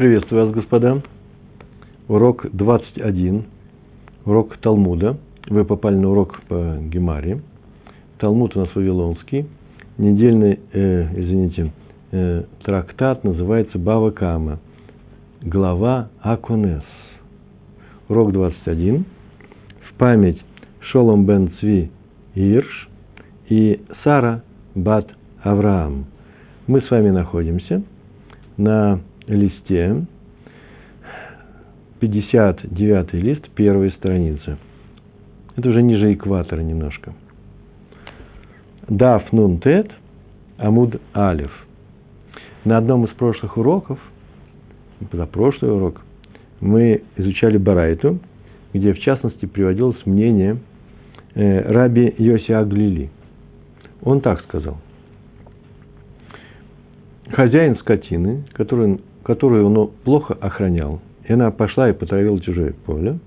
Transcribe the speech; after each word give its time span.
Приветствую 0.00 0.46
вас, 0.46 0.54
господа. 0.54 1.02
Урок 2.08 2.46
21, 2.54 3.44
урок 4.24 4.56
Талмуда. 4.56 5.18
Вы 5.46 5.66
попали 5.66 5.96
на 5.96 6.08
урок 6.08 6.40
по 6.48 6.78
Гемаре. 6.80 7.42
Талмуд 8.16 8.56
у 8.56 8.60
нас 8.60 8.74
вавилонский. 8.74 9.44
Недельный, 9.98 10.58
э, 10.72 11.06
извините, 11.20 11.72
э, 12.12 12.44
трактат 12.64 13.24
называется 13.24 13.78
Бава 13.78 14.10
Кама. 14.10 14.58
Глава 15.42 16.08
Акунес. 16.22 16.82
Урок 18.08 18.32
21. 18.32 19.04
В 19.86 19.98
память 19.98 20.40
Шолом 20.80 21.26
бен 21.26 21.50
Цви 21.60 21.90
Ирш 22.34 22.88
и 23.50 23.82
Сара 24.02 24.42
бат 24.74 25.10
Авраам. 25.42 26.06
Мы 26.66 26.80
с 26.80 26.90
вами 26.90 27.10
находимся 27.10 27.82
на 28.56 29.00
листе, 29.26 30.04
59 32.00 33.12
лист, 33.14 33.48
первой 33.50 33.90
страницы. 33.92 34.56
Это 35.56 35.68
уже 35.68 35.82
ниже 35.82 36.12
экватора 36.14 36.60
немножко. 36.60 37.12
Даф 38.88 39.30
нун 39.32 39.60
тет, 39.60 39.90
амуд 40.58 41.00
алиф. 41.14 41.52
На 42.64 42.78
одном 42.78 43.04
из 43.04 43.10
прошлых 43.10 43.56
уроков, 43.56 43.98
за 45.12 45.26
прошлый 45.26 45.72
урок, 45.72 46.02
мы 46.60 47.02
изучали 47.16 47.56
Барайту, 47.56 48.18
где 48.72 48.92
в 48.92 49.00
частности 49.00 49.46
приводилось 49.46 50.04
мнение 50.06 50.58
э, 51.34 51.72
раби 51.72 52.14
Йоси 52.18 52.52
Аглили. 52.52 53.10
Он 54.02 54.20
так 54.20 54.40
сказал. 54.42 54.78
Хозяин 57.30 57.76
скотины, 57.76 58.44
который 58.52 59.00
которую 59.30 59.64
он 59.64 59.92
плохо 60.02 60.36
охранял, 60.40 60.98
и 61.22 61.32
она 61.32 61.52
пошла 61.52 61.88
и 61.88 61.92
потравила 61.92 62.40
чужое 62.40 62.74
поле, 62.84 63.20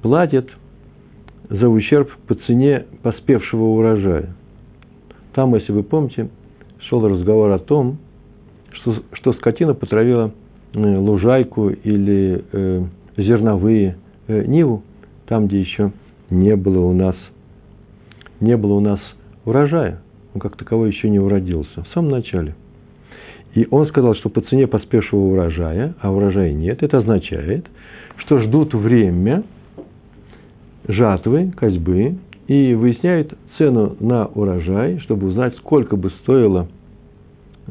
платит 0.00 0.48
за 1.50 1.68
ущерб 1.68 2.08
по 2.28 2.36
цене 2.36 2.86
поспевшего 3.02 3.64
урожая. 3.64 4.36
Там, 5.34 5.56
если 5.56 5.72
вы 5.72 5.82
помните, 5.82 6.28
шел 6.82 7.04
разговор 7.04 7.50
о 7.50 7.58
том, 7.58 7.98
что, 8.70 9.02
что 9.10 9.32
скотина 9.32 9.74
потравила 9.74 10.30
э, 10.72 10.78
лужайку 10.78 11.70
или 11.70 12.44
э, 12.52 12.84
зерновые 13.16 13.96
э, 14.28 14.44
ниву, 14.44 14.84
там, 15.26 15.48
где 15.48 15.58
еще 15.58 15.90
не 16.30 16.54
было 16.54 16.86
у 16.86 16.92
нас, 16.92 17.16
не 18.38 18.56
было 18.56 18.74
у 18.74 18.80
нас 18.80 19.00
урожая. 19.44 20.00
Он 20.32 20.40
как 20.40 20.56
таковой 20.56 20.90
еще 20.90 21.10
не 21.10 21.18
уродился 21.18 21.82
в 21.82 21.88
самом 21.88 22.10
начале– 22.10 22.54
и 23.54 23.66
он 23.70 23.86
сказал, 23.88 24.14
что 24.14 24.28
по 24.28 24.40
цене 24.42 24.66
поспевшего 24.66 25.20
урожая, 25.20 25.94
а 26.00 26.12
урожая 26.12 26.52
нет, 26.52 26.82
это 26.82 26.98
означает, 26.98 27.66
что 28.18 28.40
ждут 28.40 28.74
время 28.74 29.44
жатвы, 30.86 31.52
козьбы, 31.56 32.16
и 32.46 32.74
выясняют 32.74 33.36
цену 33.58 33.96
на 34.00 34.26
урожай, 34.26 34.98
чтобы 35.00 35.28
узнать, 35.28 35.56
сколько 35.58 35.96
бы 35.96 36.10
стоило 36.22 36.68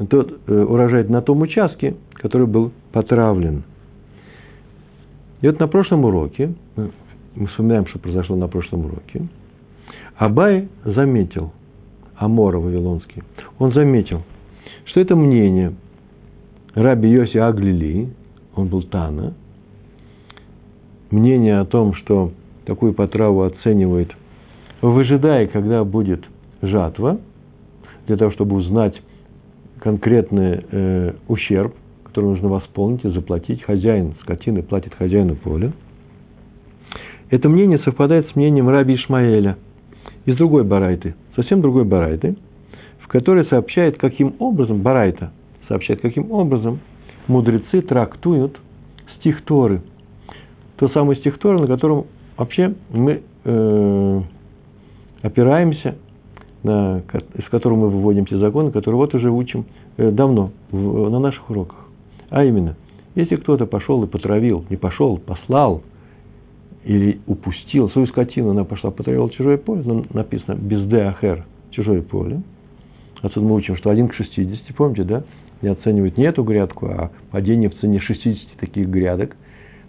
тот 0.08 0.40
э, 0.46 0.62
урожай 0.62 1.04
на 1.04 1.20
том 1.22 1.40
участке, 1.40 1.96
который 2.14 2.46
был 2.46 2.70
потравлен. 2.92 3.64
И 5.40 5.46
вот 5.48 5.58
на 5.58 5.66
прошлом 5.66 6.04
уроке, 6.04 6.54
мы 7.34 7.46
вспоминаем, 7.48 7.86
что 7.86 7.98
произошло 7.98 8.36
на 8.36 8.46
прошлом 8.48 8.86
уроке, 8.86 9.26
Абай 10.16 10.68
заметил, 10.84 11.52
Амора 12.16 12.58
Вавилонский, 12.58 13.22
он 13.58 13.72
заметил– 13.72 14.22
что 14.88 15.00
это 15.00 15.14
мнение 15.16 15.74
Раби 16.74 17.08
Йоси 17.08 17.38
Аглили, 17.38 18.08
он 18.54 18.68
был 18.68 18.82
Тана, 18.82 19.34
мнение 21.10 21.60
о 21.60 21.64
том, 21.64 21.94
что 21.94 22.32
такую 22.64 22.94
потраву 22.94 23.42
оценивает, 23.42 24.10
выжидая, 24.80 25.46
когда 25.46 25.84
будет 25.84 26.24
жатва, 26.62 27.18
для 28.06 28.16
того, 28.16 28.30
чтобы 28.32 28.56
узнать 28.56 29.00
конкретный 29.80 30.64
э, 30.70 31.12
ущерб, 31.28 31.74
который 32.04 32.26
нужно 32.26 32.48
восполнить 32.48 33.04
и 33.04 33.10
заплатить. 33.10 33.62
Хозяин 33.62 34.14
скотины 34.22 34.62
платит 34.62 34.94
хозяину 34.94 35.36
поля. 35.36 35.72
Это 37.30 37.48
мнение 37.48 37.78
совпадает 37.80 38.30
с 38.30 38.36
мнением 38.36 38.68
Раби 38.68 38.94
Ишмаэля 38.94 39.58
из 40.24 40.36
другой 40.36 40.64
барайты, 40.64 41.14
совсем 41.36 41.60
другой 41.60 41.84
барайты– 41.84 42.36
который 43.08 43.46
сообщает, 43.46 43.98
каким 43.98 44.34
образом, 44.38 44.82
Барайта 44.82 45.32
сообщает, 45.66 46.00
каким 46.00 46.30
образом 46.30 46.78
мудрецы 47.26 47.82
трактуют 47.82 48.58
стих 49.18 49.42
Торы. 49.44 49.82
То 50.76 50.88
самый 50.90 51.16
стих 51.16 51.38
Торы, 51.38 51.58
на 51.60 51.66
котором 51.66 52.06
вообще 52.36 52.74
мы 52.90 53.22
э, 53.44 54.20
опираемся, 55.22 55.96
на, 56.62 57.02
из 57.34 57.44
которого 57.50 57.78
мы 57.78 57.88
выводим 57.88 58.26
те 58.26 58.36
законы, 58.36 58.70
которые 58.70 58.96
вот 58.96 59.14
уже 59.14 59.30
учим 59.30 59.64
э, 59.96 60.10
давно 60.10 60.50
в, 60.70 61.08
на 61.08 61.18
наших 61.18 61.48
уроках. 61.50 61.88
А 62.30 62.44
именно, 62.44 62.76
если 63.14 63.36
кто-то 63.36 63.66
пошел 63.66 64.02
и 64.04 64.06
потравил, 64.06 64.64
не 64.68 64.76
пошел, 64.76 65.16
послал 65.18 65.82
или 66.84 67.20
упустил 67.26 67.90
свою 67.90 68.06
скотину, 68.06 68.50
она 68.50 68.64
пошла, 68.64 68.90
потравила 68.90 69.30
чужое 69.30 69.56
поле, 69.56 70.04
написано 70.12 70.56
без 70.56 70.90
ахер, 70.92 71.46
чужое 71.70 72.02
поле– 72.02 72.42
Отсюда 73.22 73.46
мы 73.46 73.54
учим, 73.56 73.76
что 73.76 73.90
1 73.90 74.08
к 74.08 74.14
60, 74.14 74.74
помните, 74.76 75.04
да? 75.04 75.24
Не 75.60 75.70
оценивают 75.70 76.16
не 76.16 76.24
эту 76.24 76.44
грядку, 76.44 76.86
а 76.86 77.10
падение 77.32 77.68
в 77.68 77.78
цене 77.80 77.98
60 78.00 78.58
таких 78.58 78.88
грядок. 78.88 79.36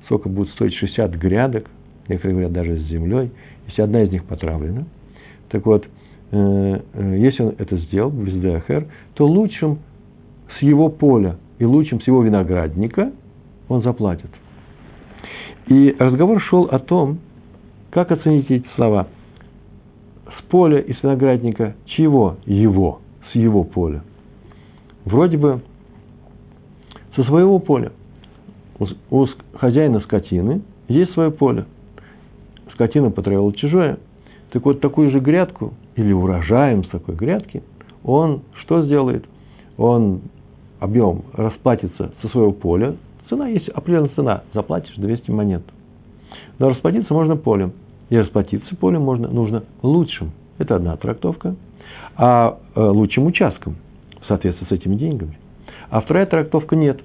Сколько 0.06 0.30
будет 0.30 0.50
стоить 0.50 0.74
60 0.74 1.12
грядок, 1.12 1.70
некоторые 2.08 2.34
говорят 2.34 2.54
даже 2.54 2.78
с 2.78 2.88
землей, 2.88 3.32
если 3.68 3.84
одна 3.84 4.02
из 4.02 4.12
них 4.12 4.24
потравлена. 4.26 4.86
Так 5.50 5.66
вот, 5.68 5.86
э, 6.32 6.82
э, 6.94 7.18
если 7.20 7.44
он 7.44 7.56
это 7.60 7.78
сделал, 7.78 8.12
ДХР, 8.12 8.88
то 9.14 9.28
лучшим 9.28 9.80
с 10.58 10.64
его 10.64 10.90
поля 10.90 11.38
и 11.60 11.66
лучшим 11.66 12.02
с 12.02 12.08
его 12.08 12.24
виноградника 12.24 13.12
он 13.68 13.84
заплатит. 13.84 14.30
И 15.68 15.96
разговор 16.00 16.42
шел 16.42 16.64
о 16.64 16.80
том, 16.80 17.20
как 17.92 18.12
оценить 18.12 18.50
эти 18.50 18.66
слова. 18.76 19.08
С 20.26 20.44
поля 20.46 20.80
и 20.80 20.94
с 20.94 21.04
виноградника 21.04 21.76
чего? 21.86 22.38
Его 22.48 23.02
с 23.32 23.36
его 23.36 23.64
поля. 23.64 24.04
Вроде 25.06 25.38
бы 25.38 25.62
со 27.16 27.24
своего 27.24 27.60
поля. 27.60 27.92
У 29.10 29.28
хозяина 29.56 30.00
скотины 30.02 30.62
есть 30.88 31.12
свое 31.14 31.32
поле. 31.32 31.66
Скотина 32.74 33.12
потравила 33.12 33.54
чужое. 33.54 34.00
Так 34.52 34.66
вот, 34.66 34.80
такую 34.80 35.12
же 35.12 35.20
грядку 35.20 35.74
или 35.96 36.12
урожаем 36.12 36.84
с 36.86 36.88
такой 36.90 37.16
грядки 37.16 37.62
он 38.04 38.42
что 38.62 38.84
сделает? 38.84 39.26
Он 39.78 40.22
объем 40.80 41.24
расплатится 41.34 42.14
со 42.22 42.28
своего 42.30 42.52
поля. 42.52 42.96
Цена 43.30 43.48
есть 43.48 43.70
определенная 43.70 44.12
цена. 44.16 44.44
Заплатишь 44.54 44.96
200 44.96 45.30
монет. 45.32 45.64
Но 46.58 46.70
расплатиться 46.70 47.14
можно 47.14 47.36
полем. 47.36 47.74
И 48.10 48.18
расплатиться 48.18 48.76
полем 48.76 49.04
можно, 49.04 49.28
нужно 49.28 49.64
лучшим. 49.84 50.32
Это 50.58 50.76
одна 50.76 50.96
трактовка– 50.98 51.56
а 52.20 52.60
э, 52.76 52.82
лучшим 52.82 53.28
участком 53.28 53.78
в 54.22 54.26
соответствии 54.28 54.68
с 54.68 54.72
этими 54.72 54.96
деньгами. 54.96 55.40
А 55.90 56.02
вторая 56.02 56.26
трактовка 56.26 56.76
нет. 56.76 57.00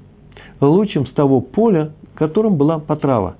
Лучшим 0.60 1.06
с 1.06 1.12
того 1.12 1.40
поля, 1.40 1.92
которым 2.16 2.56
была 2.56 2.80
потрава. 2.80 3.36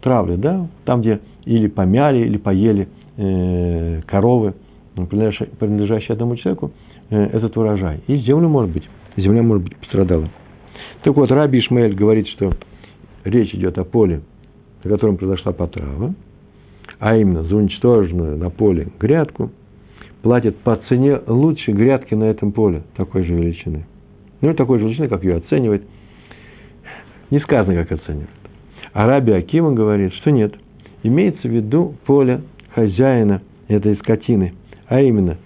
Травля, 0.00 0.36
да, 0.36 0.66
там, 0.84 1.00
где 1.00 1.20
или 1.44 1.68
помяли, 1.68 2.26
или 2.26 2.38
поели 2.38 2.88
э, 3.16 4.02
коровы, 4.06 4.54
принадлежащие, 4.96 6.14
одному 6.14 6.34
человеку, 6.36 6.72
э, 7.08 7.22
этот 7.22 7.56
урожай. 7.56 8.00
И 8.08 8.16
землю, 8.16 8.48
может 8.48 8.72
быть, 8.72 8.88
земля, 9.16 9.42
может 9.42 9.62
быть, 9.62 9.76
пострадала. 9.76 10.28
Так 11.04 11.14
вот, 11.14 11.30
Раби 11.30 11.60
Ишмаэль 11.60 11.94
говорит, 11.94 12.26
что 12.28 12.52
речь 13.22 13.54
идет 13.54 13.78
о 13.78 13.84
поле, 13.84 14.22
на 14.82 14.90
котором 14.90 15.18
произошла 15.18 15.52
потрава, 15.52 16.14
а 16.98 17.16
именно 17.16 17.44
за 17.44 17.54
уничтоженную 17.54 18.36
на 18.36 18.50
поле 18.50 18.88
грядку– 18.98 19.52
платит 20.24 20.56
по 20.60 20.76
цене 20.88 21.20
лучшей 21.26 21.74
грядки 21.74 22.14
на 22.14 22.24
этом 22.24 22.52
поле 22.52 22.82
такой 22.96 23.24
же 23.24 23.34
величины. 23.34 23.84
Ну, 24.40 24.54
такой 24.54 24.78
же 24.78 24.86
величины, 24.86 25.06
как 25.06 25.22
ее 25.22 25.36
оценивает. 25.36 25.82
Не 27.30 27.40
сказано, 27.40 27.74
как 27.84 28.00
оценивает. 28.00 28.30
А 28.94 29.06
Раби 29.06 29.32
Акима 29.32 29.72
говорит, 29.72 30.14
что 30.14 30.30
нет. 30.30 30.54
Имеется 31.02 31.46
в 31.46 31.50
виду 31.50 31.94
поле 32.06 32.40
хозяина 32.74 33.42
этой 33.68 33.96
скотины. 33.96 34.54
А 34.86 34.98
именно, 35.02 35.36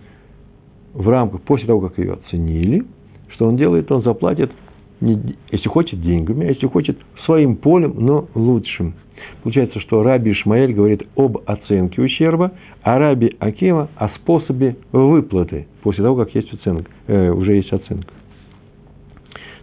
в 0.95 1.09
рамках, 1.09 1.43
после 1.43 1.67
того, 1.67 1.81
как 1.81 1.99
ее 1.99 2.13
оценили, 2.13 2.85
что 3.31 3.49
он 3.49 3.57
делает? 3.57 3.91
Он 3.91 4.03
заплатит, 4.03 4.53
если 5.01 5.69
хочет, 5.69 6.01
деньгами, 6.01 6.47
а 6.47 6.51
если 6.51 6.67
хочет, 6.67 6.99
своим 7.25 7.57
полем, 7.57 7.95
но 7.99 8.29
лучшим. 8.35 8.95
Получается, 9.43 9.81
что 9.81 10.03
Раби 10.03 10.33
Ишмаэль 10.33 10.73
говорит 10.73 11.07
об 11.17 11.39
оценке 11.47 12.03
ущерба, 12.03 12.53
а 12.83 12.99
Раби 12.99 13.37
Акима 13.39 13.89
о 13.97 14.09
способе 14.11 14.77
выплаты 14.93 15.67
после 15.83 16.03
того, 16.03 16.17
как 16.17 16.35
есть 16.35 16.53
оценка, 16.53 16.91
э, 17.07 17.31
уже 17.31 17.55
есть 17.55 17.73
оценка. 17.73 18.13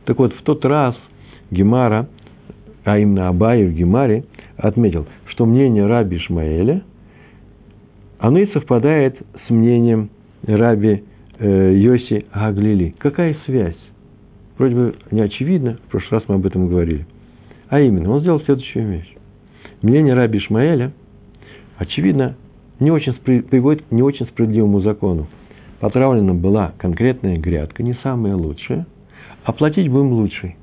Так 0.06 0.20
вот, 0.20 0.34
в 0.34 0.42
тот 0.44 0.64
раз, 0.66 0.96
Гемара, 1.52 2.08
а 2.84 3.00
именно 3.00 3.28
Абай 3.28 3.66
в 3.66 3.74
Гемаре, 3.74 4.24
отметил, 4.58 5.08
что 5.28 5.46
мнение 5.46 5.86
раби 5.86 6.18
Ишмаэля, 6.18 6.84
оно 8.20 8.40
и 8.40 8.48
совпадает 8.54 9.18
с 9.46 9.50
мнением 9.50 10.10
раби 10.46 11.04
э, 11.40 11.74
Йоси 11.76 12.26
Аглили. 12.32 12.96
Какая 12.98 13.36
связь? 13.46 13.76
Вроде 14.58 14.76
бы 14.76 14.96
не 15.12 15.22
очевидно, 15.22 15.78
в 15.88 15.92
прошлый 15.92 16.20
раз 16.20 16.30
мы 16.30 16.36
об 16.36 16.46
этом 16.46 16.68
говорили. 16.68 17.06
А 17.68 17.80
именно, 17.80 18.12
он 18.12 18.22
сделал 18.22 18.42
следующую 18.42 18.88
вещь. 18.88 19.14
Мнение 19.82 20.14
раби 20.14 20.40
Ишмаэля, 20.40 20.94
очевидно, 21.78 22.36
не 22.80 22.92
очень, 22.92 23.14
приводит 23.14 23.84
к 23.84 23.92
не 23.92 24.02
очень 24.02 24.26
справедливому 24.28 24.82
закону. 24.82 25.28
Потравлена 25.80 26.34
была 26.34 26.74
конкретная 26.78 27.38
грядка, 27.38 27.84
не 27.84 27.96
самая 28.02 28.36
лучшая, 28.36 28.86
а 29.44 29.52
платить 29.52 29.90
будем 29.90 30.14
лучшей. 30.14 30.56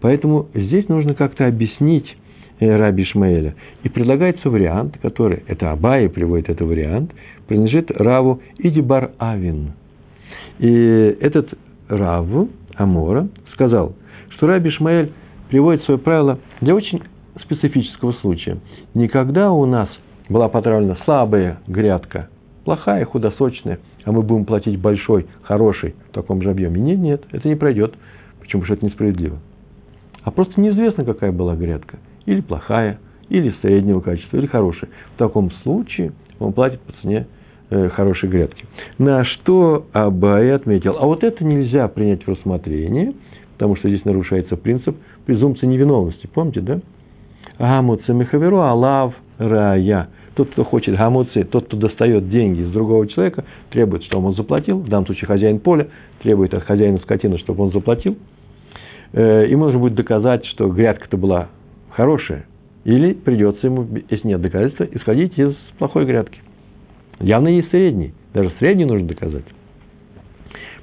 Поэтому 0.00 0.48
здесь 0.54 0.88
нужно 0.88 1.14
как-то 1.14 1.46
объяснить 1.46 2.16
э, 2.58 2.76
Раби 2.76 3.04
Ишмаэля. 3.04 3.54
И 3.82 3.88
предлагается 3.88 4.50
вариант, 4.50 4.98
который, 5.00 5.42
это 5.46 5.70
Абай 5.70 6.08
приводит 6.08 6.48
этот 6.48 6.66
вариант, 6.66 7.12
принадлежит 7.46 7.90
Раву 7.90 8.40
Идибар 8.58 9.12
Авин. 9.18 9.72
И 10.58 10.68
этот 11.20 11.52
Раву 11.88 12.48
Амора 12.80 13.28
сказал, 13.52 13.94
что 14.30 14.46
Раби 14.46 14.70
Ишмаэль 14.70 15.12
приводит 15.50 15.84
свое 15.84 16.00
правило 16.00 16.38
для 16.62 16.74
очень 16.74 17.02
специфического 17.42 18.12
случая. 18.14 18.58
Никогда 18.94 19.52
у 19.52 19.66
нас 19.66 19.88
была 20.30 20.48
потравлена 20.48 20.96
слабая 21.04 21.58
грядка, 21.66 22.30
плохая, 22.64 23.04
худосочная, 23.04 23.80
а 24.04 24.12
мы 24.12 24.22
будем 24.22 24.46
платить 24.46 24.80
большой, 24.80 25.26
хороший 25.42 25.94
в 26.08 26.12
таком 26.12 26.40
же 26.40 26.50
объеме. 26.50 26.80
Нет, 26.80 26.98
нет, 26.98 27.24
это 27.32 27.48
не 27.48 27.54
пройдет. 27.54 27.94
Почему 28.40 28.64
же 28.64 28.72
это 28.72 28.86
несправедливо? 28.86 29.38
А 30.22 30.30
просто 30.30 30.58
неизвестно, 30.58 31.04
какая 31.04 31.32
была 31.32 31.56
грядка. 31.56 31.98
Или 32.24 32.40
плохая, 32.40 32.98
или 33.28 33.54
среднего 33.60 34.00
качества, 34.00 34.38
или 34.38 34.46
хорошая. 34.46 34.90
В 35.14 35.18
таком 35.18 35.50
случае 35.62 36.12
он 36.38 36.54
платит 36.54 36.80
по 36.80 36.92
цене 37.02 37.26
хорошей 37.70 38.28
грядки. 38.28 38.64
На 38.98 39.24
что 39.24 39.86
Абай 39.92 40.52
отметил, 40.52 40.96
а 40.98 41.06
вот 41.06 41.22
это 41.24 41.44
нельзя 41.44 41.88
принять 41.88 42.24
в 42.24 42.28
рассмотрение, 42.28 43.14
потому 43.52 43.76
что 43.76 43.88
здесь 43.88 44.04
нарушается 44.04 44.56
принцип 44.56 44.96
презумпции 45.26 45.66
невиновности. 45.66 46.28
Помните, 46.32 46.60
да? 46.60 46.80
Гамуца 47.58 48.12
мехаверу 48.12 48.60
алав 48.60 49.14
рая. 49.38 50.08
Тот, 50.34 50.50
кто 50.50 50.64
хочет 50.64 50.96
гамуцы, 50.96 51.44
тот, 51.44 51.66
кто 51.66 51.76
достает 51.76 52.30
деньги 52.30 52.62
из 52.62 52.70
другого 52.70 53.06
человека, 53.06 53.44
требует, 53.70 54.04
чтобы 54.04 54.28
он 54.28 54.34
заплатил. 54.34 54.78
В 54.78 54.88
данном 54.88 55.06
случае 55.06 55.26
хозяин 55.26 55.58
поля 55.58 55.88
требует 56.22 56.54
от 56.54 56.64
хозяина 56.64 56.98
скотины, 56.98 57.38
чтобы 57.38 57.64
он 57.64 57.72
заплатил. 57.72 58.16
Э, 59.12 59.46
и 59.46 59.54
можно 59.56 59.78
будет 59.78 59.94
доказать, 59.94 60.46
что 60.46 60.68
грядка-то 60.68 61.16
была 61.16 61.48
хорошая. 61.90 62.46
Или 62.84 63.12
придется 63.12 63.66
ему, 63.66 63.86
если 64.08 64.26
нет 64.26 64.40
доказательства, 64.40 64.84
исходить 64.84 65.38
из 65.38 65.54
плохой 65.78 66.06
грядки. 66.06 66.40
Явно 67.20 67.48
есть 67.48 67.70
средний. 67.70 68.12
Даже 68.32 68.52
средний 68.58 68.84
нужно 68.84 69.08
доказать. 69.08 69.44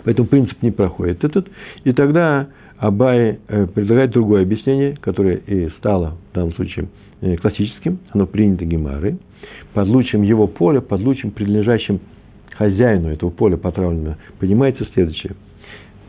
Поэтому 0.03 0.27
принцип 0.27 0.61
не 0.61 0.71
проходит 0.71 1.23
этот. 1.23 1.49
И 1.83 1.91
тогда 1.91 2.47
Абай 2.77 3.39
э, 3.47 3.65
предлагает 3.67 4.11
другое 4.11 4.43
объяснение, 4.43 4.95
которое 5.01 5.37
и 5.37 5.69
стало 5.79 6.17
в 6.31 6.35
данном 6.35 6.53
случае 6.53 6.87
э, 7.21 7.35
классическим, 7.37 7.99
оно 8.11 8.27
принято 8.27 8.65
Гемары, 8.65 9.17
под 9.73 9.87
лучем 9.87 10.21
его 10.21 10.47
поля, 10.47 10.79
под 10.79 11.01
лучем, 11.01 11.31
принадлежащим 11.31 11.99
хозяину 12.55 13.09
этого 13.09 13.31
поля 13.31 13.57
потравленного, 13.57 14.17
понимается 14.39 14.85
следующее. 14.93 15.33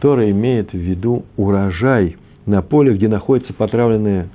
Тора 0.01 0.31
имеет 0.31 0.73
в 0.73 0.79
виду 0.79 1.25
урожай 1.37 2.17
на 2.47 2.63
поле, 2.63 2.95
где 2.95 3.09
находится 3.09 3.53
потравленная 3.53 4.29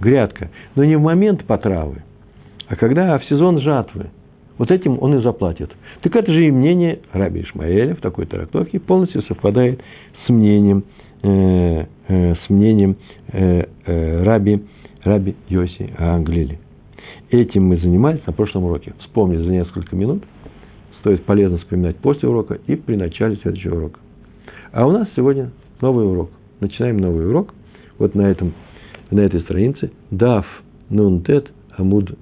грядка, 0.00 0.50
но 0.76 0.84
не 0.84 0.96
в 0.96 1.02
момент 1.02 1.44
потравы, 1.44 2.02
а 2.68 2.76
когда 2.76 3.18
в 3.18 3.24
сезон 3.26 3.60
жатвы. 3.60 4.06
Вот 4.58 4.70
этим 4.70 4.98
он 5.00 5.18
и 5.18 5.22
заплатит. 5.22 5.70
Так 6.02 6.14
это 6.14 6.32
же 6.32 6.46
и 6.46 6.50
мнение 6.50 7.00
Раби 7.12 7.42
Ишмаэля 7.42 7.94
в 7.94 8.00
такой 8.00 8.26
трактовке 8.26 8.80
полностью 8.80 9.22
совпадает 9.22 9.80
с 10.26 10.28
мнением 10.28 10.84
э, 11.22 11.86
э, 12.08 12.34
с 12.34 12.50
мнением 12.50 12.96
э, 13.32 13.64
э, 13.86 14.22
раби, 14.22 14.62
раби 15.04 15.34
Йоси 15.48 15.92
Англили. 15.98 16.58
Этим 17.30 17.64
мы 17.64 17.78
занимались 17.78 18.20
на 18.26 18.32
прошлом 18.32 18.64
уроке. 18.64 18.92
Вспомнили 19.00 19.42
за 19.42 19.50
несколько 19.50 19.96
минут. 19.96 20.22
Стоит 21.00 21.24
полезно 21.24 21.58
вспоминать 21.58 21.96
после 21.96 22.28
урока 22.28 22.58
и 22.66 22.76
при 22.76 22.96
начале 22.96 23.36
следующего 23.36 23.76
урока. 23.76 24.00
А 24.72 24.86
у 24.86 24.92
нас 24.92 25.08
сегодня 25.16 25.50
новый 25.80 26.06
урок. 26.06 26.30
Начинаем 26.60 26.98
новый 26.98 27.26
урок. 27.26 27.54
Вот 27.98 28.14
на, 28.14 28.22
этом, 28.22 28.52
на 29.10 29.20
этой 29.20 29.40
странице. 29.40 29.90
Дав 30.10 30.46
Нунтет 30.90 31.50
Амуд 31.76 32.16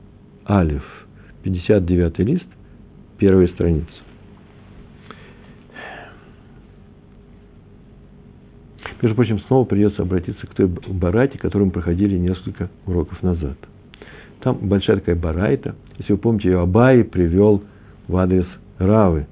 Алиф. 0.48 0.99
59 1.42 2.18
лист, 2.20 2.46
первая 3.18 3.48
страница. 3.48 3.88
Между 9.02 9.16
прочим, 9.16 9.40
снова 9.40 9.64
придется 9.64 10.02
обратиться 10.02 10.46
к 10.46 10.54
той 10.54 10.66
барайте, 10.66 11.38
которую 11.38 11.66
мы 11.66 11.72
проходили 11.72 12.18
несколько 12.18 12.68
уроков 12.86 13.22
назад. 13.22 13.56
Там 14.40 14.58
большая 14.68 14.98
такая 14.98 15.16
барайта. 15.16 15.74
Если 15.98 16.12
вы 16.12 16.18
помните, 16.18 16.50
ее 16.50 16.60
Абай 16.60 17.04
привел 17.04 17.62
в 18.08 18.16
адрес 18.16 18.46
Равы. 18.78 19.26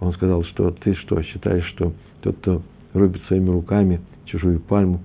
Он 0.00 0.12
сказал, 0.14 0.44
что 0.44 0.70
ты 0.70 0.94
что, 0.94 1.22
считаешь, 1.22 1.64
что 1.66 1.92
тот, 2.22 2.36
кто 2.38 2.62
рубит 2.92 3.22
своими 3.24 3.50
руками 3.50 4.00
чужую 4.24 4.58
пальму, 4.60 5.00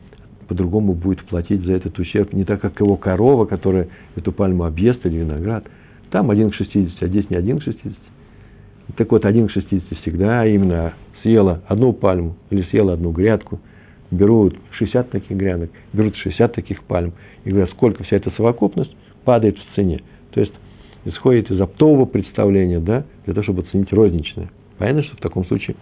по-другому 0.48 0.94
будет 0.94 1.24
платить 1.26 1.62
за 1.64 1.74
этот 1.74 1.98
ущерб, 2.00 2.34
не 2.34 2.46
так, 2.46 2.62
как 2.62 2.80
его 2.80 2.96
корова, 2.96 3.46
которая 3.46 3.90
эту 4.16 4.32
пальму 4.32 4.64
объест 4.64 5.06
или 5.06 5.18
виноград. 5.18 5.66
Там 6.12 6.32
один 6.32 6.52
к 6.52 6.56
60, 6.56 7.02
а 7.02 7.08
здесь 7.08 7.30
не 7.30 7.36
один 7.36 7.60
к 7.60 7.64
60. 7.64 7.94
Так 8.96 9.12
вот, 9.12 9.26
один 9.26 9.48
к 9.48 9.52
60 9.52 10.00
всегда 10.02 10.46
именно 10.46 10.94
съела 11.22 11.62
одну 11.68 11.94
пальму 11.94 12.36
или 12.50 12.64
съела 12.64 12.94
одну 12.94 13.12
грядку, 13.12 13.60
берут 14.12 14.56
60 14.72 15.10
таких 15.10 15.36
грядок, 15.36 15.70
берут 15.92 16.16
60 16.16 16.54
таких 16.54 16.84
пальм, 16.84 17.14
и 17.44 17.50
говорят, 17.50 17.70
сколько 17.72 18.04
вся 18.04 18.18
эта 18.18 18.32
совокупность 18.32 18.96
падает 19.26 19.58
в 19.58 19.76
цене. 19.76 20.02
То 20.32 20.40
есть, 20.40 20.54
исходит 21.06 21.52
из 21.52 21.60
оптового 21.60 22.06
представления, 22.06 22.80
да, 22.80 23.06
для 23.26 23.34
того, 23.34 23.44
чтобы 23.44 23.62
оценить 23.64 23.92
розничное. 23.92 24.50
Понятно, 24.78 25.04
что 25.04 25.18
в 25.18 25.20
таком 25.20 25.46
случае 25.46 25.76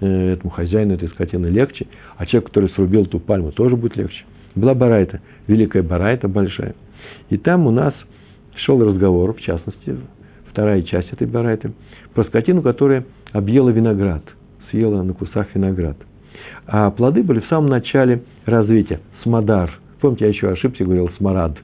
э, 0.00 0.32
этому 0.32 0.50
хозяину 0.50 0.94
этой 0.94 1.08
скотины 1.08 1.46
легче, 1.46 1.86
а 2.16 2.26
человек, 2.26 2.48
который 2.48 2.70
срубил 2.70 3.06
ту 3.06 3.20
пальму, 3.20 3.52
тоже 3.52 3.76
будет 3.76 3.96
легче. 3.96 4.24
Была 4.54 4.74
барайта, 4.74 5.20
великая 5.46 5.82
барайта 5.82 6.28
большая. 6.28 6.74
И 7.30 7.38
там 7.38 7.66
у 7.66 7.70
нас 7.70 7.94
шел 8.56 8.82
разговор, 8.84 9.34
в 9.34 9.40
частности, 9.40 9.96
вторая 10.50 10.82
часть 10.82 11.12
этой 11.12 11.26
барайты, 11.26 11.72
про 12.14 12.24
скотину, 12.24 12.62
которая 12.62 13.04
объела 13.32 13.70
виноград– 13.70 14.22
съела 14.70 15.02
на 15.02 15.12
кусах 15.12 15.48
виноград. 15.54 15.96
А 16.66 16.90
плоды 16.90 17.22
были 17.22 17.40
в 17.40 17.46
самом 17.46 17.68
начале 17.68 18.22
развития. 18.46 19.00
Смодар. 19.22 19.78
Помните, 20.00 20.24
я 20.24 20.30
еще 20.30 20.48
ошибся, 20.48 20.84
говорил 20.84 21.10
смарад. 21.16 21.56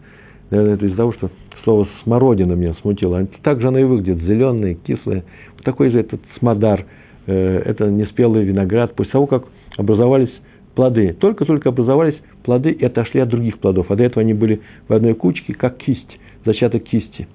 Наверное, 0.50 0.74
это 0.74 0.86
из-за 0.86 0.96
того, 0.96 1.12
что 1.12 1.30
слово 1.64 1.88
смородина 2.02 2.52
меня 2.52 2.74
смутило. 2.82 3.26
Так 3.42 3.60
же 3.60 3.68
оно 3.68 3.78
и 3.78 3.84
выглядит. 3.84 4.22
Зеленое, 4.22 4.74
кислое. 4.74 5.24
Вот 5.54 5.64
такой 5.64 5.90
же 5.90 6.00
этот 6.00 6.20
смодар. 6.38 6.84
Э, 7.26 7.58
это 7.64 7.88
неспелый 7.88 8.44
виноград. 8.44 8.94
После 8.94 9.12
того, 9.12 9.26
как 9.26 9.44
образовались 9.76 10.32
плоды. 10.74 11.14
Только-только 11.18 11.70
образовались 11.70 12.16
плоды 12.42 12.70
и 12.70 12.84
отошли 12.84 13.20
от 13.20 13.28
других 13.28 13.58
плодов. 13.58 13.90
А 13.90 13.96
до 13.96 14.04
этого 14.04 14.22
они 14.22 14.34
были 14.34 14.60
в 14.88 14.92
одной 14.92 15.14
кучке, 15.14 15.54
как 15.54 15.78
кисть, 15.78 16.18
зачаток 16.46 16.84
кисти. 16.84 17.28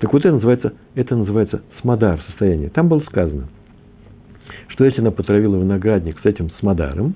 Так 0.00 0.12
вот 0.12 0.24
это 0.24 0.34
называется, 0.34 0.74
это 0.94 1.16
называется 1.16 1.62
смодар 1.80 2.20
состояние. 2.26 2.68
Там 2.68 2.88
было 2.88 3.00
сказано– 3.00 3.48
что 4.80 4.86
если 4.86 5.02
она 5.02 5.10
потравила 5.10 5.56
виноградник 5.56 6.18
с 6.20 6.24
этим 6.24 6.50
смодаром, 6.58 7.14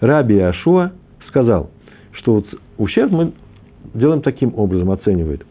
Раби 0.00 0.38
Ашуа 0.38 0.92
сказал, 1.28 1.70
что 2.12 2.34
вот 2.34 2.46
ущерб 2.76 3.12
мы 3.12 3.32
делаем 3.94 4.20
таким 4.20 4.52
образом, 4.56 4.90
оценивает. 4.90 5.46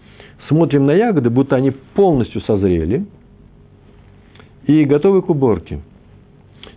Смотрим 0.49 0.85
на 0.85 0.91
ягоды, 0.91 1.29
будто 1.29 1.55
они 1.55 1.71
полностью 1.71 2.41
созрели 2.41 3.05
и 4.67 4.83
готовы 4.83 5.21
к 5.21 5.29
уборке. 5.29 5.79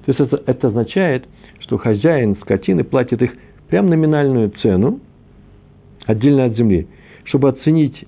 То 0.05 0.13
есть 0.13 0.21
это, 0.21 0.41
это 0.47 0.69
означает, 0.69 1.25
что 1.59 1.79
хозяин 1.79 2.37
скотины 2.37 2.85
платит 2.85 3.23
их 3.23 3.33
прям 3.69 3.89
номинальную 3.89 4.51
цену, 4.63 5.01
отдельно 6.07 6.45
от 6.45 6.57
земли. 6.57 6.87
Чтобы 7.27 7.49
оценить 7.49 8.05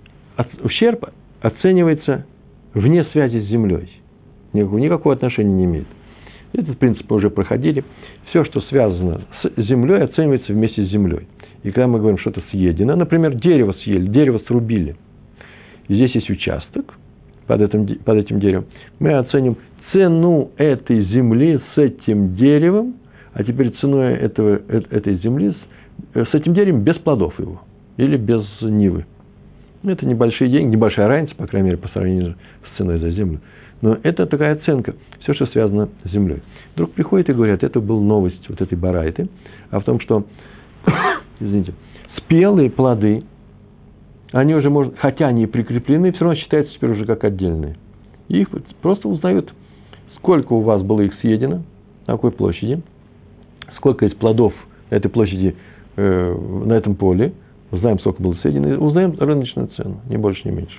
ущерб, 0.62 1.06
оценивается 1.40 2.26
вне 2.74 3.04
связи 3.12 3.40
с 3.40 3.48
землей. 3.48 3.90
Никакого 4.52 5.14
отношения 5.14 5.52
не 5.52 5.64
имеет. 5.64 5.86
Этот 6.52 6.78
принцип 6.78 7.08
мы 7.10 7.16
уже 7.16 7.30
проходили. 7.30 7.84
Все, 8.30 8.44
что 8.44 8.60
связано 8.62 9.22
с 9.42 9.62
землей, 9.62 10.02
оценивается 10.02 10.52
вместе 10.52 10.84
с 10.84 10.90
землей. 10.90 11.26
И 11.62 11.70
когда 11.70 11.86
мы 11.88 11.98
говорим, 11.98 12.18
что 12.18 12.30
это 12.30 12.42
съедено, 12.50 12.96
например, 12.96 13.34
дерево 13.34 13.72
съели, 13.84 14.06
дерево 14.06 14.40
срубили, 14.46 14.96
и 15.88 15.94
здесь 15.94 16.14
есть 16.14 16.30
участок 16.30 16.94
под 17.46 17.60
этим, 17.60 17.86
под 18.04 18.16
этим 18.16 18.38
деревом, 18.38 18.66
мы 19.00 19.14
оценим 19.14 19.56
цену 19.92 20.52
этой 20.56 21.04
земли 21.04 21.60
с 21.74 21.78
этим 21.78 22.36
деревом, 22.36 22.94
а 23.32 23.42
теперь 23.42 23.70
ценой 23.80 24.14
этого, 24.14 24.60
э, 24.68 24.82
этой 24.90 25.16
земли 25.16 25.54
э, 26.14 26.24
с 26.24 26.34
этим 26.34 26.54
деревом 26.54 26.82
без 26.82 26.96
плодов 26.96 27.38
его 27.40 27.62
или 27.98 28.16
без 28.16 28.46
нивы. 28.62 29.04
Это 29.84 30.06
небольшие 30.06 30.50
деньги, 30.50 30.74
небольшая 30.74 31.08
разница, 31.08 31.36
по 31.36 31.46
крайней 31.46 31.68
мере, 31.68 31.78
по 31.78 31.88
сравнению 31.88 32.36
с 32.64 32.78
ценой 32.78 32.98
за 32.98 33.10
землю. 33.10 33.40
Но 33.82 33.98
это 34.02 34.26
такая 34.26 34.54
оценка, 34.54 34.94
все, 35.20 35.34
что 35.34 35.46
связано 35.46 35.88
с 36.04 36.10
землей. 36.10 36.42
Вдруг 36.74 36.92
приходят 36.92 37.28
и 37.28 37.32
говорят, 37.32 37.62
это 37.62 37.80
была 37.80 38.00
новость 38.00 38.48
вот 38.48 38.60
этой 38.60 38.76
барайты, 38.76 39.28
а 39.70 39.80
в 39.80 39.84
том, 39.84 40.00
что, 40.00 40.24
извините, 41.40 41.74
спелые 42.16 42.70
плоды, 42.70 43.24
они 44.32 44.54
уже, 44.54 44.68
можно, 44.68 44.94
хотя 44.98 45.28
они 45.28 45.44
и 45.44 45.46
прикреплены, 45.46 46.12
все 46.12 46.20
равно 46.20 46.34
считаются 46.36 46.74
теперь 46.74 46.90
уже 46.90 47.04
как 47.04 47.24
отдельные. 47.24 47.76
И 48.28 48.40
их 48.40 48.48
просто 48.82 49.08
узнают, 49.08 49.52
сколько 50.16 50.52
у 50.52 50.60
вас 50.60 50.82
было 50.82 51.02
их 51.02 51.14
съедено, 51.20 51.62
на 52.06 52.14
какой 52.14 52.32
площади, 52.32 52.82
сколько 53.76 54.06
из 54.06 54.12
плодов 54.14 54.52
на 54.90 54.96
этой 54.96 55.08
площади, 55.08 55.54
э, 55.96 56.34
на 56.64 56.72
этом 56.72 56.94
поле, 56.94 57.32
узнаем, 57.70 57.98
сколько 58.00 58.22
было 58.22 58.34
съедено, 58.34 58.76
узнаем 58.78 59.14
рыночную 59.18 59.68
цену, 59.68 60.00
ни 60.08 60.16
больше, 60.16 60.48
ни 60.48 60.52
меньше. 60.52 60.78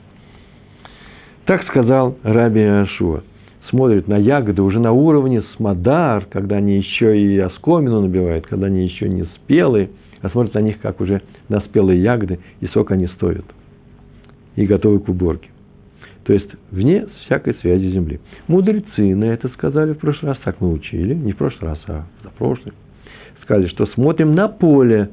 Так 1.46 1.64
сказал 1.64 2.16
Раби 2.24 2.62
Ашуа. 2.62 3.24
Смотрит 3.70 4.08
на 4.08 4.18
ягоды 4.18 4.62
уже 4.62 4.80
на 4.80 4.92
уровне 4.92 5.44
смодар, 5.56 6.26
когда 6.26 6.58
они 6.58 6.78
еще 6.78 7.20
и 7.20 7.38
оскомину 7.38 8.02
набивают, 8.02 8.48
когда 8.48 8.68
они 8.68 8.84
еще 8.84 9.08
не 9.08 9.24
спелые, 9.36 9.90
а 10.22 10.30
смотрит 10.30 10.54
на 10.56 10.60
них, 10.60 10.80
как 10.82 11.00
уже 11.02 11.22
на 11.50 11.60
спелые 11.62 12.02
ягоды, 12.02 12.40
и 12.62 12.68
сок 12.68 12.92
они 12.92 13.08
стоят. 13.08 13.46
И 14.56 14.66
готовы 14.66 15.00
к 15.00 15.10
уборке. 15.10 15.50
То 16.24 16.34
есть, 16.34 16.50
вне 16.72 17.08
всякой 17.26 17.56
связи 17.56 17.90
земли. 17.90 18.20
Мудрецы 18.48 19.16
на 19.16 19.26
это 19.26 19.48
сказали 19.50 19.94
в 19.94 19.98
прошлый 19.98 20.34
раз, 20.34 20.42
так 20.44 20.62
мы 20.62 20.72
учили, 20.72 21.14
не 21.14 21.34
в 21.34 21.38
прошлый 21.38 21.72
раз, 21.72 21.80
а 21.88 22.06
за 22.24 22.30
прошлый. 22.32 22.74
Сказали, 23.44 23.68
что 23.68 23.86
смотрим 23.88 24.36
на 24.36 24.48
поле, 24.48 25.10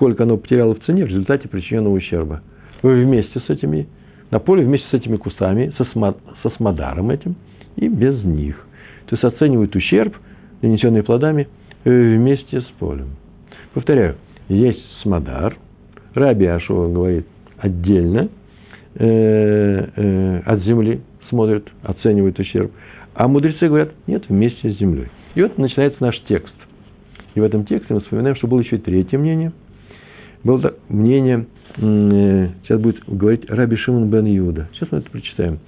сколько 0.00 0.22
оно 0.22 0.38
потеряло 0.38 0.74
в 0.74 0.80
цене 0.86 1.04
в 1.04 1.08
результате 1.08 1.46
причиненного 1.46 1.92
ущерба. 1.92 2.40
Вы 2.80 3.04
вместе 3.04 3.38
с 3.38 3.50
этими, 3.50 3.86
на 4.30 4.38
поле 4.38 4.64
вместе 4.64 4.88
с 4.88 4.94
этими 4.94 5.16
кустами, 5.16 5.74
со, 5.76 5.84
сма, 5.92 6.14
со 6.42 6.48
смодаром 6.56 7.10
этим 7.10 7.36
и 7.76 7.86
без 7.86 8.24
них. 8.24 8.56
То 9.08 9.16
есть 9.16 9.24
оценивают 9.24 9.76
ущерб, 9.76 10.16
нанесенный 10.62 11.02
плодами, 11.02 11.48
э, 11.84 11.90
вместе 11.90 12.62
с 12.62 12.64
полем. 12.78 13.10
Повторяю, 13.74 14.16
есть 14.48 14.80
смодар, 15.02 15.58
Раби 16.14 16.46
Ашова 16.46 16.90
говорит 16.90 17.26
отдельно, 17.58 18.30
э, 18.94 19.04
э, 19.04 20.38
от 20.46 20.62
земли 20.62 21.02
смотрят, 21.28 21.68
оценивают 21.82 22.38
ущерб. 22.38 22.72
А 23.12 23.28
мудрецы 23.28 23.68
говорят, 23.68 23.90
нет, 24.06 24.24
вместе 24.30 24.72
с 24.72 24.78
землей. 24.78 25.08
И 25.34 25.42
вот 25.42 25.58
начинается 25.58 26.02
наш 26.02 26.18
текст. 26.20 26.54
И 27.34 27.40
в 27.40 27.44
этом 27.44 27.66
тексте 27.66 27.92
мы 27.92 28.00
вспоминаем, 28.00 28.34
что 28.36 28.46
было 28.46 28.60
еще 28.60 28.76
и 28.76 28.80
третье 28.80 29.18
мнение. 29.18 29.52
Было 30.42 30.74
мнение, 30.88 31.46
э, 31.76 32.48
сейчас 32.62 32.80
будет 32.80 33.04
говорить 33.06 33.48
Раби 33.50 33.76
Шимон 33.76 34.08
бен 34.08 34.26
Иуда. 34.38 34.68
Сейчас 34.72 34.90
мы 34.90 34.98
это 34.98 35.10
прочитаем. 35.10 35.58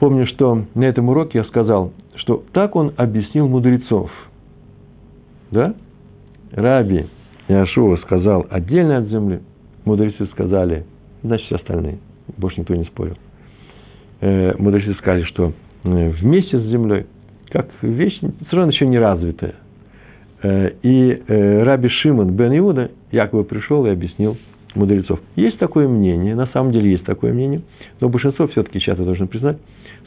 Помню, 0.00 0.26
что 0.26 0.64
на 0.74 0.84
этом 0.84 1.08
уроке 1.08 1.38
я 1.38 1.44
сказал, 1.44 1.92
что 2.16 2.44
так 2.52 2.74
он 2.74 2.92
объяснил 2.96 3.48
мудрецов. 3.48 4.10
Да? 5.52 5.74
Раби 6.52 7.06
Яшуа 7.48 7.96
сказал 7.98 8.46
отдельно 8.50 8.98
от 8.98 9.06
земли, 9.06 9.40
мудрецы 9.84 10.26
сказали, 10.26 10.84
значит, 11.22 11.46
все 11.46 11.56
остальные. 11.56 11.98
Больше 12.36 12.60
никто 12.60 12.74
не 12.74 12.84
спорил. 12.84 13.16
Э, 14.20 14.54
мудрецы 14.58 14.94
сказали, 14.94 15.22
что 15.24 15.52
э, 15.84 16.08
вместе 16.20 16.58
с 16.58 16.64
землей, 16.64 17.06
как 17.50 17.68
вещь 17.80 18.18
совершенно 18.18 18.70
еще 18.70 18.86
не 18.86 18.98
развитая. 18.98 19.54
И 20.42 21.22
Раби 21.26 21.88
Шимон 21.88 22.32
бен 22.36 22.58
Иуда 22.58 22.90
якобы 23.14 23.44
пришел 23.44 23.86
и 23.86 23.90
объяснил 23.90 24.36
мудрецов. 24.74 25.20
Есть 25.36 25.58
такое 25.58 25.88
мнение, 25.88 26.34
на 26.34 26.46
самом 26.48 26.72
деле 26.72 26.90
есть 26.90 27.04
такое 27.04 27.32
мнение, 27.32 27.62
но 28.00 28.08
большинство 28.08 28.46
все-таки 28.48 28.80
часто 28.80 29.04
должны 29.04 29.26
признать, 29.26 29.58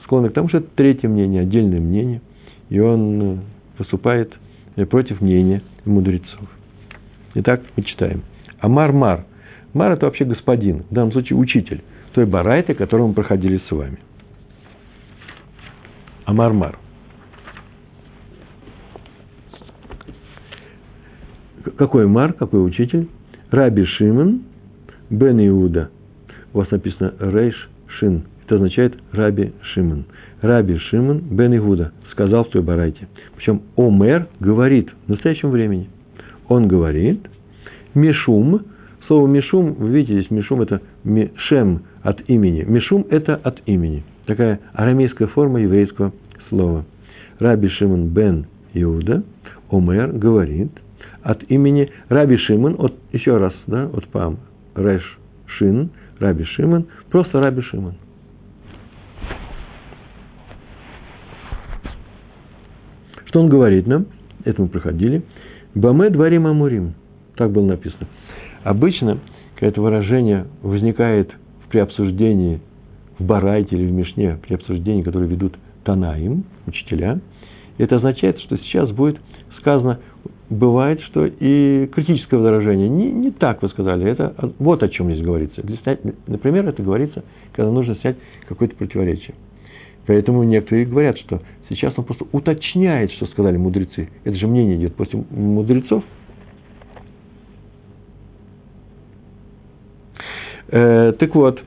склонны 0.03 0.29
к 0.29 0.33
тому, 0.33 0.49
что 0.49 0.59
это 0.59 0.67
третье 0.75 1.07
мнение, 1.07 1.41
отдельное 1.41 1.79
мнение, 1.79 2.21
и 2.69 2.79
он 2.79 3.41
выступает 3.77 4.33
против 4.89 5.21
мнения 5.21 5.61
мудрецов. 5.85 6.49
Итак, 7.35 7.61
мы 7.75 7.83
читаем. 7.83 8.23
Амар 8.59 8.91
Мар. 8.91 9.25
Мар– 9.73 9.91
это 9.93 10.05
вообще 10.05 10.25
господин, 10.25 10.83
в 10.89 10.93
данном 10.93 11.11
случае 11.11 11.37
учитель 11.37 11.81
той 12.13 12.25
барайты, 12.25 12.73
которую 12.73 13.09
мы 13.09 13.13
проходили 13.13 13.61
с 13.67 13.71
вами. 13.71 13.99
Амар 16.25 16.53
Мар. 16.53 16.77
Какой 21.77 22.07
Мар, 22.07 22.33
какой 22.33 22.65
учитель? 22.65 23.07
Раби 23.51 23.85
Шимон 23.85 24.41
бен 25.11 25.39
Иуда. 25.47 25.91
У 26.51 26.57
вас 26.57 26.71
написано 26.71 27.13
Рейш 27.19 27.69
Шин. 27.87 28.23
Это 28.45 28.55
означает 28.55 28.97
Раби 29.11 29.53
Шимон. 29.61 30.05
Раби 30.41 30.77
Шимон 30.77 31.19
бен 31.19 31.55
Иуда 31.55 31.91
сказал 32.11 32.45
в 32.45 32.49
той 32.49 32.63
барайте. 32.63 33.07
Причем 33.35 33.61
Омер 33.75 34.27
говорит 34.39 34.89
в 35.05 35.09
настоящем 35.09 35.51
времени. 35.51 35.87
Он 36.47 36.67
говорит, 36.67 37.19
Мишум, 37.93 38.61
слово 39.05 39.27
Мишум, 39.27 39.73
вы 39.73 39.89
видите, 39.89 40.13
здесь 40.13 40.31
Мишум 40.31 40.61
это 40.61 40.81
Мишем 41.03 41.83
от 42.01 42.27
имени. 42.27 42.63
Мишум 42.63 43.05
это 43.11 43.35
от 43.35 43.61
имени. 43.67 44.03
Такая 44.25 44.61
арамейская 44.73 45.27
форма 45.27 45.61
еврейского 45.61 46.11
слова. 46.49 46.85
Раби 47.37 47.69
Шимон 47.69 48.07
бен 48.07 48.47
Иуда, 48.73 49.23
Омер 49.69 50.11
говорит 50.13 50.71
от 51.23 51.43
имени 51.49 51.91
Раби 52.09 52.37
Шимон, 52.37 52.75
от, 52.77 52.93
еще 53.11 53.37
раз, 53.37 53.53
да, 53.67 53.85
от 53.85 54.07
Пам, 54.07 54.37
Реш 54.75 55.17
Шин, 55.45 55.89
Раби 56.19 56.45
Шимон, 56.45 56.87
просто 57.09 57.39
Раби 57.39 57.61
Шимон. 57.61 57.95
Что 63.25 63.41
он 63.41 63.49
говорит 63.49 63.87
нам? 63.87 64.05
Это 64.45 64.61
мы 64.61 64.69
проходили. 64.69 65.21
Баме 65.75 66.09
дворим 66.09 66.47
амурим. 66.47 66.93
Так 67.35 67.51
было 67.51 67.65
написано. 67.65 68.07
Обычно, 68.63 69.19
когда 69.55 69.67
это 69.67 69.81
выражение 69.81 70.47
возникает 70.61 71.31
при 71.69 71.79
обсуждении 71.79 72.61
в 73.19 73.25
Барайте 73.25 73.75
или 73.75 73.85
в 73.85 73.91
Мишне, 73.91 74.37
при 74.41 74.55
обсуждении, 74.55 75.03
которое 75.03 75.27
ведут 75.27 75.55
Танаим, 75.83 76.45
учителя, 76.65 77.19
это 77.77 77.97
означает, 77.97 78.39
что 78.39 78.57
сейчас 78.57 78.89
будет 78.91 79.19
сказано, 79.59 79.99
бывает, 80.49 81.01
что 81.01 81.25
и 81.25 81.87
критическое 81.87 82.37
выражение. 82.37 82.87
Не, 82.87 83.11
не 83.11 83.31
так 83.31 83.61
вы 83.61 83.69
сказали, 83.69 84.09
это 84.09 84.53
вот 84.59 84.83
о 84.83 84.89
чем 84.89 85.11
здесь 85.11 85.23
говорится. 85.23 85.61
Для 85.61 85.77
снять, 85.77 85.99
например, 86.27 86.67
это 86.67 86.81
говорится, 86.81 87.23
когда 87.53 87.71
нужно 87.71 87.95
снять 87.95 88.17
какое-то 88.47 88.75
противоречие. 88.75 89.35
Поэтому 90.05 90.43
некоторые 90.43 90.85
говорят, 90.85 91.17
что 91.19 91.41
сейчас 91.69 91.93
он 91.97 92.05
просто 92.05 92.25
уточняет, 92.31 93.11
что 93.11 93.25
сказали 93.27 93.57
мудрецы. 93.57 94.09
Это 94.23 94.37
же 94.37 94.47
мнение 94.47 94.77
идет 94.77 94.95
после 94.95 95.23
мудрецов. 95.29 96.03
Э, 100.69 101.13
так 101.17 101.35
вот, 101.35 101.61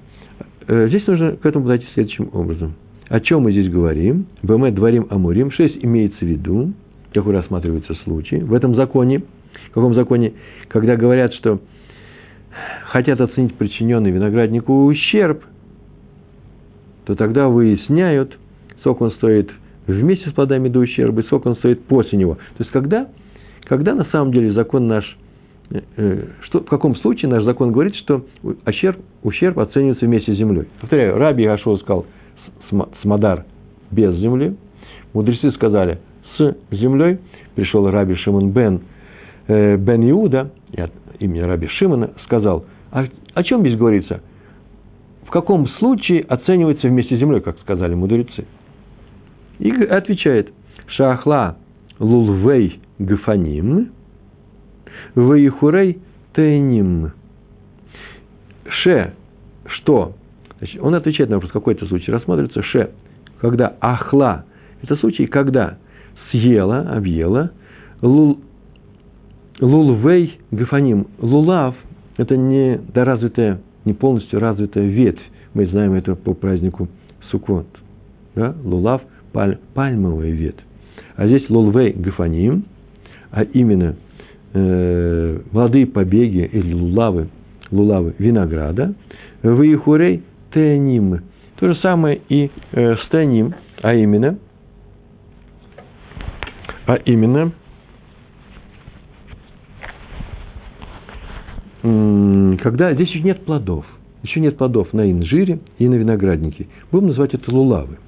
э, 0.68 0.88
здесь 0.88 1.06
нужно 1.06 1.36
к 1.36 1.44
этому 1.44 1.64
подойти 1.64 1.86
следующим 1.92 2.30
образом. 2.32 2.74
О 3.08 3.20
чем 3.20 3.42
мы 3.42 3.52
здесь 3.52 3.68
говорим? 3.70 4.26
БМ 4.42 4.72
дворим 4.74 5.06
амурим. 5.10 5.50
Шесть 5.50 5.84
имеется 5.84 6.18
в 6.20 6.28
виду, 6.28 6.72
какой 7.12 7.34
рассматривается 7.34 7.94
случай. 8.04 8.38
В 8.38 8.54
этом 8.54 8.74
законе, 8.74 9.22
в 9.70 9.74
каком 9.74 9.94
законе, 9.94 10.34
когда 10.68 10.96
говорят, 10.96 11.34
что 11.34 11.60
хотят 12.86 13.20
оценить 13.20 13.54
причиненный 13.54 14.10
винограднику 14.10 14.84
ущерб, 14.84 15.44
то 17.04 17.14
тогда 17.14 17.48
выясняют, 17.48 18.36
сколько 18.80 19.04
он 19.04 19.12
стоит 19.12 19.50
вместе 19.86 20.30
с 20.30 20.32
плодами 20.32 20.68
до 20.68 20.80
ущерба, 20.80 21.22
и 21.22 21.24
сколько 21.24 21.48
он 21.48 21.56
стоит 21.56 21.82
после 21.84 22.18
него. 22.18 22.34
То 22.34 22.60
есть, 22.60 22.70
когда, 22.70 23.08
когда 23.64 23.94
на 23.94 24.04
самом 24.06 24.32
деле 24.32 24.52
закон 24.52 24.86
наш, 24.86 25.16
э, 25.70 25.80
э, 25.96 26.24
что, 26.42 26.60
в 26.60 26.66
каком 26.66 26.94
случае 26.96 27.30
наш 27.30 27.44
закон 27.44 27.72
говорит, 27.72 27.96
что 27.96 28.24
ущерб, 28.66 28.98
ущерб 29.22 29.58
оценивается 29.58 30.06
вместе 30.06 30.34
с 30.34 30.36
землей. 30.36 30.66
Повторяю, 30.80 31.16
Раби 31.16 31.44
Гашо 31.44 31.76
сказал 31.78 32.06
смодар 33.02 33.44
без 33.90 34.14
земли, 34.16 34.56
мудрецы 35.12 35.50
сказали 35.52 35.98
с 36.40 36.56
землей, 36.70 37.18
пришел 37.54 37.88
Раби 37.90 38.14
Шимон 38.16 38.50
бен, 38.50 38.80
э, 39.46 39.76
бен 39.76 40.10
Иуда, 40.10 40.50
имя 41.18 41.46
Раби 41.46 41.68
Шимона, 41.68 42.10
сказал, 42.24 42.64
а 42.90 43.06
о 43.34 43.42
чем 43.42 43.60
здесь 43.60 43.78
говорится? 43.78 44.20
в 45.30 45.32
каком 45.32 45.68
случае 45.78 46.22
оценивается 46.22 46.88
вместе 46.88 47.14
с 47.14 47.20
землей, 47.20 47.40
как 47.40 47.56
сказали 47.60 47.94
мудрецы. 47.94 48.46
И 49.60 49.70
отвечает, 49.70 50.52
шахла 50.88 51.56
лулвей 52.00 52.80
гафаним, 52.98 53.92
вейхурей 55.14 56.00
тайним. 56.32 57.12
Ше, 58.68 59.14
что? 59.66 60.14
Значит, 60.58 60.82
он 60.82 60.96
отвечает 60.96 61.30
на 61.30 61.36
вопрос, 61.36 61.52
какой 61.52 61.74
это 61.74 61.86
случай 61.86 62.10
рассматривается. 62.10 62.64
Ше, 62.64 62.90
когда 63.40 63.76
ахла, 63.80 64.46
это 64.82 64.96
случай, 64.96 65.26
когда 65.26 65.78
съела, 66.30 66.80
объела, 66.80 67.50
лул, 68.02 68.38
лулвей 69.60 70.38
гефаним. 70.50 71.06
Лулав– 71.20 71.74
это 72.16 72.36
не 72.36 72.80
доразвитая, 72.92 73.60
не 73.84 73.92
полностью 73.92 74.40
развитая 74.40 74.86
ветвь. 74.86 75.22
Мы 75.54 75.66
знаем 75.66 75.94
это 75.94 76.14
по 76.14 76.34
празднику 76.34 76.88
Суккот. 77.30 77.66
Да? 78.34 78.54
Лулав– 78.64 79.02
паль, 79.32 79.58
пальмовая 79.74 80.30
ветвь. 80.30 80.62
А 81.16 81.26
здесь 81.26 81.48
лулвей 81.50 81.92
гефаним, 81.92 82.64
а 83.30 83.42
именно 83.42 83.96
э, 84.52 85.40
молодые 85.52 85.86
побеги 85.86 86.48
или 86.50 86.72
лулавы, 86.72 87.28
лулавы 87.70 88.14
винограда, 88.18 88.94
выихурей 89.42 90.22
теним. 90.52 91.20
То 91.58 91.68
же 91.68 91.74
самое 91.80 92.20
и 92.28 92.50
э, 92.72 92.96
с 92.96 93.08
теним, 93.10 93.54
а 93.82 93.94
именно, 93.94 94.38
а 96.90 96.96
именно– 96.96 97.52
когда 101.82 102.92
здесь 102.92 103.08
еще 103.08 103.22
нет 103.22 103.44
плодов, 103.44 103.86
еще 104.22 104.40
нет 104.40 104.58
плодов 104.58 104.92
на 104.92 105.10
инжире 105.10 105.60
и 105.78 105.88
на 105.88 105.94
винограднике. 105.94 106.66
Будем 106.92 107.08
называть 107.08 107.32
это 107.32 107.50
лулавы. 107.50 107.98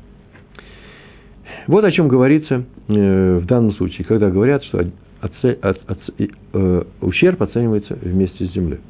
Вот 1.69 1.85
о 1.85 1.93
чем 1.93 2.09
говорится 2.09 2.65
э, 2.89 3.39
в 3.39 3.47
данном 3.47 3.73
случае, 3.75 4.05
когда 4.05 4.31
говорят, 4.31 4.63
что 4.65 4.85
оце, 5.21 5.53
от, 5.63 5.79
э, 6.19 6.83
ущерб 7.01 7.41
оценивается 7.41 7.97
вместе 8.03 8.47
с 8.47 8.53
землей. 8.53 8.81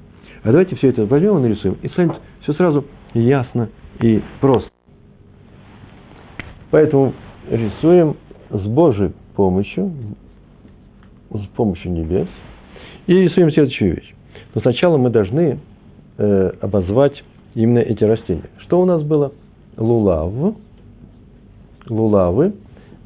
А 0.42 0.50
давайте 0.50 0.74
все 0.76 0.88
это 0.88 1.06
возьмем 1.06 1.38
и 1.38 1.42
нарисуем, 1.42 1.76
и 1.82 1.88
станет 1.88 2.14
все 2.40 2.54
сразу 2.54 2.84
ясно 3.14 3.68
и 4.00 4.20
просто. 4.40 4.70
Поэтому 6.70 7.12
рисуем 7.50 8.16
с 8.50 8.66
Божьей 8.66 9.12
помощью, 9.34 9.92
с 11.30 11.46
помощью 11.56 11.92
небес, 11.92 12.28
и 13.06 13.14
рисуем 13.14 13.50
следующую 13.50 13.96
вещь. 13.96 14.14
Но 14.54 14.60
сначала 14.60 14.96
мы 14.96 15.10
должны 15.10 15.58
э, 16.18 16.52
обозвать 16.60 17.22
именно 17.54 17.78
эти 17.78 18.04
растения. 18.04 18.50
Что 18.58 18.80
у 18.80 18.84
нас 18.84 19.02
было? 19.02 19.32
Лулав. 19.76 20.54
Лулавы. 21.88 22.52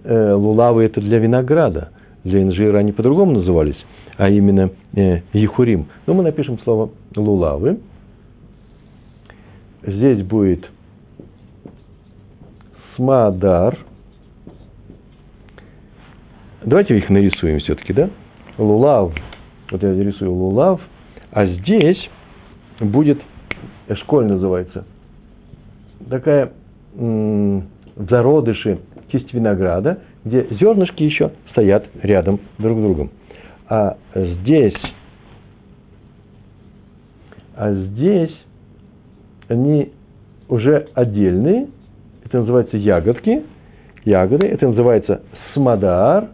Э, 0.05 0.33
лулавы 0.35 0.85
это 0.85 1.01
для 1.01 1.19
винограда. 1.19 1.91
Для 2.25 2.43
инжира 2.43 2.79
они 2.79 2.93
по-другому 2.93 3.33
назывались, 3.33 3.77
а 4.17 4.29
именно 4.29 4.71
э, 4.95 5.21
ехурим. 5.33 5.87
Но 6.07 6.15
мы 6.15 6.25
напишем 6.25 6.59
слово 6.61 6.91
лулавы. 7.15 7.79
Здесь 9.85 10.23
будет 10.25 10.69
смадар. 12.97 13.79
Давайте 16.67 16.99
их 16.99 17.09
нарисуем 17.09 17.61
все-таки, 17.61 17.95
да? 17.95 18.11
Лулав. 18.59 19.15
Вот 19.71 19.83
я 19.83 19.95
рисую 19.95 20.33
лулав– 20.33 20.81
а 21.37 21.45
здесь 21.45 21.99
будет, 22.81 23.21
эшколь 23.89 24.25
называется, 24.25 24.87
такая 26.09 26.51
зародыши 26.95 28.79
кисть 29.09 29.35
винограда, 29.35 29.99
где 30.25 30.47
зернышки 30.59 31.03
еще 31.03 31.33
стоят 31.51 31.85
рядом 32.03 32.41
друг 32.57 32.79
с 32.79 32.83
другом. 32.83 33.11
А 33.69 33.99
здесь, 34.15 34.81
а 37.55 37.75
здесь 37.75 38.35
они 39.49 39.93
уже 40.49 40.89
отдельные, 40.95 41.69
это 42.25 42.39
называется 42.39 42.79
ягодки, 42.79 43.43
ягоды, 44.07 44.47
это 44.47 44.69
называется 44.69 45.21
смадар, 45.53 46.31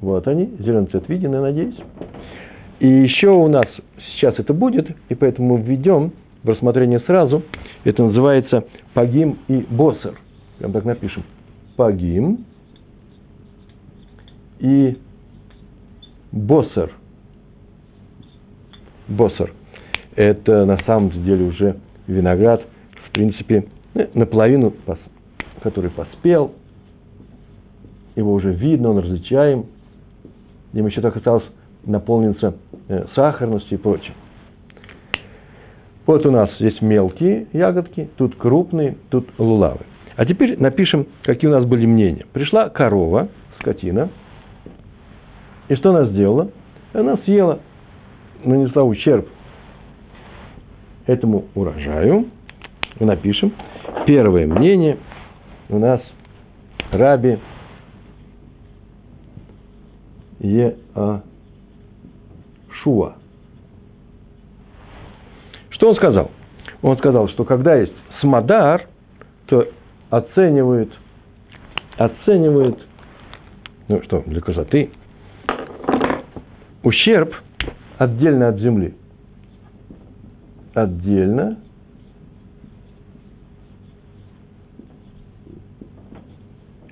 вот 0.00 0.26
они, 0.28 0.50
зеленый 0.58 0.86
цвет 0.86 1.08
виден, 1.08 1.32
я 1.32 1.40
надеюсь. 1.40 1.76
И 2.78 2.88
еще 2.88 3.28
у 3.28 3.48
нас 3.48 3.66
сейчас 3.98 4.34
это 4.38 4.54
будет, 4.54 4.88
и 5.08 5.14
поэтому 5.14 5.56
мы 5.56 5.62
введем 5.62 6.12
в 6.42 6.48
рассмотрение 6.48 7.00
сразу. 7.00 7.42
Это 7.84 8.02
называется 8.04 8.64
пагим 8.94 9.38
и 9.48 9.66
босер. 9.70 10.18
Прям 10.58 10.72
так 10.72 10.84
напишем. 10.84 11.24
Пагим 11.76 12.44
и 14.58 14.96
босер. 16.32 16.92
Босер. 19.08 19.52
Это 20.16 20.64
на 20.64 20.78
самом 20.84 21.10
деле 21.24 21.44
уже 21.44 21.76
виноград, 22.06 22.62
в 23.08 23.12
принципе, 23.12 23.66
э, 23.94 24.08
наполовину, 24.14 24.72
который 25.62 25.90
поспел. 25.90 26.52
Его 28.16 28.32
уже 28.32 28.52
видно, 28.52 28.90
он 28.90 28.98
различаем. 28.98 29.66
Им 30.72 30.86
еще 30.86 31.00
так 31.00 31.16
осталось 31.16 31.44
наполнится 31.84 32.54
э, 32.88 33.06
сахарностью 33.14 33.78
и 33.78 33.80
прочим. 33.80 34.14
Вот 36.06 36.26
у 36.26 36.30
нас 36.30 36.50
здесь 36.58 36.80
мелкие 36.80 37.46
ягодки, 37.52 38.10
тут 38.16 38.36
крупные, 38.36 38.96
тут 39.10 39.28
лулавы. 39.38 39.80
А 40.16 40.26
теперь 40.26 40.60
напишем, 40.60 41.06
какие 41.22 41.48
у 41.50 41.54
нас 41.54 41.64
были 41.64 41.86
мнения. 41.86 42.26
Пришла 42.32 42.68
корова, 42.68 43.28
скотина, 43.60 44.10
и 45.68 45.76
что 45.76 45.90
она 45.90 46.06
сделала? 46.06 46.50
Она 46.92 47.16
съела, 47.18 47.60
нанесла 48.44 48.82
ущерб 48.82 49.28
этому 51.06 51.44
урожаю. 51.54 52.26
И 52.98 53.04
напишем. 53.04 53.52
Первое 54.06 54.46
мнение 54.46 54.98
у 55.68 55.78
нас 55.78 56.00
Раби 56.90 57.38
Еа 60.40 61.22
Шуа. 62.82 63.14
Что 65.70 65.90
он 65.90 65.96
сказал? 65.96 66.30
Он 66.82 66.96
сказал, 66.96 67.28
что 67.28 67.44
когда 67.44 67.76
есть 67.76 67.92
смадар, 68.20 68.88
то 69.46 69.66
оценивают, 70.08 70.92
оценивают, 71.96 72.78
ну 73.88 74.02
что, 74.02 74.22
для 74.26 74.40
красоты, 74.40 74.90
ущерб 76.82 77.34
отдельно 77.98 78.48
от 78.48 78.58
земли. 78.58 78.94
Отдельно 80.74 81.58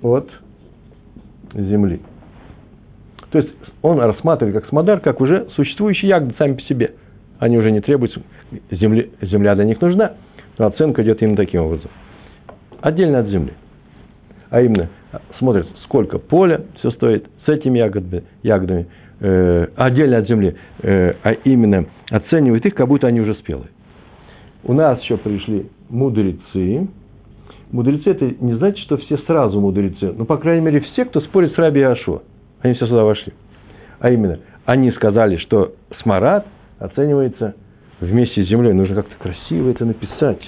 от 0.02 0.28
земли. 1.54 2.02
То 3.30 3.38
есть 3.38 3.50
он 3.82 3.98
рассматривает 3.98 4.54
как 4.54 4.68
смодар, 4.68 5.00
как 5.00 5.20
уже 5.20 5.48
существующие 5.54 6.08
ягоды 6.08 6.34
сами 6.38 6.54
по 6.54 6.62
себе. 6.62 6.92
Они 7.38 7.58
уже 7.58 7.70
не 7.70 7.80
требуют, 7.80 8.18
земли, 8.70 9.10
земля 9.20 9.54
для 9.54 9.64
них 9.64 9.80
нужна, 9.80 10.14
но 10.56 10.66
оценка 10.66 11.02
идет 11.02 11.22
именно 11.22 11.36
таким 11.36 11.62
образом. 11.62 11.90
Отдельно 12.80 13.20
от 13.20 13.28
земли. 13.28 13.52
А 14.50 14.62
именно, 14.62 14.88
смотрит, 15.38 15.66
сколько 15.84 16.18
поля 16.18 16.62
все 16.78 16.90
стоит 16.92 17.26
с 17.44 17.48
этими 17.48 17.78
ягодами, 17.78 18.24
ягодами 18.42 18.86
э, 19.20 19.66
отдельно 19.76 20.18
от 20.18 20.26
земли, 20.28 20.56
э, 20.82 21.14
а 21.22 21.32
именно 21.32 21.84
оценивает 22.10 22.64
их, 22.64 22.74
как 22.74 22.88
будто 22.88 23.06
они 23.06 23.20
уже 23.20 23.34
спелые. 23.34 23.68
У 24.64 24.72
нас 24.72 25.00
еще 25.02 25.18
пришли 25.18 25.68
мудрецы. 25.90 26.88
Мудрецы 27.70 28.10
это 28.10 28.24
не 28.40 28.54
значит, 28.54 28.78
что 28.78 28.96
все 28.96 29.18
сразу 29.18 29.60
мудрецы, 29.60 30.12
но, 30.12 30.24
по 30.24 30.38
крайней 30.38 30.64
мере, 30.64 30.80
все, 30.80 31.04
кто 31.04 31.20
спорит 31.20 31.54
с 31.54 31.58
Раби 31.58 31.82
Ашо. 31.82 32.22
Они 32.62 32.74
все 32.74 32.86
сюда 32.86 33.04
вошли. 33.04 33.32
А 34.00 34.10
именно, 34.10 34.40
они 34.64 34.90
сказали, 34.92 35.36
что 35.38 35.74
смарад 36.02 36.46
оценивается 36.78 37.54
вместе 38.00 38.44
с 38.44 38.48
землей. 38.48 38.72
Нужно 38.72 38.96
как-то 38.96 39.14
красиво 39.16 39.70
это 39.70 39.84
написать. 39.84 40.40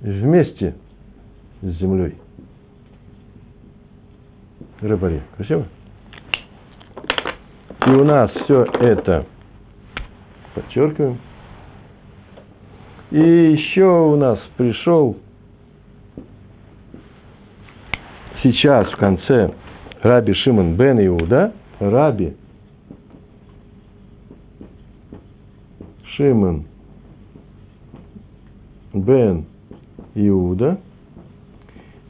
Вместе 0.00 0.74
с 1.62 1.66
землей. 1.78 2.16
Рыбари. 4.80 5.22
Красиво? 5.36 5.66
И 7.86 7.90
у 7.90 8.04
нас 8.04 8.30
все 8.44 8.64
это 8.64 9.26
подчеркиваем. 10.54 11.18
И 13.10 13.18
еще 13.18 13.84
у 13.84 14.16
нас 14.16 14.38
пришел 14.56 15.16
сейчас 18.42 18.90
в 18.92 18.96
конце 18.96 19.50
Раби 20.02 20.34
Шимон 20.34 20.76
бен 20.76 21.04
Иуда, 21.06 21.52
Раби 21.80 22.34
Шимон 26.16 26.64
бен 28.92 29.46
Иуда, 30.14 30.78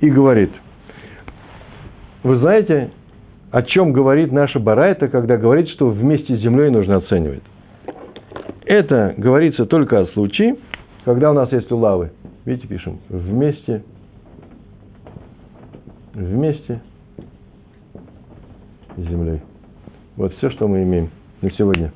и 0.00 0.10
говорит, 0.10 0.50
вы 2.22 2.38
знаете, 2.38 2.90
о 3.50 3.62
чем 3.62 3.92
говорит 3.92 4.32
наша 4.32 4.60
Барайта, 4.60 5.08
когда 5.08 5.36
говорит, 5.36 5.68
что 5.70 5.88
вместе 5.88 6.36
с 6.36 6.40
землей 6.40 6.70
нужно 6.70 6.96
оценивать? 6.96 7.42
Это 8.64 9.14
говорится 9.16 9.64
только 9.64 10.00
о 10.00 10.06
случае, 10.08 10.56
когда 11.04 11.30
у 11.30 11.34
нас 11.34 11.50
есть 11.52 11.72
улавы. 11.72 12.12
Видите, 12.44 12.68
пишем, 12.68 12.98
вместе 13.08 13.82
вместе 16.18 16.80
землей. 18.96 19.40
Вот 20.16 20.34
все, 20.34 20.50
что 20.50 20.66
мы 20.66 20.82
имеем 20.82 21.10
на 21.40 21.50
сегодня. 21.52 21.92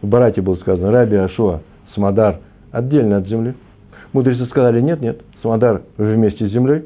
В 0.00 0.06
Барате 0.06 0.40
было 0.40 0.56
сказано, 0.56 0.92
Раби 0.92 1.16
Ашуа, 1.16 1.60
Самадар 1.94 2.40
отдельно 2.70 3.18
от 3.18 3.26
земли. 3.26 3.54
Мудрецы 4.12 4.46
сказали, 4.46 4.80
нет, 4.80 5.00
нет, 5.00 5.20
Самадар 5.42 5.82
вместе 5.96 6.48
с 6.48 6.52
землей. 6.52 6.84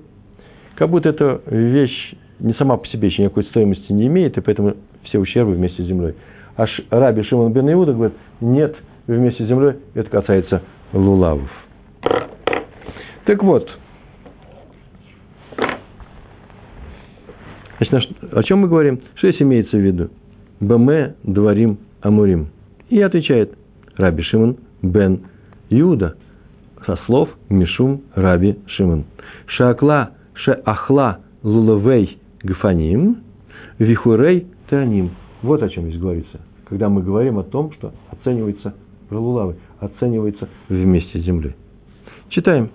Как 0.76 0.88
будто 0.88 1.10
эта 1.10 1.42
вещь 1.46 2.14
не 2.38 2.54
сама 2.54 2.76
по 2.76 2.86
себе 2.86 3.08
еще 3.08 3.22
никакой 3.22 3.44
стоимости 3.44 3.92
не 3.92 4.06
имеет, 4.06 4.38
и 4.38 4.40
поэтому 4.40 4.74
все 5.04 5.18
ущербы 5.18 5.52
вместе 5.52 5.82
с 5.82 5.86
землей. 5.86 6.14
А 6.56 6.66
Раби 6.90 7.22
Шимон 7.24 7.52
бен 7.52 7.70
Иуда 7.72 7.92
говорит, 7.92 8.16
нет, 8.40 8.76
вместе 9.06 9.44
с 9.44 9.48
землей, 9.48 9.74
это 9.94 10.08
касается 10.08 10.62
лулавов. 10.92 11.50
Так 13.26 13.42
вот, 13.42 13.68
значит, 17.90 18.10
о 18.32 18.42
чем 18.42 18.60
мы 18.60 18.68
говорим? 18.68 19.00
Что 19.16 19.30
здесь 19.30 19.42
имеется 19.42 19.76
в 19.76 19.80
виду? 19.80 20.10
Баме 20.60 21.14
дворим 21.22 21.78
амурим. 22.00 22.48
И 22.88 23.00
отвечает 23.00 23.56
Раби 23.96 24.22
Шимон 24.22 24.56
бен 24.82 25.20
Иуда 25.70 26.16
со 26.86 26.96
слов 27.06 27.28
Мишум 27.48 28.02
Раби 28.14 28.56
Шимон. 28.66 29.04
Шакла 29.46 30.10
шеахла 30.34 31.20
лулавей 31.42 32.18
гфаним 32.42 33.18
вихурей 33.78 34.46
таним. 34.68 35.10
Вот 35.42 35.62
о 35.62 35.68
чем 35.68 35.88
здесь 35.88 36.00
говорится. 36.00 36.40
Когда 36.68 36.88
мы 36.88 37.02
говорим 37.02 37.38
о 37.38 37.44
том, 37.44 37.72
что 37.72 37.92
оценивается 38.10 38.74
лулавы, 39.10 39.56
оценивается 39.80 40.48
вместе 40.68 41.20
с 41.20 41.24
землей. 41.24 41.54
Читаем. 42.28 42.70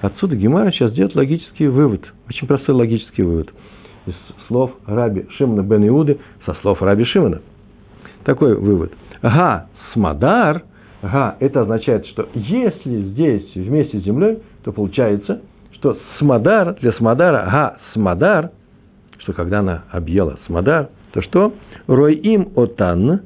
Отсюда 0.00 0.36
Гемара 0.36 0.70
сейчас 0.70 0.92
делает 0.92 1.14
логический 1.14 1.66
вывод. 1.66 2.02
Очень 2.28 2.46
простой 2.46 2.74
логический 2.74 3.22
вывод. 3.22 3.52
Из 4.06 4.14
слов 4.48 4.72
Раби 4.86 5.26
Шимона 5.36 5.62
бен 5.62 5.86
Иуды 5.88 6.18
со 6.44 6.54
слов 6.54 6.82
Раби 6.82 7.04
Шимона. 7.04 7.40
Такой 8.24 8.56
вывод. 8.56 8.92
Ага, 9.22 9.68
смадар, 9.92 10.62
ага, 11.02 11.36
это 11.40 11.62
означает, 11.62 12.06
что 12.06 12.28
если 12.34 13.02
здесь 13.02 13.54
вместе 13.54 13.98
с 14.00 14.04
землей, 14.04 14.38
то 14.64 14.72
получается, 14.72 15.42
что 15.72 15.96
смадар, 16.18 16.74
для 16.80 16.92
смадара, 16.92 17.44
ага, 17.46 17.78
смадар, 17.92 18.50
что 19.18 19.32
когда 19.32 19.60
она 19.60 19.84
объела 19.90 20.38
смадар, 20.46 20.88
то 21.12 21.22
что? 21.22 21.54
Рой 21.86 22.14
им 22.14 22.50
отан, 22.56 23.22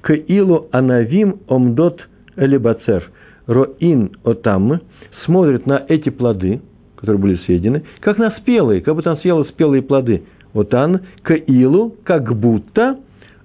к 0.00 0.12
илу 0.12 0.68
анавим 0.72 1.40
омдот 1.48 2.00
элибацер. 2.36 3.10
Роин 3.46 4.12
отам 4.24 4.80
смотрит 5.24 5.66
на 5.66 5.84
эти 5.88 6.08
плоды, 6.08 6.60
которые 7.00 7.20
были 7.20 7.36
съедены, 7.46 7.84
как 8.00 8.18
на 8.18 8.30
спелые, 8.38 8.82
как 8.82 8.94
будто 8.94 9.12
он 9.12 9.18
съел 9.18 9.44
спелые 9.46 9.82
плоды. 9.82 10.24
Отан 10.52 11.00
к 11.22 11.34
илу, 11.34 11.96
как 12.04 12.34
будто 12.36 12.98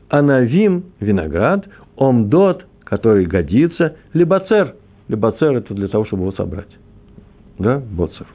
анавим 0.09 0.85
виноград, 0.99 1.65
омдот, 1.97 2.65
который 2.83 3.25
годится, 3.25 3.95
либацер. 4.13 4.75
Либацер– 5.07 5.55
это 5.57 5.73
для 5.73 5.87
того, 5.87 6.05
чтобы 6.05 6.23
его 6.23 6.31
собрать. 6.33 6.67
Да, 7.59 7.79
боцер. 7.79 8.25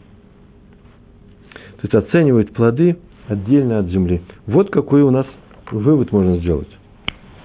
То 1.81 1.83
есть 1.83 1.95
оценивает 1.95 2.53
плоды 2.53 2.97
отдельно 3.29 3.81
от 3.81 3.87
земли. 3.87 4.23
Вот 4.47 4.71
какой 4.71 5.03
у 5.03 5.11
нас 5.11 5.27
вывод 5.71 6.13
можно 6.13 6.39
сделать. 6.39 6.69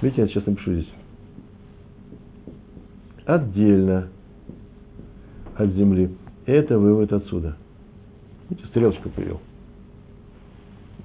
Видите, 0.02 0.22
я 0.22 0.28
сейчас 0.28 0.46
напишу 0.46 0.74
здесь. 0.74 0.90
Отдельно 3.26 4.08
от 5.58 5.70
земли. 5.72 6.12
Это 6.46 6.78
вывод 6.78 7.12
отсюда. 7.12 7.58
Стрелочку 8.70 9.10
привел. 9.10 9.40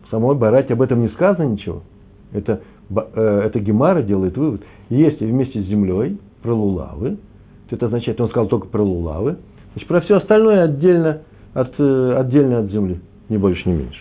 В 0.06 0.10
самой 0.10 0.36
Барате 0.36 0.74
об 0.74 0.82
этом 0.82 1.00
не 1.00 1.08
сказано 1.08 1.44
ничего. 1.44 1.82
Это, 2.32 2.60
э, 2.90 3.42
это 3.46 3.60
Гемара 3.60 4.02
делает 4.02 4.36
вывод. 4.36 4.62
Если 4.88 5.24
вместе 5.24 5.62
с 5.62 5.66
землей 5.66 6.18
про 6.42 6.52
лулавы, 6.52 7.16
то 7.68 7.76
это 7.76 7.86
означает, 7.86 8.20
он 8.20 8.28
сказал 8.28 8.48
только 8.48 8.66
про 8.66 8.82
лулавы, 8.82 9.38
значит, 9.72 9.88
про 9.88 10.00
все 10.00 10.16
остальное 10.16 10.64
отдельно 10.64 11.22
от, 11.54 11.72
э, 11.78 12.14
отдельно 12.18 12.58
от 12.58 12.70
земли. 12.70 13.00
Ни 13.28 13.36
больше, 13.36 13.68
ни 13.68 13.74
меньше. 13.74 14.00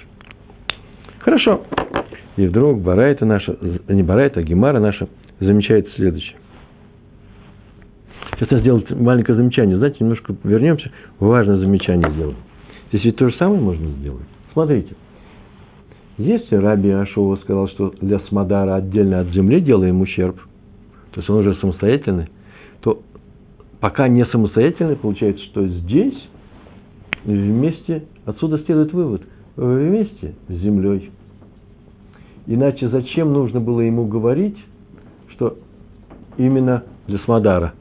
Хорошо. 1.20 1.62
И 2.38 2.48
вдруг 2.48 2.82
Барайта 2.82 3.26
наша, 3.26 3.58
не 3.88 4.02
Барайта, 4.02 4.40
а 4.40 4.44
Гемара 4.44 4.80
наша 4.80 5.08
замечает 5.40 5.88
следующее. 5.96 6.38
Сейчас 8.36 8.52
я 8.52 8.60
сделаю 8.60 8.86
маленькое 8.92 9.38
замечание. 9.38 9.78
Знаете, 9.78 9.98
немножко 10.00 10.34
вернемся, 10.44 10.90
важное 11.20 11.58
замечание 11.58 12.10
сделаем. 12.12 12.38
Здесь 12.90 13.06
ведь 13.06 13.16
то 13.18 13.30
же 13.30 13.36
самое 13.38 13.62
можно 13.62 13.88
сделать. 13.88 14.26
Смотрите. 14.54 14.96
Если 16.18 16.56
Раби 16.56 16.90
Ашова 16.90 17.38
сказал, 17.38 17.70
что 17.70 17.94
для 18.02 18.20
Смадара 18.28 18.76
отдельно 18.76 19.22
от 19.22 19.30
земли 19.30 19.62
делаем 19.62 20.02
ущерб, 20.02 20.36
то 21.12 21.20
есть 21.22 21.30
он 21.30 21.38
уже 21.38 21.56
самостоятельный, 21.56 22.28
то 22.82 23.02
пока 23.80 24.08
не 24.08 24.26
самостоятельный, 24.26 24.98
получается, 24.98 25.44
что 25.46 25.66
здесь 25.66 26.18
вместе, 27.24 28.04
отсюда 28.26 28.58
следует 28.60 28.92
вывод, 28.92 29.22
вместе 29.56 30.36
с 30.48 30.54
землей. 30.54 31.12
Иначе 32.48 32.90
зачем 32.90 33.32
нужно 33.32 33.60
было 33.62 33.82
ему 33.82 34.06
говорить, 34.06 34.58
что 35.30 35.58
именно 36.38 36.84
для 37.08 37.20
Смадара 37.20 37.74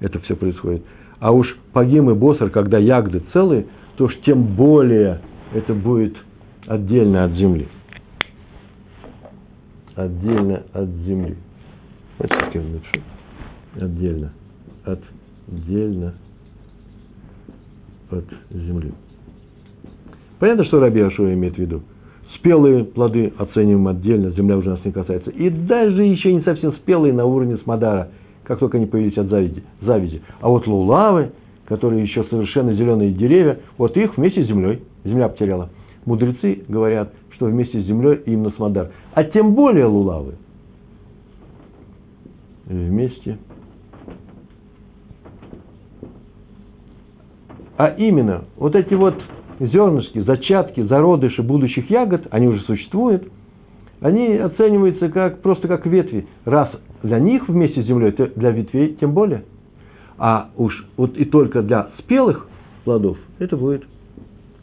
это 0.00 0.18
все 0.20 0.36
происходит. 0.36 0.82
А 1.18 1.32
уж 1.32 1.58
погим 1.72 2.10
и 2.10 2.14
босар, 2.14 2.50
когда 2.50 2.78
ягоды 2.78 3.22
целые, 3.32 3.66
то 3.96 4.04
уж 4.04 4.16
тем 4.24 4.44
более 4.54 5.20
это 5.52 5.74
будет 5.74 6.16
отдельно 6.66 7.24
от 7.24 7.32
земли. 7.32 7.68
Отдельно 9.94 10.62
от 10.72 10.88
земли. 10.88 11.36
Вот 12.18 12.30
как 12.30 12.54
я 12.54 12.62
напишу. 12.62 13.04
Отдельно. 13.76 14.32
Отдельно 14.84 16.14
от 18.10 18.24
земли. 18.50 18.92
Понятно, 20.38 20.64
что 20.64 20.80
Раби 20.80 21.00
Ашуа 21.00 21.32
имеет 21.34 21.54
в 21.54 21.58
виду? 21.58 21.82
Спелые 22.36 22.84
плоды 22.84 23.32
оцениваем 23.38 23.86
отдельно, 23.88 24.30
земля 24.30 24.56
уже 24.56 24.70
нас 24.70 24.84
не 24.84 24.90
касается. 24.90 25.30
И 25.30 25.48
даже 25.50 26.02
еще 26.02 26.32
не 26.32 26.40
совсем 26.40 26.72
спелые 26.74 27.12
на 27.12 27.24
уровне 27.24 27.58
смадара, 27.58 28.08
как 28.42 28.58
только 28.58 28.78
они 28.78 28.86
появились 28.86 29.16
от 29.18 29.28
завиди. 29.28 29.62
завиди. 29.80 30.22
А 30.40 30.48
вот 30.48 30.66
лулавы, 30.66 31.30
которые 31.66 32.02
еще 32.02 32.24
совершенно 32.24 32.74
зеленые 32.74 33.12
деревья, 33.12 33.60
вот 33.78 33.96
их 33.96 34.16
вместе 34.16 34.44
с 34.44 34.46
землей, 34.46 34.82
земля 35.04 35.28
потеряла. 35.28 35.70
Мудрецы 36.04 36.64
говорят, 36.68 37.12
что 37.30 37.46
вместе 37.46 37.80
с 37.80 37.86
землей 37.86 38.20
именно 38.26 38.50
смадар. 38.50 38.90
А 39.14 39.24
тем 39.24 39.54
более 39.54 39.86
лулавы 39.86 40.34
вместе. 42.66 43.38
А 47.76 47.88
именно, 47.88 48.44
вот 48.56 48.76
эти 48.76 48.94
вот 48.94 49.14
зернышки, 49.58 50.20
зачатки, 50.20 50.82
зародыши 50.82 51.42
будущих 51.42 51.90
ягод, 51.90 52.26
они 52.30 52.48
уже 52.48 52.60
существуют, 52.60 53.28
они 54.00 54.36
оцениваются 54.36 55.08
как, 55.08 55.42
просто 55.42 55.68
как 55.68 55.86
ветви. 55.86 56.26
Раз 56.44 56.70
для 57.02 57.18
них 57.18 57.48
вместе 57.48 57.82
с 57.82 57.86
землей, 57.86 58.12
для 58.12 58.50
ветвей 58.50 58.96
тем 59.00 59.14
более. 59.14 59.44
А 60.24 60.50
уж 60.56 60.86
вот 60.96 61.16
и 61.16 61.24
только 61.24 61.62
для 61.62 61.90
спелых 61.98 62.46
плодов 62.84 63.18
это 63.40 63.56
будет 63.56 63.84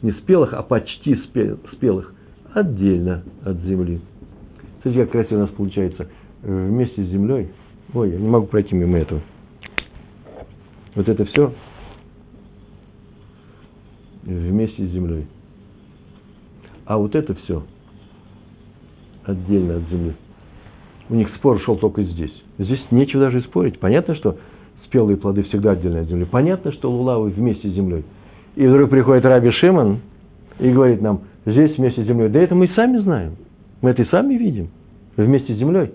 не 0.00 0.12
спелых, 0.12 0.54
а 0.54 0.62
почти 0.62 1.16
спелых, 1.16 2.14
отдельно 2.54 3.24
от 3.44 3.58
земли. 3.58 4.00
Смотрите, 4.80 5.04
как 5.04 5.12
красиво 5.12 5.36
у 5.36 5.40
нас 5.42 5.50
получается 5.50 6.08
вместе 6.42 7.04
с 7.04 7.08
землей. 7.08 7.50
Ой, 7.92 8.08
я 8.08 8.18
не 8.18 8.26
могу 8.26 8.46
пройти 8.46 8.74
мимо 8.74 8.96
этого. 8.96 9.20
Вот 10.94 11.06
это 11.10 11.26
все 11.26 11.52
вместе 14.22 14.86
с 14.86 14.90
землей. 14.92 15.26
А 16.86 16.96
вот 16.96 17.14
это 17.14 17.34
все 17.34 17.66
отдельно 19.26 19.76
от 19.76 19.82
земли. 19.90 20.14
У 21.10 21.16
них 21.16 21.28
спор 21.36 21.60
шел 21.60 21.76
только 21.76 22.02
здесь. 22.02 22.32
Здесь 22.56 22.80
нечего 22.90 23.24
даже 23.24 23.42
спорить. 23.42 23.78
Понятно, 23.78 24.14
что 24.14 24.38
спелые 24.90 25.16
плоды 25.16 25.44
всегда 25.44 25.72
отдельно 25.72 26.00
от 26.00 26.08
земли. 26.08 26.24
Понятно, 26.24 26.72
что 26.72 26.90
лулавы 26.90 27.30
вместе 27.30 27.68
с 27.68 27.72
землей. 27.72 28.04
И 28.56 28.66
вдруг 28.66 28.90
приходит 28.90 29.24
Раби 29.24 29.52
Шимон 29.52 30.00
и 30.58 30.70
говорит 30.70 31.00
нам, 31.00 31.20
здесь 31.46 31.78
вместе 31.78 32.02
с 32.02 32.06
землей. 32.06 32.28
Да 32.28 32.40
это 32.40 32.56
мы 32.56 32.66
и 32.66 32.74
сами 32.74 32.98
знаем. 32.98 33.36
Мы 33.80 33.90
это 33.90 34.02
и 34.02 34.06
сами 34.06 34.34
видим. 34.34 34.68
Вместе 35.16 35.54
с 35.54 35.58
землей. 35.58 35.92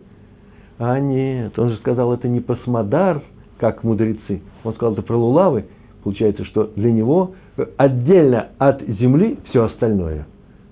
А 0.80 1.00
нет, 1.00 1.58
он 1.60 1.70
же 1.70 1.76
сказал, 1.78 2.14
это 2.14 2.28
не 2.28 2.40
посмодар, 2.40 3.22
как 3.60 3.84
мудрецы. 3.84 4.42
Он 4.64 4.74
сказал, 4.74 4.94
это 4.94 5.02
про 5.02 5.18
лулавы. 5.18 5.66
Получается, 6.04 6.46
что 6.46 6.72
для 6.76 6.92
него 6.92 7.32
отдельно 7.78 8.48
от 8.58 8.82
земли 8.82 9.38
все 9.50 9.66
остальное. 9.66 10.26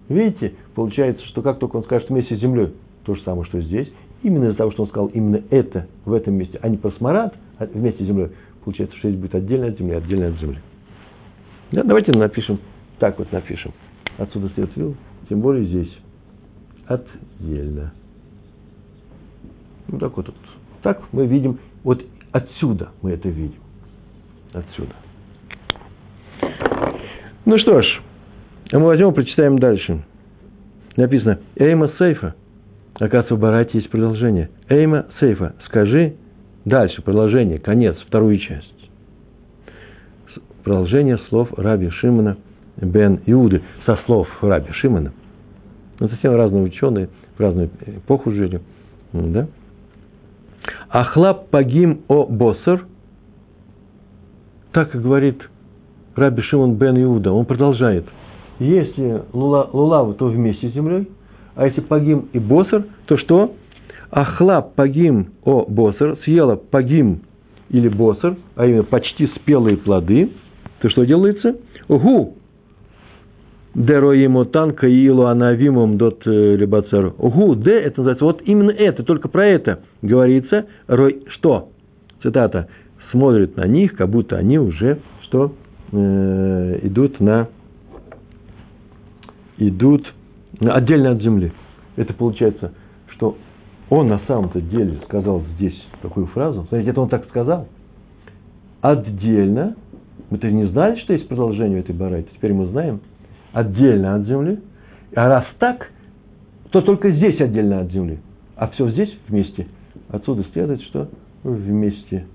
Видите, 0.08 0.54
получается, 0.76 1.26
что 1.28 1.42
как 1.42 1.60
только 1.60 1.78
он 1.78 1.84
скажет 1.84 2.10
вместе 2.10 2.38
с 2.38 2.40
землей, 2.40 2.74
то 3.06 3.16
же 3.16 3.22
самое, 3.24 3.46
что 3.46 3.60
здесь, 3.62 3.92
именно 4.22 4.46
из-за 4.46 4.58
того, 4.58 4.72
что 4.72 4.84
он 4.84 4.90
сказал 4.90 5.08
именно 5.08 5.42
это 5.50 5.88
в 6.06 6.14
этом 6.14 6.36
месте, 6.36 6.60
а 6.62 6.70
не 6.70 6.78
посмарат 6.78 7.34
а 7.34 7.38
вместе 7.60 8.04
с 8.04 8.08
землей, 8.08 8.30
получается, 8.64 8.98
что 8.98 9.10
здесь 9.10 9.20
будет 9.20 9.36
отдельно 9.36 9.68
от 9.68 9.78
земли, 9.78 9.94
отдельно 9.94 10.28
от 10.28 10.40
земли. 10.40 10.60
Да, 11.72 11.84
давайте 11.84 12.12
напишем, 12.12 12.60
так 13.00 13.18
вот 13.20 13.32
напишем. 13.32 13.74
Отсюда 14.18 14.50
следует 14.50 14.76
вывод, 14.76 14.98
тем 15.30 15.42
более 15.42 15.66
здесь. 15.66 15.98
отдельно. 16.88 17.94
Ну, 19.88 20.00
так 20.00 20.16
вот, 20.16 20.28
вот. 20.28 20.36
Так 20.82 21.02
мы 21.12 21.26
видим, 21.26 21.60
вот 21.84 22.04
отсюда 22.32 22.90
мы 23.02 23.12
это 23.12 23.30
видим. 23.30 23.60
Отсюда. 24.54 24.94
Ну 27.46 27.58
что 27.60 27.82
ж, 27.82 28.02
а 28.72 28.80
мы 28.80 28.86
возьмем 28.86 29.14
прочитаем 29.14 29.60
дальше. 29.60 30.04
Написано 30.96 31.40
«Эйма 31.56 31.92
сейфа». 31.98 32.36
Оказывается, 32.96 33.36
в 33.36 33.40
Барате 33.40 33.80
есть 33.80 33.90
продолжение. 33.90 34.50
«Эйма 34.70 35.08
сейфа». 35.20 35.56
Скажи 35.66 36.16
дальше, 36.66 37.02
продолжение, 37.02 37.60
конец, 37.60 37.96
вторую 38.08 38.38
часть. 38.38 38.90
Продолжение 40.64 41.18
слов 41.30 41.50
Раби 41.58 41.90
Шимона 41.90 42.38
бен 42.78 43.20
Иуды, 43.26 43.62
со 43.86 43.98
слов 44.06 44.28
Раби 44.42 44.72
Шимона. 44.74 45.12
Ну, 46.00 46.10
совсем 46.10 46.36
разные 46.36 46.64
ученые, 46.64 47.10
в 47.38 47.40
разную 47.40 47.70
эпоху 47.86 48.32
жили. 48.32 48.62
Да? 49.12 49.48
Ахлаб 50.90 51.50
пагим 51.50 52.02
о 52.08 52.26
босер, 52.26 52.86
так 54.72 54.92
говорит 54.92 55.42
Раби 56.16 56.42
Шимон 56.44 56.76
бен 56.76 57.02
Иуда, 57.04 57.32
он 57.32 57.46
продолжает. 57.46 58.06
Если 58.60 59.24
лулав, 59.34 60.16
то 60.18 60.28
вместе 60.28 60.70
с 60.70 60.74
землей, 60.74 61.10
а 61.56 61.68
если 61.68 61.82
пагим 61.82 62.30
и 62.34 62.40
босер, 62.40 62.86
то 63.06 63.18
что? 63.18 63.54
Ахлаб 64.14 64.76
пагим 64.76 65.32
о 65.44 65.66
босер, 65.68 66.18
съела 66.24 66.56
пагим 66.56 67.22
или 67.70 67.88
босер, 67.88 68.38
а 68.56 68.68
именно 68.68 68.84
почти 68.84 69.26
спелые 69.28 69.76
плоды, 69.76 70.30
то 70.82 70.90
что 70.90 71.04
делается? 71.04 71.56
Гу, 71.88 72.36
Дероиму 73.74 74.46
танка 74.46 74.88
илу 74.88 75.26
анавимум 75.26 75.98
дот 75.98 76.28
э, 76.28 76.56
либацер. 76.56 77.10
Гу, 77.18 77.56
де, 77.56 77.72
это 77.72 78.02
называется, 78.02 78.26
вот 78.26 78.42
именно 78.46 78.70
это, 78.70 79.02
только 79.02 79.30
про 79.30 79.48
это 79.48 79.80
говорится. 80.04 80.68
Рой, 80.86 81.24
что? 81.30 81.70
Цитата. 82.22 82.68
Смотрит 83.10 83.58
на 83.58 83.66
них, 83.66 83.96
как 83.96 84.10
будто 84.10 84.38
они 84.38 84.60
уже, 84.60 85.00
что? 85.24 85.56
Э, 85.92 86.80
идут 86.84 87.20
на, 87.20 87.48
идут 89.58 90.06
отдельно 90.60 91.12
от 91.12 91.22
земли. 91.24 91.52
Это 91.96 92.14
получается, 92.14 92.74
что 93.08 93.38
он 93.94 94.08
на 94.08 94.20
самом-то 94.28 94.60
деле 94.60 95.00
сказал 95.06 95.44
здесь 95.56 95.80
такую 96.02 96.26
фразу. 96.28 96.66
Смотрите, 96.68 96.90
это 96.90 97.02
он 97.02 97.10
так 97.10 97.26
сказал. 97.26 97.68
Отдельно. 98.82 99.76
Мы-то 100.32 100.50
не 100.50 100.66
знали, 100.66 101.00
что 101.02 101.14
есть 101.14 101.28
продолжение 101.28 101.82
этой 101.82 101.94
барайты. 101.94 102.30
Теперь 102.34 102.54
мы 102.54 102.66
знаем– 102.68 103.02
отдельно 103.54 104.16
от 104.16 104.26
земли. 104.26 104.60
А 105.16 105.28
раз 105.30 105.46
так, 105.60 105.92
то 106.72 106.82
только 106.82 107.12
здесь 107.12 107.40
отдельно 107.40 107.82
от 107.82 107.92
земли. 107.92 108.20
А 108.56 108.68
все 108.70 108.90
здесь 108.90 109.16
вместе. 109.28 109.68
Отсюда 110.10 110.44
следует, 110.54 110.82
что 110.82 111.08
вместе 111.44 112.26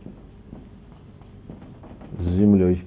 с 2.21 2.23
землей. 2.23 2.85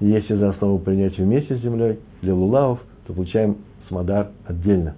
Если 0.00 0.34
за 0.36 0.50
основу 0.50 0.78
принять 0.78 1.18
вместе 1.18 1.56
с 1.56 1.60
землей 1.60 1.98
для 2.22 2.34
лулавов, 2.34 2.80
то 3.06 3.12
получаем 3.12 3.58
смодар 3.88 4.30
отдельно. 4.46 4.96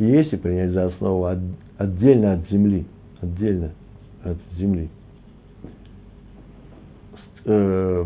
Если 0.00 0.36
принять 0.36 0.70
за 0.70 0.86
основу 0.86 1.26
от, 1.26 1.38
отдельно 1.78 2.32
от 2.32 2.50
земли, 2.50 2.84
отдельно 3.20 3.70
от 4.24 4.38
земли, 4.56 4.88
э, 7.44 8.04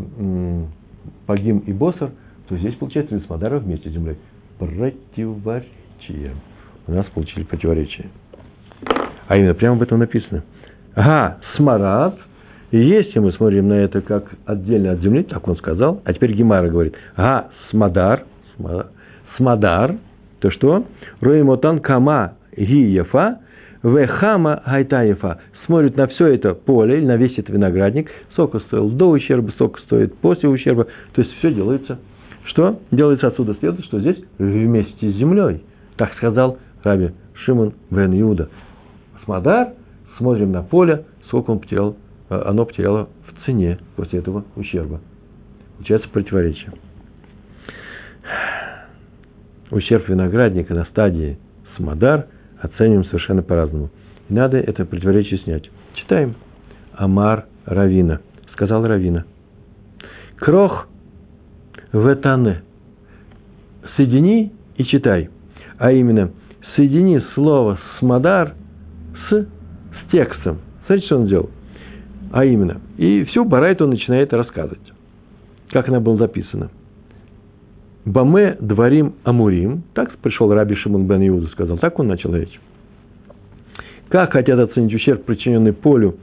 погим 1.25 1.59
и 1.59 1.73
босар– 1.73 2.11
то 2.47 2.57
здесь 2.57 2.75
получается 2.75 3.15
Лисмадара 3.15 3.59
вместе 3.59 3.89
с 3.89 3.93
землей. 3.93 4.17
Противоречие. 4.59 6.35
У 6.87 6.91
нас 6.91 7.05
получили 7.07 7.43
противоречие. 7.43 8.09
А 9.27 9.37
именно, 9.37 9.53
прямо 9.55 9.75
об 9.77 9.81
этом 9.81 9.99
написано. 9.99 10.43
Ага, 10.93 11.39
смарад. 11.55 12.17
И 12.71 12.77
если 12.77 13.19
мы 13.19 13.31
смотрим 13.33 13.67
на 13.67 13.73
это 13.73 14.01
как 14.01 14.35
отдельно 14.45 14.91
от 14.91 14.99
земли, 14.99 15.23
так 15.23 15.47
он 15.47 15.55
сказал, 15.57 16.01
а 16.03 16.13
теперь 16.13 16.33
Гемара 16.33 16.69
говорит, 16.69 16.95
ага, 17.15 17.49
смадар, 17.69 18.25
смадар, 19.37 19.95
то 20.39 20.51
что? 20.51 20.85
Роимотан 21.21 21.79
кама 21.79 22.33
гиефа, 22.55 23.39
вехама 23.83 24.61
гайтаефа. 24.65 25.39
Смотрит 25.65 25.97
на 25.97 26.07
все 26.07 26.27
это 26.27 26.53
поле, 26.53 26.99
или 26.99 27.05
на 27.05 27.17
весь 27.17 27.37
этот 27.37 27.49
виноградник, 27.49 28.09
сока 28.35 28.59
стоил 28.59 28.89
до 28.89 29.09
ущерба, 29.09 29.51
сока 29.57 29.81
стоит 29.81 30.15
после 30.17 30.47
ущерба, 30.47 30.85
то 31.13 31.21
есть 31.21 31.33
все 31.39 31.51
делается 31.51 31.97
что 32.45 32.79
делается 32.91 33.27
отсюда? 33.27 33.55
Следует, 33.59 33.85
что 33.85 33.99
здесь 33.99 34.17
вместе 34.37 35.11
с 35.11 35.15
землей. 35.15 35.63
Так 35.97 36.13
сказал 36.15 36.57
Раби 36.83 37.11
Шимон 37.33 37.73
бен 37.89 38.19
Иуда. 38.21 38.49
Смодар, 39.23 39.73
смотрим 40.17 40.51
на 40.51 40.61
поле, 40.61 41.05
сколько 41.27 41.51
он 41.51 41.59
потерял, 41.59 41.97
э, 42.29 42.41
оно 42.45 42.65
потеряло 42.65 43.09
в 43.27 43.45
цене 43.45 43.79
после 43.95 44.19
этого 44.19 44.45
ущерба. 44.55 45.01
Получается 45.77 46.07
противоречие. 46.09 46.71
Ущерб 49.75 50.07
виноградника 50.07 50.73
на 50.73 50.85
стадии 50.85 51.37
смодар 51.75 52.27
оцениваем 52.61 53.03
совершенно 53.07 53.43
по-разному. 53.43 53.89
И 54.29 54.33
надо 54.33 54.57
это 54.57 54.85
противоречие 54.85 55.37
снять. 55.39 55.69
Читаем. 55.95 56.35
Амар 56.93 57.43
Равина. 57.65 58.21
Сказал 58.53 58.87
Равина. 58.87 59.25
Крох 60.37 60.87
ветане. 61.91 62.63
Соедини 63.97 64.53
и 64.77 64.85
читай. 64.85 65.29
А 65.77 65.91
именно, 65.91 66.31
соедини 66.77 67.21
слово 67.33 67.77
смадар 67.99 68.53
с, 69.29 69.33
с 69.35 70.11
текстом. 70.11 70.59
Смотрите, 70.85 71.07
что 71.07 71.17
он 71.17 71.25
сделал. 71.25 71.49
А 72.31 72.45
именно, 72.45 72.79
и 72.95 73.25
всю 73.25 73.43
Барайт 73.43 73.81
начинает 73.81 74.31
рассказывать. 74.31 74.93
Как 75.69 75.89
она 75.89 75.99
была 75.99 76.15
записана. 76.15 76.69
Баме 78.05 78.57
дворим 78.59 79.15
амурим. 79.23 79.83
Так 79.93 80.15
пришел 80.19 80.53
Раби 80.53 80.75
Шимон 80.75 81.07
бен 81.07 81.27
Иуда, 81.27 81.47
сказал. 81.47 81.77
Так 81.77 81.99
он 81.99 82.07
начал 82.07 82.33
речь. 82.35 82.59
Как 84.09 84.33
хотят 84.33 84.59
оценить 84.59 84.93
ущерб, 84.93 85.23
причиненный 85.25 85.73
полю, 85.73 86.15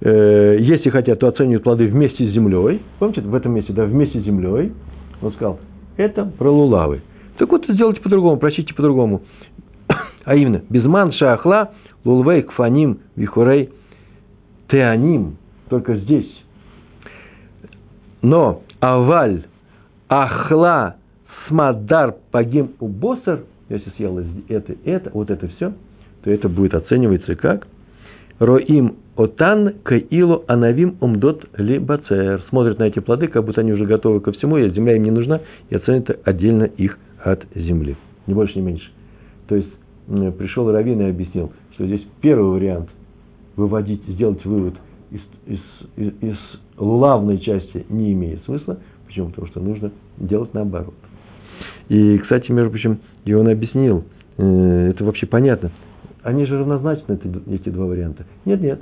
э, 0.00 0.56
если 0.60 0.88
хотят, 0.88 1.18
то 1.18 1.28
оценивают 1.28 1.62
плоды 1.62 1.86
вместе 1.86 2.26
с 2.26 2.32
землей. 2.32 2.80
Помните, 2.98 3.20
в 3.20 3.34
этом 3.34 3.52
месте, 3.52 3.74
да, 3.74 3.84
вместе 3.84 4.20
с 4.20 4.24
землей. 4.24 4.72
Он 5.20 5.32
сказал, 5.32 5.60
это 5.98 6.24
про 6.24 6.50
лулавы. 6.50 7.02
Так 7.36 7.50
вот, 7.50 7.66
сделайте 7.68 8.00
по-другому, 8.00 8.38
прочтите 8.38 8.74
по-другому. 8.74 9.22
А 10.24 10.36
именно, 10.36 10.62
безман 10.70 11.12
шахла, 11.12 11.72
лулвей 12.04 12.42
кфаним 12.42 13.00
вихурей 13.16 13.70
теаним. 14.68 15.36
Только 15.68 15.96
здесь. 15.96 16.30
Но 18.22 18.62
аваль 18.80 19.44
ахла 20.08 20.96
смадар 21.48 22.16
пагим 22.30 22.72
у 22.80 22.88
босар, 22.88 23.40
если 23.68 23.90
съел 23.90 24.18
это, 24.48 24.74
это, 24.84 25.10
вот 25.12 25.30
это 25.30 25.48
все, 25.48 25.72
то 26.22 26.30
это 26.30 26.48
будет 26.48 26.74
оцениваться 26.74 27.34
как 27.36 27.66
роим 28.38 28.96
Отан 29.14 29.74
каилу 29.82 30.42
анавим 30.48 30.96
умдот 31.00 31.46
ли 31.58 31.78
бацер. 31.78 32.42
Смотрят 32.48 32.78
на 32.78 32.84
эти 32.84 32.98
плоды, 32.98 33.28
как 33.28 33.44
будто 33.44 33.60
они 33.60 33.72
уже 33.72 33.84
готовы 33.84 34.20
ко 34.20 34.32
всему, 34.32 34.56
и 34.56 34.70
земля 34.70 34.96
им 34.96 35.02
не 35.04 35.10
нужна, 35.10 35.40
и 35.68 35.76
оценят 35.76 36.18
отдельно 36.24 36.64
их 36.64 36.98
от 37.22 37.44
земли. 37.54 37.96
Не 38.26 38.34
больше, 38.34 38.58
не 38.58 38.64
меньше. 38.64 38.90
То 39.48 39.56
есть 39.56 39.68
пришел 40.38 40.70
Равин 40.70 41.00
и 41.02 41.10
объяснил, 41.10 41.52
что 41.74 41.86
здесь 41.86 42.02
первый 42.22 42.58
вариант 42.58 42.88
выводить, 43.56 44.02
сделать 44.08 44.42
вывод 44.46 44.74
из, 45.10 45.20
из, 45.46 45.60
из, 45.96 46.12
из 46.22 46.36
лавной 46.78 47.38
части 47.38 47.84
не 47.90 48.14
имеет 48.14 48.42
смысла. 48.44 48.78
Почему? 49.06 49.28
Потому 49.28 49.48
что 49.48 49.60
нужно 49.60 49.92
делать 50.16 50.54
наоборот. 50.54 50.94
И, 51.92 52.18
кстати, 52.18 52.50
между 52.50 52.70
прочим, 52.70 53.00
и 53.26 53.34
он 53.34 53.48
объяснил, 53.48 54.04
э, 54.38 54.90
это 54.90 55.04
вообще 55.04 55.26
понятно. 55.26 55.70
Они 56.22 56.46
же 56.46 56.58
равнозначны, 56.58 57.18
эти, 57.48 57.68
два 57.68 57.86
варианта. 57.86 58.24
Нет, 58.46 58.60
нет 58.62 58.80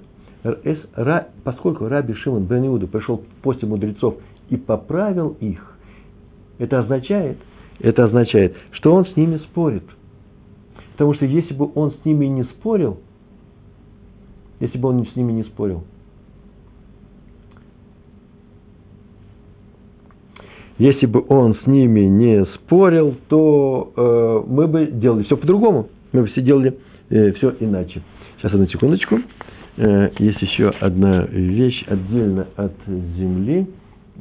поскольку 1.45 1.89
Раби 1.89 2.15
Шимон 2.15 2.45
бен 2.45 2.67
Иуда 2.67 2.87
пришел 2.87 3.23
после 3.43 3.69
мудрецов 3.69 4.17
и 4.49 4.57
поправил 4.57 5.37
их, 5.41 5.77
это 6.59 6.81
означает, 6.81 7.39
это 7.79 8.05
означает, 8.05 8.57
что 8.73 8.95
он 8.95 9.07
с 9.07 9.17
ними 9.17 9.39
спорит. 9.39 9.85
Потому 10.93 11.15
что 11.15 11.25
если 11.25 11.55
бы 11.55 11.71
он 11.75 11.93
с 11.93 12.05
ними 12.05 12.27
не 12.27 12.45
спорил, 12.45 13.01
если 14.61 14.79
бы 14.79 14.89
он 14.89 15.07
с 15.07 15.17
ними 15.17 15.33
не 15.33 15.45
спорил, 15.45 15.85
если 20.81 21.05
бы 21.05 21.23
он 21.29 21.57
с 21.57 21.67
ними 21.67 22.01
не 22.01 22.47
спорил, 22.55 23.15
то 23.29 23.93
э, 23.95 24.51
мы 24.51 24.67
бы 24.67 24.87
делали 24.87 25.25
все 25.25 25.37
по-другому. 25.37 25.91
Мы 26.13 26.23
бы 26.23 26.29
все 26.29 26.41
делали 26.41 26.79
э, 27.11 27.33
все 27.33 27.55
иначе. 27.61 28.01
Сейчас 28.39 28.55
одну 28.55 28.67
секундочку. 28.67 29.19
Э, 29.77 30.09
есть 30.19 30.41
еще 30.41 30.71
одна 30.81 31.27
вещь 31.27 31.85
отдельно 31.87 32.47
от 32.57 32.73
земли. 32.87 33.67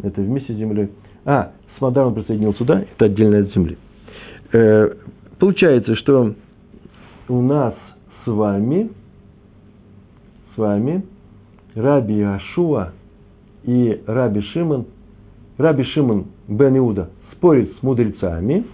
Это 0.04 0.20
вместе 0.20 0.52
с 0.52 0.58
землей. 0.58 0.90
А, 1.24 1.54
Смодар 1.78 2.08
он 2.08 2.14
присоединил 2.14 2.54
сюда, 2.56 2.82
это 2.82 3.06
отдельно 3.06 3.38
от 3.38 3.54
земли. 3.54 3.78
Э, 4.52 4.90
получается, 5.40 5.96
что 5.96 6.34
у 7.30 7.42
нас 7.42 7.74
с 8.26 8.28
вами, 8.28 8.92
с 10.54 10.58
вами 10.58 11.06
Раби 11.74 12.22
Ашуа 12.22 12.92
и 13.64 14.02
Раби 14.08 14.42
Шимон, 14.42 14.88
Раби 15.58 15.86
Шимон 15.86 16.26
бен 16.50 16.78
Иуда 16.78 17.10
спорит 17.34 17.72
с 17.80 17.84
мудрецами. 17.84 18.66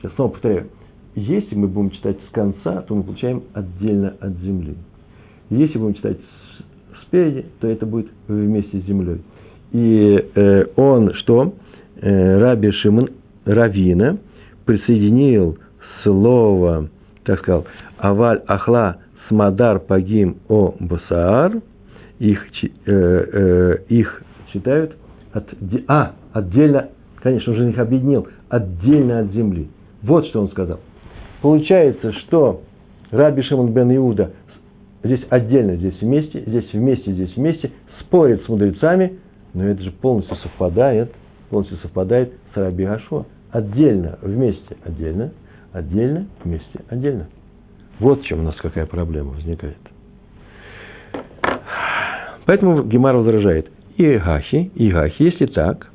Сейчас 0.00 0.14
снова 0.14 0.30
повторяю. 0.32 0.66
Если 1.14 1.54
мы 1.54 1.68
будем 1.68 1.90
читать 1.90 2.16
с 2.28 2.32
конца, 2.32 2.82
то 2.82 2.94
мы 2.94 3.02
получаем 3.02 3.42
отдельно 3.52 4.16
от 4.18 4.32
земли. 4.38 4.74
Если 5.50 5.78
будем 5.78 5.94
читать 5.94 6.16
спереди, 7.02 7.44
то 7.60 7.68
это 7.68 7.84
будет 7.84 8.08
вместе 8.26 8.80
с 8.80 8.84
землей. 8.86 9.20
И 9.72 10.30
э, 10.34 10.64
он 10.76 11.12
что? 11.14 11.54
Э, 12.00 12.38
Раби 12.38 12.72
Шимон 12.72 13.10
Равина 13.44 14.18
присоединил 14.64 15.58
слово, 16.02 16.88
так 17.24 17.40
сказал, 17.40 17.66
Аваль 17.98 18.42
Ахла 18.46 18.96
Смадар 19.28 19.78
Пагим 19.78 20.38
О 20.48 20.74
Басаар, 20.80 21.60
их, 22.18 22.40
э, 22.86 22.90
э, 22.90 23.76
их 23.88 24.22
читают 24.52 24.96
от, 25.32 25.48
а, 25.88 26.12
отдельно, 26.32 26.88
конечно, 27.16 27.52
уже 27.52 27.68
их 27.68 27.78
объединил, 27.78 28.28
отдельно 28.48 29.20
от 29.20 29.32
земли. 29.32 29.68
Вот 30.02 30.26
что 30.26 30.40
он 30.40 30.50
сказал. 30.50 30.80
Получается, 31.40 32.12
что 32.12 32.62
Раби 33.10 33.42
Шимон 33.42 33.72
бен 33.72 33.94
Иуда 33.96 34.32
здесь 35.02 35.24
отдельно, 35.30 35.76
здесь 35.76 36.00
вместе, 36.00 36.42
здесь 36.46 36.72
вместе, 36.72 37.12
здесь 37.12 37.36
вместе, 37.36 37.70
спорит 38.00 38.44
с 38.44 38.48
мудрецами, 38.48 39.18
но 39.54 39.64
это 39.64 39.82
же 39.82 39.90
полностью 39.90 40.36
совпадает, 40.36 41.12
полностью 41.50 41.78
совпадает 41.78 42.32
с 42.54 42.56
Раби 42.56 42.84
Ашуа. 42.84 43.26
Отдельно, 43.50 44.18
вместе, 44.22 44.76
отдельно, 44.84 45.32
отдельно, 45.72 46.26
вместе, 46.42 46.80
отдельно. 46.88 47.28
Вот 47.98 48.22
в 48.22 48.24
чем 48.24 48.40
у 48.40 48.42
нас 48.44 48.56
какая 48.56 48.86
проблема 48.86 49.32
возникает. 49.32 49.76
Поэтому 52.46 52.82
Гемар 52.84 53.16
возражает. 53.16 53.70
И 53.96 54.16
Гахи, 54.16 54.70
и 54.74 54.90
Гахи, 54.90 55.22
если 55.22 55.46
так, 55.46 55.90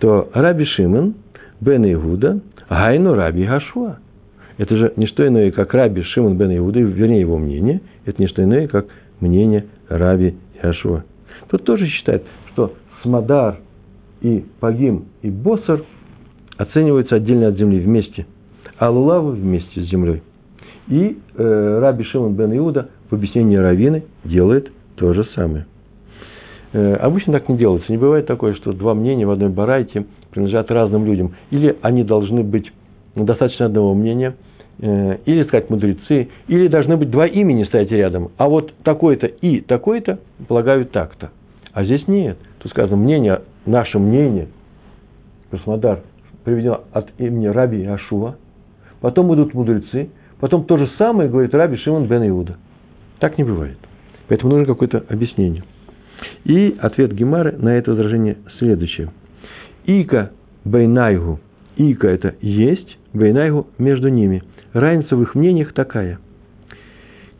то 0.00 0.30
Раби 0.32 0.64
Шимон, 0.64 1.14
Бен 1.60 1.84
Иуда, 1.92 2.40
Гайну 2.68 3.14
Раби 3.14 3.44
Гашуа. 3.44 3.98
Это 4.56 4.76
же 4.76 4.92
не 4.96 5.06
что 5.06 5.26
иное, 5.26 5.50
как 5.50 5.74
Раби 5.74 6.02
Шимон 6.02 6.36
Бен 6.36 6.56
Иуда, 6.56 6.80
вернее 6.80 7.20
его 7.20 7.38
мнение, 7.38 7.80
это 8.04 8.20
не 8.20 8.28
что 8.28 8.42
иное, 8.42 8.66
как 8.66 8.86
мнение 9.20 9.66
Раби 9.88 10.34
Яшуа. 10.62 11.04
Тот 11.48 11.64
тоже 11.64 11.86
считает, 11.86 12.24
что 12.52 12.74
Смадар 13.02 13.58
и 14.20 14.44
Пагим 14.60 15.06
и 15.22 15.30
Босар 15.30 15.82
оцениваются 16.56 17.16
отдельно 17.16 17.48
от 17.48 17.56
земли 17.56 17.78
вместе, 17.78 18.26
а 18.78 18.90
Лулавы 18.90 19.32
вместе 19.32 19.80
с 19.80 19.88
землей. 19.88 20.22
И 20.88 21.18
э, 21.36 21.78
Раби 21.80 22.04
Шимон 22.04 22.34
бен 22.34 22.56
Иуда 22.56 22.88
в 23.10 23.14
объяснении 23.14 23.56
Равины 23.56 24.04
делает 24.24 24.70
то 24.96 25.12
же 25.12 25.24
самое. 25.34 25.66
Э, 26.72 26.94
обычно 26.94 27.32
так 27.32 27.48
не 27.48 27.56
делается. 27.56 27.90
Не 27.90 27.98
бывает 27.98 28.26
такое, 28.26 28.54
что 28.54 28.72
два 28.72 28.94
мнения 28.94 29.26
в 29.26 29.30
одной 29.30 29.48
барайте 29.48 30.06
принадлежат 30.30 30.70
разным 30.70 31.06
людям. 31.06 31.34
Или 31.50 31.76
они 31.82 32.04
должны 32.04 32.42
быть 32.42 32.70
достаточно 33.14 33.66
одного 33.66 33.94
мнения, 33.94 34.36
э, 34.80 35.18
или 35.24 35.44
сказать 35.44 35.70
мудрецы, 35.70 36.28
или 36.46 36.68
должны 36.68 36.96
быть 36.96 37.10
два 37.10 37.26
имени 37.26 37.64
стоять 37.64 37.90
рядом. 37.90 38.30
А 38.36 38.48
вот 38.48 38.72
такое-то 38.84 39.26
и 39.26 39.60
такое-то 39.60 40.18
полагают 40.46 40.90
так-то. 40.90 41.30
А 41.72 41.84
здесь 41.84 42.06
нет. 42.06 42.38
Тут 42.58 42.72
сказано 42.72 42.96
мнение, 42.96 43.42
наше 43.66 43.98
мнение, 43.98 44.48
Краснодар, 45.50 46.00
приведено 46.44 46.82
от 46.92 47.08
имени 47.18 47.46
Раби 47.46 47.84
Ашуа. 47.84 48.36
Потом 49.00 49.32
идут 49.34 49.54
мудрецы, 49.54 50.10
Потом 50.40 50.64
то 50.64 50.76
же 50.76 50.88
самое 50.98 51.28
говорит 51.28 51.54
Раби 51.54 51.76
Шимон 51.78 52.06
бен 52.06 52.26
Иуда. 52.28 52.56
Так 53.18 53.38
не 53.38 53.44
бывает. 53.44 53.78
Поэтому 54.28 54.52
нужно 54.52 54.66
какое-то 54.66 55.04
объяснение. 55.08 55.64
И 56.44 56.76
ответ 56.80 57.12
Гемары 57.12 57.56
на 57.58 57.70
это 57.70 57.90
возражение 57.90 58.38
следующее. 58.58 59.10
Ика 59.86 60.32
бейнайгу. 60.64 61.40
Ика 61.76 62.08
это 62.08 62.34
есть, 62.40 62.98
бейнайгу 63.12 63.68
между 63.78 64.08
ними. 64.08 64.42
Разница 64.72 65.16
в 65.16 65.22
их 65.22 65.34
мнениях 65.34 65.72
такая. 65.72 66.18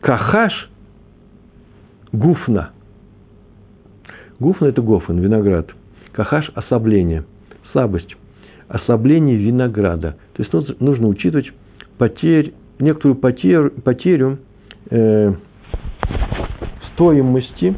Кахаш 0.01 0.69
гуфна. 2.11 2.71
Гуфна 4.39 4.67
это 4.67 4.81
гофен, 4.81 5.19
виноград. 5.19 5.69
Кахаш– 6.13 6.49
ослабление, 6.55 7.25
слабость, 7.71 8.15
ослабление 8.67 9.35
винограда. 9.35 10.17
То 10.33 10.43
есть 10.43 10.79
нужно 10.79 11.07
учитывать 11.07 11.51
потерь 11.97 12.53
некоторую 12.79 13.15
потерю, 13.15 13.71
потерю 13.83 14.39
э, 14.89 15.33
стоимости 16.93 17.75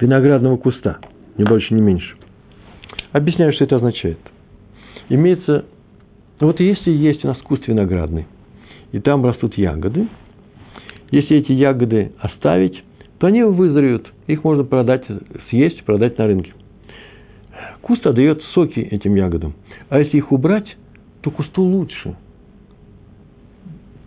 виноградного 0.00 0.56
куста, 0.56 0.98
не 1.36 1.44
больше, 1.44 1.74
не 1.74 1.80
меньше. 1.80 2.16
Объясняю, 3.12 3.52
что 3.52 3.64
это 3.64 3.76
означает. 3.76 4.18
Имеется, 5.08 5.64
вот 6.40 6.60
если 6.60 6.90
есть 6.90 7.24
у 7.24 7.28
нас 7.28 7.38
куст 7.38 7.66
виноградный, 7.66 8.26
и 8.92 9.00
там 9.00 9.24
растут 9.24 9.56
ягоды, 9.56 10.08
если 11.10 11.38
эти 11.38 11.52
ягоды 11.52 12.12
оставить, 12.18 12.82
то 13.18 13.26
они 13.26 13.42
вызреют, 13.42 14.12
их 14.26 14.44
можно 14.44 14.64
продать, 14.64 15.04
съесть, 15.50 15.82
продать 15.84 16.18
на 16.18 16.26
рынке. 16.26 16.52
Куст 17.80 18.06
отдает 18.06 18.42
соки 18.54 18.80
этим 18.80 19.14
ягодам. 19.14 19.54
А 19.88 19.98
если 19.98 20.18
их 20.18 20.30
убрать, 20.30 20.76
то 21.22 21.30
кусту 21.30 21.62
лучше– 21.62 22.14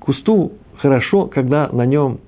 кусту 0.01 0.53
хорошо, 0.77 1.27
когда 1.27 1.69
на 1.71 1.85
нем 1.85 2.19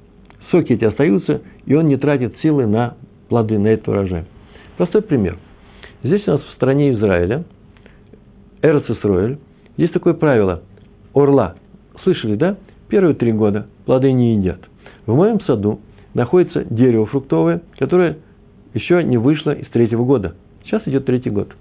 соки 0.52 0.74
эти 0.74 0.86
остаются, 0.86 1.42
и 1.66 1.74
он 1.74 1.88
не 1.88 1.98
тратит 1.98 2.36
силы 2.42 2.66
на 2.66 2.96
плоды, 3.34 3.58
на 3.58 3.70
этот 3.70 3.88
урожай. 3.88 4.26
Простой 4.78 5.02
пример. 5.02 5.40
Здесь 6.04 6.28
у 6.28 6.34
нас 6.34 6.42
в 6.42 6.54
стране 6.54 6.92
Израиля, 6.92 7.46
Эрц 8.62 8.88
Исроэль, 8.88 9.40
есть 9.76 9.92
такое 9.92 10.14
правило– 10.14 10.62
орла. 11.16 11.56
Слышали, 12.04 12.36
да? 12.36 12.58
Первые 12.90 13.16
три 13.16 13.32
года 13.32 13.66
плоды 13.88 14.12
не 14.12 14.36
едят. 14.36 14.60
В 15.08 15.16
моем 15.16 15.42
саду 15.42 15.80
находится 16.14 16.64
дерево 16.64 17.08
фруктовое, 17.08 17.64
которое 17.80 18.18
еще 18.76 19.04
не 19.04 19.18
вышло 19.18 19.50
из 19.50 19.68
третьего 19.70 20.06
года. 20.06 20.36
Сейчас 20.66 20.84
идет 20.86 21.06
третий 21.06 21.32
год. 21.32 21.56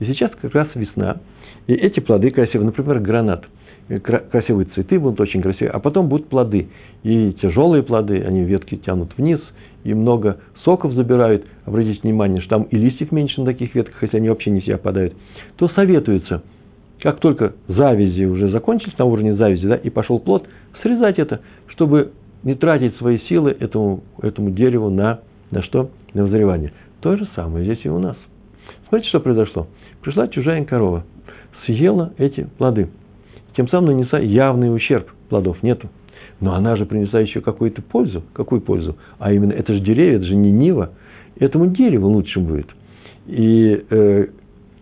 И 0.00 0.06
сейчас 0.06 0.32
как 0.42 0.52
раз 0.52 0.66
весна. 0.74 1.18
И 1.68 1.74
эти 1.74 2.00
плоды 2.00 2.32
красивые, 2.32 2.66
например, 2.66 2.98
гранат– 2.98 3.44
красивые 3.88 4.66
цветы 4.66 4.98
будут 4.98 5.20
очень 5.20 5.42
красивые, 5.42 5.70
а 5.70 5.78
потом 5.78 6.08
будут 6.08 6.28
плоды. 6.28 6.68
И 7.02 7.32
тяжелые 7.40 7.82
плоды, 7.82 8.22
они 8.22 8.42
ветки 8.44 8.76
тянут 8.76 9.16
вниз, 9.16 9.40
и 9.84 9.94
много 9.94 10.38
соков 10.64 10.92
забирают. 10.94 11.44
Обратите 11.64 12.00
внимание, 12.02 12.40
что 12.40 12.56
там 12.56 12.62
и 12.64 12.76
листьев 12.76 13.12
меньше 13.12 13.40
на 13.40 13.46
таких 13.46 13.74
ветках, 13.74 14.02
если 14.02 14.16
они 14.16 14.28
вообще 14.28 14.50
не 14.50 14.60
себя 14.62 14.76
опадают. 14.76 15.14
То 15.56 15.68
советуется, 15.68 16.42
как 17.00 17.20
только 17.20 17.54
завязи 17.68 18.24
уже 18.24 18.50
закончились 18.50 18.98
на 18.98 19.04
уровне 19.04 19.34
завязи, 19.34 19.66
да, 19.66 19.76
и 19.76 19.90
пошел 19.90 20.18
плод, 20.18 20.48
срезать 20.82 21.18
это, 21.18 21.40
чтобы 21.68 22.12
не 22.42 22.54
тратить 22.54 22.96
свои 22.96 23.18
силы 23.20 23.56
этому, 23.58 24.02
этому 24.20 24.50
дереву 24.50 24.90
на, 24.90 25.20
на 25.50 25.62
что? 25.62 25.90
На 26.12 26.24
взрывание. 26.24 26.72
То 27.00 27.16
же 27.16 27.28
самое 27.34 27.64
здесь 27.64 27.84
и 27.84 27.88
у 27.88 27.98
нас. 27.98 28.16
Смотрите, 28.88 29.08
что 29.10 29.20
произошло. 29.20 29.66
Пришла 30.02 30.28
чужая 30.28 30.64
корова, 30.64 31.04
съела 31.64 32.12
эти 32.18 32.48
плоды– 32.58 32.88
тем 33.56 33.68
самым 33.68 33.96
нанесла 33.96 34.18
явный 34.18 34.74
ущерб, 34.74 35.08
плодов 35.28 35.62
нету. 35.62 35.88
Но 36.44 36.52
она 36.52 36.76
же 36.76 36.84
принесла 36.84 37.20
еще 37.20 37.40
какую-то 37.40 37.80
пользу. 37.80 38.22
Какую 38.34 38.60
пользу? 38.60 38.98
А 39.18 39.32
именно, 39.32 39.52
это 39.52 39.72
же 39.72 39.80
деревья, 39.80 40.16
это 40.16 40.26
же 40.26 40.34
не 40.34 40.52
нива. 40.52 40.90
Этому 41.40 41.68
дереву 41.68 42.06
лучше 42.08 42.38
будет. 42.38 42.66
И 43.26 43.82
э, 43.88 44.26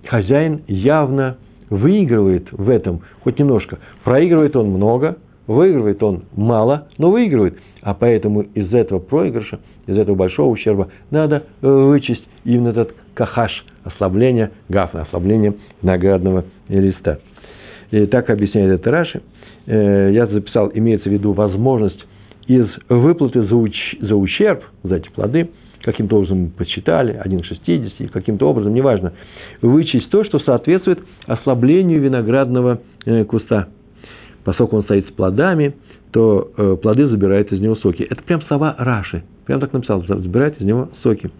хозяин 0.04 0.62
явно 0.66 1.36
выигрывает 1.70 2.50
в 2.50 2.68
этом 2.68 3.02
хоть 3.20 3.38
немножко. 3.38 3.78
Проигрывает 4.02 4.56
он 4.56 4.70
много, 4.70 5.18
выигрывает 5.46 6.02
он 6.02 6.24
мало, 6.34 6.88
но 6.98 7.12
выигрывает. 7.12 7.56
А 7.80 7.94
поэтому 7.94 8.40
из 8.40 8.74
этого 8.74 8.98
проигрыша, 8.98 9.60
из 9.86 9.96
этого 9.96 10.16
большого 10.16 10.50
ущерба 10.50 10.88
надо 11.12 11.44
э, 11.62 11.68
вычесть 11.68 12.26
именно 12.44 12.70
этот 12.70 12.92
кахаш, 13.14 13.64
ослабление 13.84 14.50
гафна, 14.68 15.02
ослабление 15.02 15.54
наградного 15.80 16.44
листа. 16.68 17.18
И 17.92 18.04
так 18.06 18.30
объясняет 18.30 18.80
это 18.80 18.90
Раши. 18.90 19.22
Э, 19.66 20.10
я 20.12 20.26
записал, 20.26 20.70
имеется 20.74 21.08
в 21.08 21.12
виду 21.12 21.32
возможность 21.32 22.04
из 22.46 22.66
выплаты 22.88 23.42
за, 23.42 23.54
уч, 23.54 23.76
за 24.00 24.16
ущерб, 24.16 24.64
за 24.82 24.96
эти 24.96 25.08
плоды, 25.10 25.50
каким-то 25.82 26.16
образом 26.16 26.50
посчитали, 26.50 27.12
1 27.12 27.40
к 27.40 27.44
60, 27.44 28.10
каким-то 28.10 28.48
образом, 28.48 28.74
неважно, 28.74 29.12
вычесть 29.60 30.10
то, 30.10 30.24
что 30.24 30.38
соответствует 30.40 31.00
ослаблению 31.26 32.00
виноградного 32.00 32.80
э, 33.04 33.24
куста. 33.24 33.68
Поскольку 34.44 34.76
он 34.76 34.82
стоит 34.84 35.08
с 35.08 35.12
плодами, 35.12 35.74
то 36.10 36.50
э, 36.56 36.76
плоды 36.80 37.06
забирают 37.08 37.52
из 37.52 37.60
него 37.60 37.76
соки. 37.76 38.02
Это 38.02 38.22
прям 38.22 38.42
слова 38.42 38.74
Раши. 38.78 39.22
Прям 39.46 39.60
так 39.60 39.72
написал, 39.72 40.04
забирает 40.04 40.60
из 40.60 40.66
него 40.66 40.90
соки. 41.02 41.30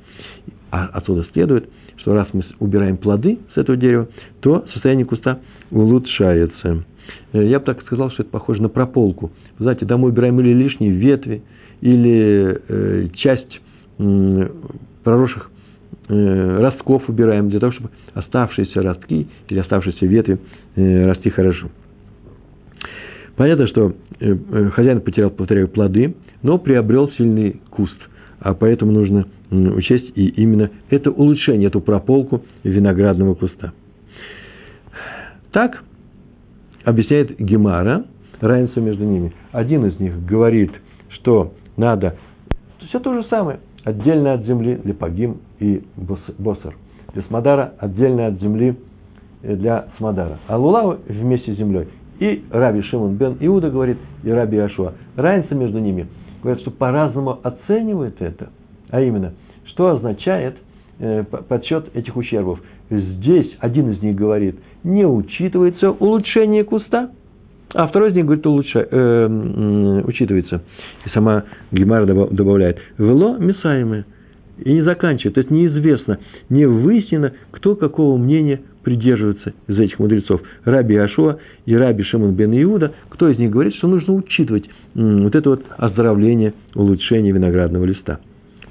А 0.70 0.86
отсюда 0.92 1.26
следует, 1.32 1.68
что 1.96 2.14
раз 2.14 2.28
мы 2.32 2.42
убираем 2.58 2.96
плоды 2.96 3.38
с 3.54 3.58
этого 3.58 3.76
дерева, 3.76 4.08
то 4.40 4.64
состояние 4.72 5.04
куста 5.04 5.40
улучшается. 5.70 6.84
Э, 7.32 7.44
я 7.44 7.58
бы 7.58 7.64
так 7.64 7.82
сказал, 7.82 8.10
что 8.10 8.22
это 8.22 8.30
похоже 8.30 8.62
на 8.62 8.68
прополку. 8.68 9.32
Знаете, 9.58 9.86
домой 9.86 10.10
убираем 10.10 10.40
или 10.40 10.52
лишние 10.52 10.92
ветви, 10.92 11.42
или 11.80 12.60
э, 12.68 13.08
часть 13.14 13.60
э, 13.98 14.48
проросших 15.04 15.50
э, 16.08 16.58
ростков 16.60 17.08
убираем, 17.08 17.50
для 17.50 17.60
того, 17.60 17.72
чтобы 17.72 17.90
оставшиеся 18.14 18.82
ростки 18.82 19.28
или 19.48 19.58
оставшиеся 19.58 20.06
ветви 20.06 20.38
э, 20.76 21.06
расти 21.06 21.30
хорошо. 21.30 21.68
Понятно, 23.36 23.66
что 23.66 23.94
э, 24.20 24.34
э 24.34 24.70
хозяин 24.70 25.00
потерял, 25.00 25.30
повторяю, 25.30 25.68
плоды, 25.68 26.14
но 26.42 26.58
приобрел 26.58 27.10
сильный 27.12 27.60
куст, 27.70 27.96
а 28.40 28.54
поэтому 28.54 28.92
нужно 28.92 29.26
учесть 29.50 30.12
и 30.14 30.28
именно 30.28 30.70
это 30.88 31.10
улучшение, 31.10 31.68
эту 31.68 31.80
прополку 31.80 32.44
виноградного 32.64 33.34
куста. 33.34 33.72
Так 35.50 35.82
объясняет 36.84 37.38
Гемара 37.38 38.04
разницу 38.40 38.80
между 38.80 39.04
ними. 39.04 39.32
Один 39.52 39.86
из 39.86 39.98
них 40.00 40.24
говорит, 40.24 40.72
что 41.08 41.52
надо 41.76 42.16
все 42.88 42.98
то 42.98 43.14
же 43.14 43.26
самое, 43.28 43.60
отдельно 43.84 44.34
от 44.34 44.44
земли 44.44 44.76
для 44.82 44.94
погим 44.94 45.38
и 45.60 45.82
босар. 46.38 46.74
Для 47.14 47.22
смодара 47.24 47.74
отдельно 47.78 48.26
от 48.26 48.40
земли 48.40 48.76
э, 49.42 49.56
для 49.56 49.86
смодара. 49.96 50.38
А 50.46 50.56
лулава 50.56 50.98
вместе 51.08 51.54
с 51.54 51.56
землей. 51.56 51.88
И 52.18 52.44
Раби 52.50 52.82
Шимон 52.82 53.16
бен 53.16 53.36
Иуда 53.40 53.70
говорит, 53.70 53.98
и 54.22 54.30
Раби 54.30 54.58
Ашуа. 54.58 54.94
Разница 55.16 55.54
между 55.54 55.78
ними. 55.78 56.06
Говорят, 56.42 56.60
что 56.62 56.70
по-разному 56.70 57.38
оценивают 57.42 58.20
это. 58.20 58.50
А 58.90 59.00
именно, 59.00 59.32
что 59.66 59.88
означает 59.88 60.56
подсчет 61.48 61.94
этих 61.94 62.16
ущербов. 62.16 62.60
Здесь 62.90 63.50
один 63.58 63.90
из 63.92 64.02
них 64.02 64.14
говорит, 64.14 64.56
не 64.84 65.06
учитывается 65.06 65.90
улучшение 65.90 66.64
куста, 66.64 67.10
а 67.74 67.86
второй 67.86 68.10
из 68.10 68.14
них 68.14 68.26
говорит, 68.26 68.46
улучша, 68.46 68.86
э, 68.90 70.02
учитывается. 70.04 70.62
И 71.06 71.08
сама 71.10 71.44
Гемара 71.70 72.06
добавляет, 72.06 72.78
вело 72.98 73.36
мисаемое. 73.38 74.04
И 74.58 74.72
не 74.72 74.82
заканчивает. 74.82 75.38
Это 75.38 75.52
неизвестно, 75.52 76.18
не 76.50 76.66
выяснено, 76.66 77.32
кто 77.50 77.74
какого 77.74 78.16
мнения 78.18 78.60
придерживается 78.84 79.54
из 79.66 79.78
этих 79.78 79.98
мудрецов. 79.98 80.42
Раби 80.64 80.96
Ашуа 80.96 81.38
и 81.64 81.74
Раби 81.74 82.04
Шимон 82.04 82.34
бен 82.34 82.52
Иуда, 82.62 82.92
кто 83.08 83.28
из 83.28 83.38
них 83.38 83.50
говорит, 83.50 83.74
что 83.76 83.88
нужно 83.88 84.14
учитывать 84.14 84.68
вот 84.94 85.34
это 85.34 85.50
вот 85.50 85.64
оздоровление, 85.78 86.52
улучшение 86.74 87.32
виноградного 87.32 87.84
листа. 87.84 88.20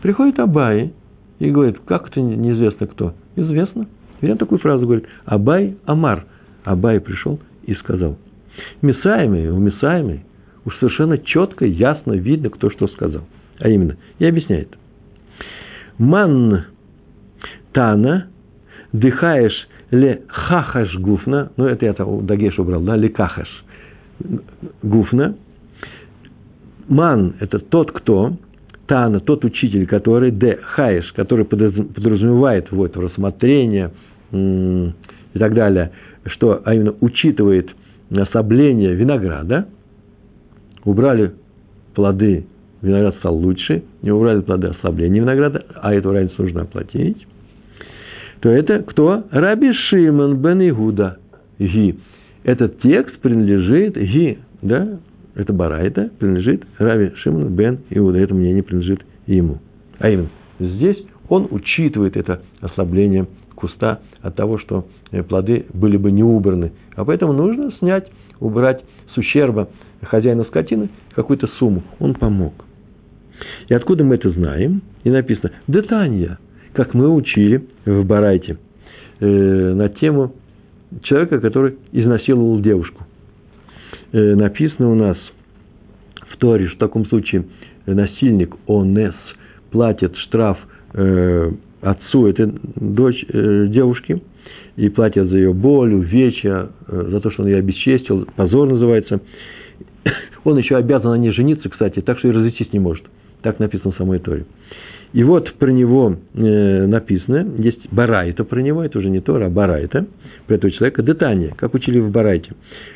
Приходит 0.02 0.40
Абай 0.40 0.94
и 1.42 1.50
говорит, 1.50 1.80
как 1.86 2.08
это 2.08 2.22
неизвестно 2.22 2.86
кто? 2.86 3.16
Известно. 3.36 3.88
Он 4.22 4.38
такую 4.38 4.60
фразу 4.60 4.86
говорит, 4.86 5.08
Абай 5.26 5.76
Амар. 5.86 6.26
Абай 6.64 7.00
пришел 7.00 7.40
и 7.64 7.74
сказал. 7.74 8.16
Месаемый, 8.84 9.50
у 9.50 9.58
Месаемый 9.58 10.24
уж 10.66 10.78
совершенно 10.78 11.18
четко, 11.18 11.66
ясно 11.66 12.14
видно, 12.14 12.52
кто 12.52 12.70
что 12.70 12.88
сказал. 12.90 13.24
А 13.60 13.68
именно, 13.70 13.98
и 14.20 14.26
объясняет. 14.26 14.78
Ман 15.98 16.66
Тана 17.74 18.28
дыхаешь 18.94 19.68
ле 19.90 20.22
хахаш 20.28 20.96
гуфна, 21.00 21.52
ну 21.58 21.66
это 21.66 21.88
я 21.88 21.94
там 21.94 22.28
Дагеш 22.28 22.60
убрал, 22.60 22.82
да, 22.82 22.96
ле 22.96 23.10
кахаш 23.10 23.50
гуфна. 24.84 25.36
Ман– 26.88 27.34
это 27.40 27.58
тот, 27.58 27.92
кто, 27.92 28.34
Тана– 28.88 29.20
тот 29.22 29.46
учитель, 29.46 29.86
который, 29.86 30.32
де 30.32 30.58
хаеш, 30.62 31.12
который 31.14 31.46
подразумевает 31.46 32.72
вот 32.72 32.98
рассмотрение 32.98 33.92
и 34.32 35.40
так 35.40 35.54
далее, 35.54 35.92
что, 36.26 36.62
а 36.66 36.74
именно 36.74 36.94
учитывает 37.00 37.70
особление 38.12 38.94
винограда, 38.94 39.68
убрали 40.84 41.32
плоды, 41.94 42.46
виноград 42.82 43.16
стал 43.18 43.36
лучше, 43.36 43.84
не 44.02 44.12
убрали 44.12 44.42
плоды 44.42 44.68
ослабления 44.68 45.22
винограда, 45.22 45.66
а 45.82 45.94
эту 45.94 46.12
разницу 46.12 46.42
нужно 46.44 46.62
оплатить, 46.64 47.26
то 48.42 48.50
это 48.50 48.80
кто? 48.80 49.24
Раби 49.32 49.72
Шимон 49.72 50.38
бен 50.42 50.68
Игуда. 50.68 51.18
Ги. 51.60 51.96
Этот 52.44 52.82
текст 52.82 53.20
принадлежит 53.20 53.96
Ги, 53.96 54.40
да, 54.64 55.00
это 55.36 55.54
Барайта, 55.54 56.10
принадлежит 56.20 56.64
Раби 56.78 57.12
Шимону 57.16 57.50
бен 57.50 57.80
Иуда. 57.90 58.20
Это 58.20 58.34
мнение 58.34 58.64
принадлежит 58.64 59.02
ему. 59.28 59.60
А 60.00 60.10
именно, 60.10 60.30
здесь 60.60 60.98
он 61.30 61.48
учитывает 61.50 62.18
это 62.18 62.42
ослабление 62.60 63.28
куста 63.56 64.00
от 64.22 64.36
того, 64.36 64.58
что 64.58 64.88
э, 65.12 65.24
плоды 65.24 65.66
были 65.74 65.98
бы 65.98 66.12
не 66.12 66.24
убраны. 66.24 66.74
А 66.96 67.06
поэтому 67.06 67.34
нужно 67.34 67.72
снять, 67.80 68.10
убрать 68.40 68.84
с 69.14 69.18
ущерба 69.18 69.70
хозяина 70.02 70.44
скотины 70.46 70.90
какую-то 71.16 71.48
сумму. 71.60 71.84
Он 72.00 72.14
помог. 72.16 72.54
И 73.70 73.74
откуда 73.74 74.04
мы 74.04 74.16
это 74.16 74.30
знаем? 74.32 74.82
И 75.04 75.10
написано 75.10 75.52
«Детанья», 75.68 76.38
как 76.74 76.94
мы 76.94 77.10
учили 77.10 77.68
в 77.86 78.06
Барайте, 78.06 78.58
э, 79.20 79.26
на 79.74 79.90
тему 79.90 80.34
человека, 81.04 81.40
который 81.40 81.78
изнасиловал 81.92 82.60
девушку. 82.60 83.04
Э, 84.12 84.36
написано 84.36 84.92
у 84.92 84.96
нас 84.96 85.18
в 86.30 86.38
Торе, 86.38 86.68
что 86.68 86.76
в 86.76 86.80
таком 86.80 87.06
случае 87.06 87.46
насильник, 87.86 88.56
онес, 88.68 89.16
платит 89.72 90.16
штраф 90.18 90.58
э, 90.94 91.52
отцу 91.82 92.28
этой 92.28 92.52
дочь, 92.76 93.26
э, 93.28 93.68
девушки, 93.68 94.22
и 94.76 94.90
платят 94.90 95.30
за 95.30 95.38
ее 95.38 95.54
боль, 95.54 95.94
увечья, 95.94 96.70
э, 96.88 97.06
за 97.10 97.20
то, 97.20 97.32
что 97.32 97.44
он 97.44 97.50
ее 97.50 97.58
обесчестил, 97.58 98.28
позор 98.36 98.70
называется. 98.70 99.22
Он 100.44 100.58
еще 100.58 100.76
обязан 100.76 101.12
на 101.12 101.18
ней 101.18 101.32
жениться, 101.32 101.70
кстати, 101.70 102.02
так 102.02 102.18
что 102.18 102.30
и 102.30 102.32
развестись 102.32 102.74
не 102.74 102.80
может. 102.80 103.06
Так 103.44 103.60
написано 103.60 103.92
в 103.92 103.98
самой 103.98 104.18
Торе. 104.18 104.46
И 105.14 105.24
вот 105.24 105.54
про 105.56 105.72
него 105.72 106.16
э, 106.34 106.86
написано, 106.86 107.46
есть 107.58 107.92
Барайта 107.92 108.46
про 108.46 108.62
него, 108.62 108.84
это 108.84 108.98
уже 108.98 109.10
не 109.10 109.20
Тора, 109.20 109.48
а 109.48 109.50
Барайта, 109.50 110.08
про 110.48 110.56
этого 110.56 110.72
человека, 110.72 111.04
Детания, 111.04 111.54
как 111.58 111.74
учили 111.74 112.00
в 112.00 112.12
Барайте. 112.12 112.52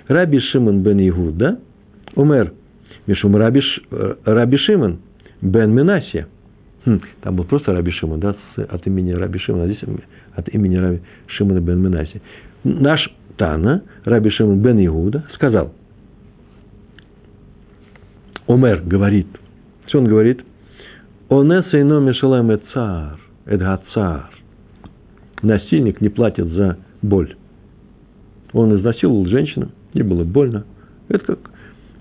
Раби 0.07 0.39
Шимон 0.39 0.81
бен 0.81 0.97
Игуда, 1.07 1.59
умер, 2.15 2.53
Мишум 3.05 3.35
Раби, 3.35 3.61
э, 3.91 4.15
Раби 4.23 4.57
Шимон 4.57 4.99
бен 5.41 5.71
Минасия. 5.73 6.27
Хм, 6.85 7.01
там 7.21 7.35
был 7.35 7.43
просто 7.43 7.73
Раби 7.73 7.91
Шимон, 7.91 8.21
да, 8.21 8.35
от 8.55 8.87
имени 8.87 9.11
Раби 9.11 9.39
Шимона, 9.39 9.65
а 9.65 9.67
здесь 9.67 9.83
от 10.35 10.47
имени 10.53 10.77
Раби 10.77 11.01
Шимона 11.27 11.59
бен 11.59 11.81
Минасия. 11.81 12.21
Наш 12.63 13.13
Тана, 13.35 13.83
Раби 14.05 14.29
Шимон 14.29 14.61
бен 14.61 14.79
Игуда, 14.85 15.25
сказал, 15.33 15.73
Омер 18.47 18.83
говорит, 18.85 19.27
что 19.87 19.99
он 19.99 20.05
говорит– 20.05 20.41
Онеса 21.29 21.81
ино 21.81 21.99
мешалем 21.99 22.51
и 22.51 22.57
цар, 22.71 23.19
эдга 23.47 23.81
цар. 23.93 24.29
Насильник 25.41 25.99
не 25.99 26.09
платит 26.09 26.47
за 26.49 26.77
боль. 27.01 27.35
Он 28.53 28.77
изнасиловал 28.77 29.25
женщину, 29.25 29.71
ей 29.93 30.03
было 30.03 30.23
больно. 30.23 30.65
Это 31.07 31.25
как 31.25 31.39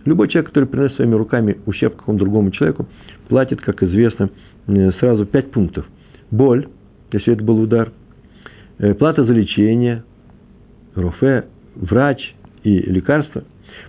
любой 0.04 0.28
человек, 0.28 0.50
который 0.50 0.68
приносит 0.68 0.96
своими 0.96 1.14
руками 1.14 1.58
ущерб 1.64 1.96
какому-то 1.96 2.24
другому 2.24 2.50
человеку, 2.50 2.86
платит, 3.28 3.62
как 3.62 3.82
известно, 3.82 4.28
э, 4.66 4.92
сразу 5.00 5.24
пять 5.24 5.50
пунктов. 5.50 5.86
Боль, 6.30 6.68
если 7.10 7.32
это 7.32 7.42
был 7.42 7.60
удар, 7.60 7.92
э, 8.78 8.92
плата 8.92 9.24
за 9.24 9.32
лечение, 9.32 10.04
руфе, 10.94 11.46
врач 11.74 12.34
и 12.62 12.78
лекарство, 12.78 13.44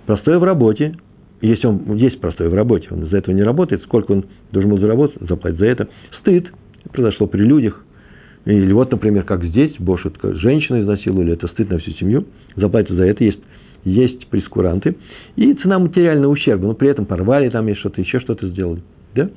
простое 0.05 0.39
в 0.39 0.43
работе, 0.45 0.95
если 1.41 1.67
он 1.67 1.95
есть 1.95 2.19
простой 2.19 2.49
в 2.49 2.53
работе, 2.53 2.87
он 2.91 3.03
из-за 3.03 3.17
этого 3.17 3.35
не 3.35 3.43
работает, 3.43 3.83
сколько 3.83 4.11
он 4.11 4.25
должен 4.51 4.71
был 4.71 4.79
заработать, 4.79 5.17
заплатить 5.21 5.59
за 5.59 5.65
это. 5.67 5.89
Стыд 6.19 6.47
произошло 6.91 7.27
при 7.27 7.41
людях. 7.41 7.83
Или 8.45 8.71
вот, 8.73 8.91
например, 8.91 9.23
как 9.23 9.43
здесь, 9.43 9.73
Бошутка, 9.79 10.35
женщина 10.35 10.81
изнасиловали, 10.81 11.33
это 11.33 11.47
стыд 11.47 11.69
на 11.69 11.79
всю 11.79 11.91
семью, 11.91 12.25
заплатить 12.55 12.95
за 12.95 13.03
это 13.03 13.23
есть, 13.23 13.39
есть 13.83 14.27
прескуранты. 14.27 14.95
И 15.35 15.53
цена 15.55 15.79
материального 15.79 16.31
ущерба, 16.31 16.67
но 16.67 16.73
при 16.73 16.89
этом 16.89 17.05
порвали 17.05 17.49
там 17.49 17.67
есть 17.67 17.79
что-то, 17.79 18.01
еще 18.01 18.19
что-то 18.19 18.47
сделали. 18.47 18.81
Да? 19.15 19.29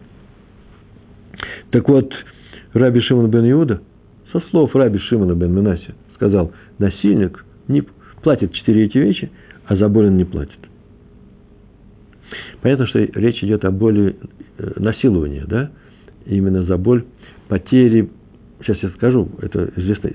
Так 1.70 1.88
вот, 1.88 2.12
Раби 2.74 3.00
Шимон 3.00 3.30
бен 3.30 3.50
Иуда, 3.50 3.80
со 4.32 4.40
слов 4.50 4.74
Раби 4.74 4.98
Шимона 4.98 5.34
бен 5.34 5.54
Минаси, 5.54 5.94
сказал, 6.14 6.52
насильник 6.78 7.44
не 7.66 7.82
платит 8.22 8.52
четыре 8.52 8.84
эти 8.84 8.98
вещи, 8.98 9.30
а 9.66 9.76
за 9.76 9.88
боль 9.88 10.06
он 10.06 10.16
не 10.16 10.24
платит. 10.24 10.67
Понятно, 12.62 12.86
что 12.86 12.98
речь 12.98 13.42
идет 13.42 13.64
о 13.64 13.70
боли 13.70 14.16
э, 14.58 14.72
насилования, 14.76 15.44
да? 15.46 15.70
Именно 16.26 16.64
за 16.64 16.76
боль 16.76 17.04
потери, 17.48 18.10
сейчас 18.60 18.78
я 18.82 18.90
скажу, 18.90 19.28
это 19.40 19.70
известно, 19.76 20.10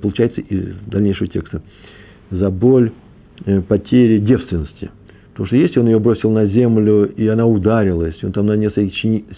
получается 0.00 0.40
из 0.40 0.74
дальнейшего 0.86 1.28
текста, 1.28 1.62
за 2.30 2.50
боль 2.50 2.90
э, 3.46 3.60
потери 3.62 4.18
девственности. 4.18 4.90
Потому 5.30 5.46
что 5.48 5.56
если 5.56 5.80
он 5.80 5.86
ее 5.86 5.98
бросил 5.98 6.30
на 6.30 6.46
землю, 6.46 7.06
и 7.06 7.26
она 7.26 7.46
ударилась, 7.46 8.16
и 8.22 8.26
он 8.26 8.32
там 8.32 8.46
нанес 8.46 8.72
ей 8.76 8.92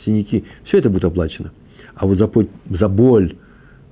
синяки, 0.05 0.45
все 0.65 0.79
это 0.79 0.91
будет 0.91 1.05
оплачено. 1.05 1.53
А 1.95 2.07
вот 2.07 2.19
за, 2.19 2.31
за 2.79 2.89
боль 2.89 3.35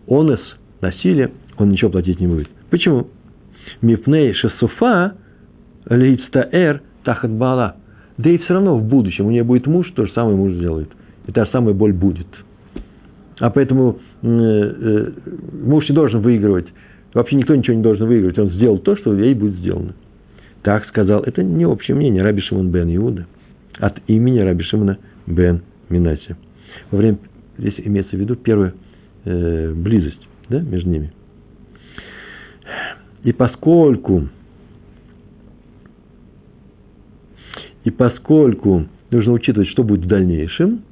онес, 0.06 0.40
насилия, 0.80 1.30
он 1.56 1.70
ничего 1.70 1.90
платить 1.90 2.20
не 2.20 2.26
будет. 2.26 2.48
Почему? 2.70 3.08
Мипней 3.80 4.34
шесуфа 4.34 5.14
лейцтаэр 5.88 6.82
тахат 7.04 7.30
бала. 7.30 7.76
Да 8.16 8.30
и 8.30 8.38
все 8.38 8.54
равно 8.54 8.76
в 8.76 8.84
будущем 8.84 9.26
у 9.26 9.30
нее 9.30 9.44
будет 9.44 9.66
муж, 9.66 9.90
то 9.94 10.06
же 10.06 10.12
самое 10.12 10.36
муж 10.36 10.52
сделает. 10.52 10.88
И 11.26 11.32
та 11.32 11.44
же 11.44 11.50
самая 11.50 11.74
боль 11.74 11.92
будет. 11.92 12.28
А 13.40 13.50
поэтому 13.50 13.98
э, 14.22 14.26
э, 14.28 15.10
муж 15.64 15.88
не 15.88 15.94
должен 15.94 16.20
выигрывать. 16.20 16.66
Вообще 17.12 17.36
никто 17.36 17.54
ничего 17.54 17.76
не 17.76 17.82
должен 17.82 18.06
выигрывать. 18.06 18.38
Он 18.38 18.50
сделал 18.50 18.78
то, 18.78 18.96
что 18.96 19.14
ей 19.14 19.34
будет 19.34 19.54
сделано. 19.54 19.94
Так 20.62 20.86
сказал. 20.86 21.22
Это 21.22 21.42
не 21.42 21.66
общее 21.66 21.96
мнение 21.96 22.22
Раби 22.22 22.40
Шимон 22.42 22.70
бен 22.70 22.94
Иуда. 22.94 23.26
От 23.78 23.98
имени 24.06 24.38
Раби 24.40 24.64
Шимона 24.64 24.98
бен 25.26 25.62
Минаси. 25.88 26.36
Во 26.90 26.98
время, 26.98 27.18
здесь 27.58 27.74
имеется 27.78 28.16
в 28.16 28.20
виду 28.20 28.36
первая 28.36 28.74
э, 29.24 29.72
близость 29.72 30.28
да, 30.48 30.60
между 30.60 30.90
ними. 30.90 31.12
И 33.24 33.32
поскольку 33.32 34.28
и 37.84 37.90
поскольку 37.90 38.86
нужно 39.10 39.32
учитывать, 39.32 39.68
что 39.68 39.84
будет 39.84 40.04
в 40.04 40.08
дальнейшем, 40.08 40.82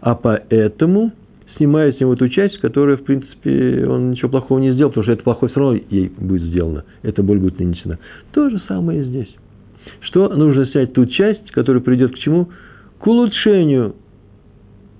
а 0.00 0.14
поэтому 0.14 1.12
снимает 1.56 1.96
с 1.96 2.00
него 2.00 2.14
эту 2.14 2.28
часть, 2.28 2.58
которая, 2.58 2.96
в 2.96 3.04
принципе, 3.04 3.86
он 3.88 4.10
ничего 4.10 4.28
плохого 4.28 4.58
не 4.58 4.72
сделал, 4.72 4.90
потому 4.90 5.04
что 5.04 5.12
это 5.12 5.22
плохое 5.22 5.50
все 5.50 5.60
равно 5.60 5.80
ей 5.88 6.12
будет 6.18 6.42
сделано, 6.42 6.84
эта 7.02 7.22
боль 7.22 7.38
будет 7.38 7.58
нанесена. 7.58 7.98
То 8.32 8.50
же 8.50 8.60
самое 8.66 9.02
и 9.02 9.04
здесь. 9.04 9.34
Что 10.00 10.28
нужно 10.28 10.66
снять 10.66 10.92
ту 10.92 11.06
часть, 11.06 11.50
которая 11.52 11.82
придет 11.82 12.12
к 12.12 12.18
чему? 12.18 12.48
К 12.98 13.06
улучшению 13.06 13.94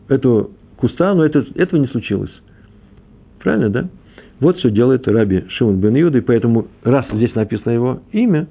этого 0.08 0.50
куста, 0.76 1.14
но 1.14 1.24
это, 1.24 1.44
этого 1.54 1.80
не 1.80 1.88
случилось. 1.88 2.32
Правильно, 3.40 3.70
да? 3.70 3.88
Вот 4.40 4.58
что 4.58 4.70
делает 4.70 5.08
Раби 5.08 5.44
Шимон 5.48 5.80
бен 5.80 5.94
Юда, 5.94 6.18
и 6.18 6.20
поэтому, 6.20 6.68
раз 6.82 7.06
здесь 7.12 7.34
написано 7.34 7.72
его 7.72 8.00
имя 8.12 8.46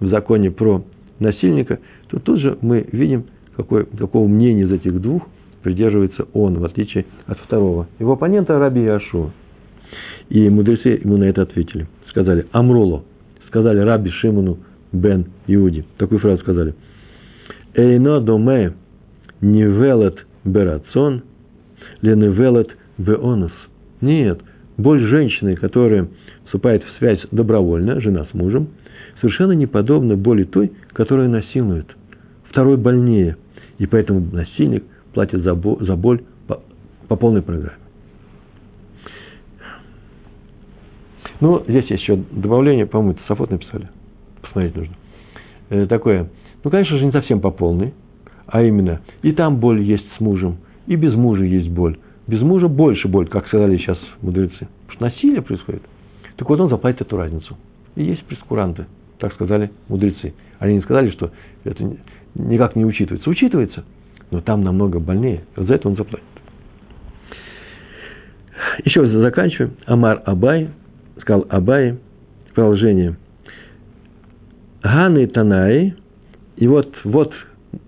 в 0.00 0.08
законе 0.08 0.50
про 0.50 0.84
насильника, 1.18 1.80
то 2.14 2.20
тут 2.20 2.38
же 2.38 2.56
мы 2.60 2.86
видим, 2.92 3.24
какое, 3.56 3.84
какого 3.84 4.28
мнения 4.28 4.62
из 4.62 4.70
этих 4.70 5.00
двух 5.00 5.24
придерживается 5.62 6.26
он, 6.32 6.58
в 6.58 6.64
отличие 6.64 7.06
от 7.26 7.38
второго. 7.40 7.88
Его 7.98 8.12
оппонента 8.12 8.56
Раби 8.56 8.82
Яшуа. 8.82 9.30
И 10.28 10.48
мудрецы 10.48 11.00
ему 11.02 11.16
на 11.16 11.24
это 11.24 11.42
ответили. 11.42 11.88
Сказали, 12.10 12.46
Амруло, 12.52 13.02
сказали 13.48 13.78
Раби 13.78 14.10
Шимону 14.10 14.58
бен 14.92 15.26
Иуди. 15.48 15.84
Такую 15.98 16.20
фразу 16.20 16.40
сказали. 16.42 16.74
Эйно 17.74 18.20
доме 18.20 18.74
невелет 19.40 20.24
берацон, 20.44 21.22
леневелет 22.00 22.70
беонос. 22.96 23.52
Нет, 24.00 24.40
боль 24.76 25.00
женщины, 25.00 25.56
которая 25.56 26.06
вступает 26.44 26.84
в 26.84 26.98
связь 26.98 27.20
добровольно, 27.32 28.00
жена 28.00 28.26
с 28.30 28.34
мужем, 28.34 28.68
совершенно 29.20 29.52
не 29.52 29.66
подобна 29.66 30.16
боли 30.16 30.44
той, 30.44 30.70
которая 30.92 31.28
насилует. 31.28 31.86
Второй 32.54 32.76
больнее. 32.76 33.36
И 33.78 33.86
поэтому 33.86 34.20
насильник 34.20 34.84
платит 35.12 35.42
за, 35.42 35.56
боль 35.56 36.22
по, 36.46 36.62
по 37.08 37.16
полной 37.16 37.42
программе. 37.42 37.78
Ну, 41.40 41.64
здесь 41.66 41.86
есть 41.86 42.02
еще 42.02 42.14
добавление, 42.30 42.86
по-моему, 42.86 43.18
Сафот 43.26 43.50
написали. 43.50 43.88
Посмотреть 44.40 44.76
нужно. 44.76 44.94
Э, 45.70 45.86
такое. 45.88 46.30
Ну, 46.62 46.70
конечно 46.70 46.96
же, 46.96 47.04
не 47.04 47.10
совсем 47.10 47.40
по 47.40 47.50
полной, 47.50 47.92
а 48.46 48.62
именно 48.62 49.00
и 49.22 49.32
там 49.32 49.56
боль 49.56 49.82
есть 49.82 50.06
с 50.16 50.20
мужем, 50.20 50.58
и 50.86 50.94
без 50.94 51.12
мужа 51.14 51.42
есть 51.42 51.70
боль. 51.70 51.98
Без 52.28 52.40
мужа 52.40 52.68
больше 52.68 53.08
боль, 53.08 53.26
как 53.26 53.48
сказали 53.48 53.78
сейчас 53.78 53.98
мудрецы. 54.22 54.68
Потому 54.86 54.92
что 54.92 55.04
насилие 55.06 55.42
происходит. 55.42 55.82
Так 56.36 56.48
вот, 56.48 56.60
он 56.60 56.68
заплатит 56.68 57.00
эту 57.00 57.16
разницу. 57.16 57.58
И 57.96 58.04
есть 58.04 58.22
прескуранты, 58.26 58.86
так 59.18 59.34
сказали 59.34 59.72
мудрецы. 59.88 60.34
Они 60.60 60.76
не 60.76 60.82
сказали, 60.82 61.10
что 61.10 61.32
это 61.64 61.82
никак 62.34 62.76
не 62.76 62.84
учитывается. 62.84 63.28
Учитывается, 63.28 63.84
но 64.30 64.40
там 64.40 64.62
намного 64.62 64.98
больнее. 65.00 65.44
За 65.56 65.74
это 65.74 65.88
он 65.88 65.96
заплатит. 65.96 66.24
Еще 68.84 69.02
раз 69.02 69.10
заканчиваем. 69.10 69.74
Амар 69.86 70.22
Абай, 70.24 70.68
сказал 71.20 71.46
Абай, 71.48 71.98
продолжение. 72.54 73.16
Ганы 74.82 75.26
Танаи, 75.26 75.94
и 76.56 76.66
вот, 76.66 76.94
вот 77.04 77.32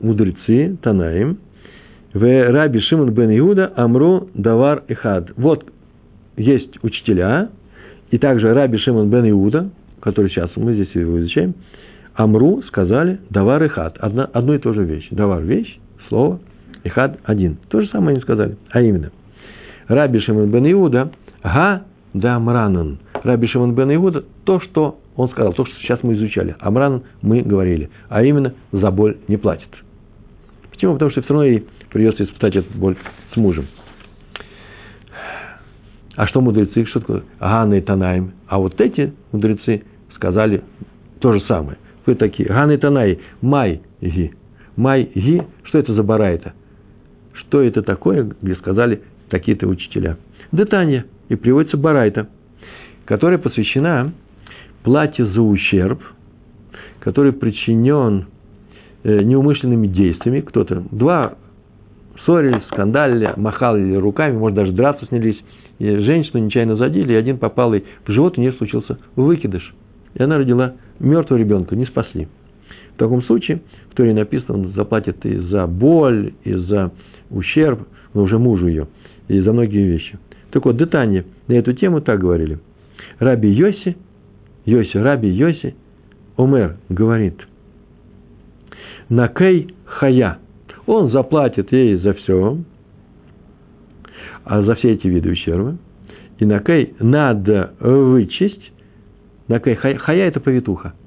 мудрецы 0.01 0.77
Танаим, 0.83 1.39
в 2.15 2.51
Раби 2.51 2.81
Шимон 2.81 3.13
бен 3.13 3.37
Иуда 3.39 3.73
Амру 3.77 4.31
Давар 4.35 4.85
Ихад. 4.89 5.31
Вот 5.37 5.67
есть 6.37 6.83
учителя, 6.83 7.51
и 8.11 8.19
также 8.19 8.55
Раби 8.55 8.79
Шимон 8.79 9.11
бен 9.11 9.29
Иуда, 9.31 9.71
который 10.01 10.31
сейчас 10.31 10.51
мы 10.57 10.75
здесь 10.75 10.95
его 10.95 11.21
изучаем, 11.21 11.55
Амру 12.17 12.63
сказали 12.63 13.21
Давар 13.31 13.65
Ихад. 13.67 13.99
Одна, 13.99 14.25
одну 14.33 14.55
и 14.55 14.59
ту 14.59 14.73
же 14.73 14.85
вещь. 14.85 15.09
Давар– 15.11 15.43
вещь, 15.43 15.79
слово, 16.09 16.41
и 16.83 16.89
хад 16.89 17.19
один. 17.25 17.59
То 17.69 17.81
же 17.81 17.89
самое 17.89 18.15
они 18.15 18.21
сказали, 18.21 18.57
а 18.71 18.81
именно. 18.81 19.11
Раби 19.87 20.21
Шимон 20.21 20.51
бен 20.51 20.71
Иуда, 20.73 21.11
га 21.43 21.83
да 22.15 22.37
Амранан. 22.37 22.99
Раби 23.23 23.47
Шимон 23.49 23.75
бен 23.75 23.95
Иуда, 23.95 24.25
то, 24.45 24.61
что 24.61 24.99
он 25.15 25.29
сказал, 25.29 25.53
то, 25.53 25.67
что 25.67 25.75
сейчас 25.81 26.03
мы 26.03 26.15
изучали. 26.15 26.57
Амран 26.59 27.03
мы 27.23 27.43
говорили, 27.43 27.91
а 28.09 28.23
именно 28.23 28.55
за 28.73 28.91
боль 28.91 29.19
не 29.29 29.37
платит. 29.37 29.69
Почему? 30.71 30.95
Потому 30.95 31.11
что 31.11 31.23
все 31.23 31.33
равно 31.33 31.45
ей 31.45 31.67
придется 31.91 32.25
испытать 32.25 32.57
эту 32.57 32.79
боль 32.79 32.97
с 33.33 33.37
мужем. 33.37 33.67
А 36.17 36.27
что 36.27 36.41
мудрецы? 36.41 36.87
Что 36.87 37.01
такое? 37.01 37.23
И 37.79 37.81
Танаим. 37.83 38.33
А 38.47 38.59
вот 38.59 38.81
эти 38.81 39.13
мудрецы 39.33 39.85
сказали 40.15 40.63
то 41.21 41.33
же 41.33 41.41
самое. 41.41 41.77
Вы 42.07 42.15
такие. 42.15 42.49
Ганна 42.49 42.75
и 42.75 42.77
Танай. 42.77 43.19
Май 43.43 43.83
ги. 44.01 44.33
Май 44.77 45.11
Ги, 45.15 45.43
что 45.65 45.79
это 45.79 45.95
за 45.95 46.03
барайта? 46.03 46.55
Что 47.33 47.61
это 47.61 47.83
такое, 47.83 48.31
где 48.41 48.55
сказали 48.57 49.03
такие-то 49.29 49.67
учителя? 49.67 50.17
Детание. 50.53 51.05
И 51.29 51.35
приводится 51.35 51.77
барайта, 51.77 52.29
которая 53.05 53.39
посвящена 53.39 54.13
плате 54.85 55.25
за 55.25 55.43
ущерб, 55.43 56.01
который 57.01 57.33
причинен 57.33 58.27
э, 59.03 59.23
неумышленными 59.23 59.89
действиями. 59.89 60.41
Кто-то, 60.41 60.85
два 60.93 61.35
ссорились, 62.25 62.65
скандалили, 62.71 63.33
махали 63.37 63.95
руками, 63.97 64.37
может, 64.37 64.57
даже 64.57 64.73
драться 64.73 65.05
снялись. 65.07 65.39
И 65.79 65.85
женщину 65.85 66.45
нечаянно 66.45 66.77
задели, 66.77 67.13
и 67.13 67.17
один 67.17 67.39
попал 67.39 67.75
ей 67.75 67.85
в 68.07 68.13
живот, 68.13 68.39
у 68.39 68.41
нее 68.41 68.53
случился 68.53 68.99
выкидыш. 69.17 69.75
И 70.17 70.23
она 70.23 70.39
родила 70.39 70.75
мертвого 70.99 71.39
ребенка, 71.39 71.77
не 71.77 71.85
спасли. 71.85 72.27
В 72.95 72.99
таком 72.99 73.23
случае 73.23 73.61
в 73.91 73.95
Торе 73.95 74.15
написано, 74.15 74.59
он 74.59 74.73
заплатит 74.73 75.25
и 75.27 75.37
за 75.37 75.67
боль, 75.67 76.33
и 76.45 76.55
за 76.55 76.91
ущерб, 77.31 77.87
но 78.15 78.23
уже 78.23 78.39
мужу 78.39 78.67
ее, 78.67 78.89
и 79.29 79.39
за 79.41 79.53
многие 79.53 79.87
вещи. 79.87 80.19
Так 80.51 80.65
вот, 80.65 80.79
детание 80.79 81.27
на 81.49 81.53
эту 81.53 81.75
тему 81.75 82.01
так 82.01 82.19
говорили. 82.19 82.59
Раби 83.19 83.51
Йоси, 83.51 83.97
Йоси, 84.65 84.97
Раби 84.97 85.29
Йоси, 85.29 85.75
Омер 86.39 86.77
говорит, 86.89 87.37
Накей 89.11 89.75
хая, 89.85 90.39
он 90.87 91.11
заплатит 91.11 91.73
ей 91.73 91.97
за 91.97 92.15
все, 92.15 92.59
а 94.45 94.63
за 94.63 94.75
все 94.77 94.93
эти 94.93 95.07
виды 95.09 95.31
ущерба, 95.33 95.77
и 96.39 96.47
накей 96.47 96.95
надо 97.01 97.75
вычесть, 97.81 98.73
хая, 99.49 99.99
хая 99.99 100.29
это 100.29 100.41
повитуха– 100.41 100.95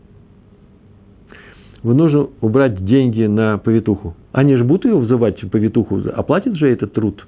вы 1.82 1.94
нужно 1.94 2.28
убрать 2.42 2.84
деньги 2.84 3.24
на 3.24 3.58
повитуху. 3.58 4.16
Они 4.32 4.56
же 4.56 4.64
будут 4.64 4.86
ее 4.86 4.96
вызывать, 4.96 5.40
повитуху, 5.50 6.02
оплатит 6.14 6.56
же 6.56 6.70
этот 6.70 6.94
труд, 6.94 7.26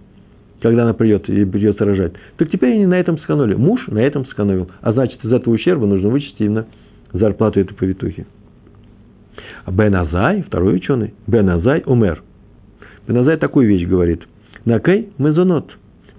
когда 0.61 0.83
она 0.83 0.93
придет 0.93 1.29
и 1.29 1.45
придется 1.45 1.85
рожать. 1.85 2.13
Так 2.37 2.49
теперь 2.49 2.73
они 2.73 2.85
на 2.85 2.99
этом 2.99 3.17
сэкономили. 3.19 3.55
Муж 3.55 3.87
на 3.87 3.99
этом 3.99 4.25
сэкономил. 4.25 4.69
А 4.81 4.91
значит, 4.91 5.23
из 5.23 5.31
этого 5.31 5.53
ущерба 5.53 5.85
нужно 5.87 6.09
вычесть 6.09 6.35
именно 6.39 6.65
зарплату 7.13 7.59
этой 7.61 7.73
повитухи. 7.73 8.25
А 9.63 9.71
Бен 9.71 9.95
Азай, 9.95 10.41
второй 10.41 10.75
ученый, 10.75 11.13
Бен 11.27 11.49
Азай 11.49 11.83
умер. 11.85 12.21
Бен 13.07 13.17
Азай 13.17 13.37
такую 13.37 13.67
вещь 13.67 13.87
говорит. 13.87 14.23
Накей 14.65 15.11
мезонот. 15.17 15.71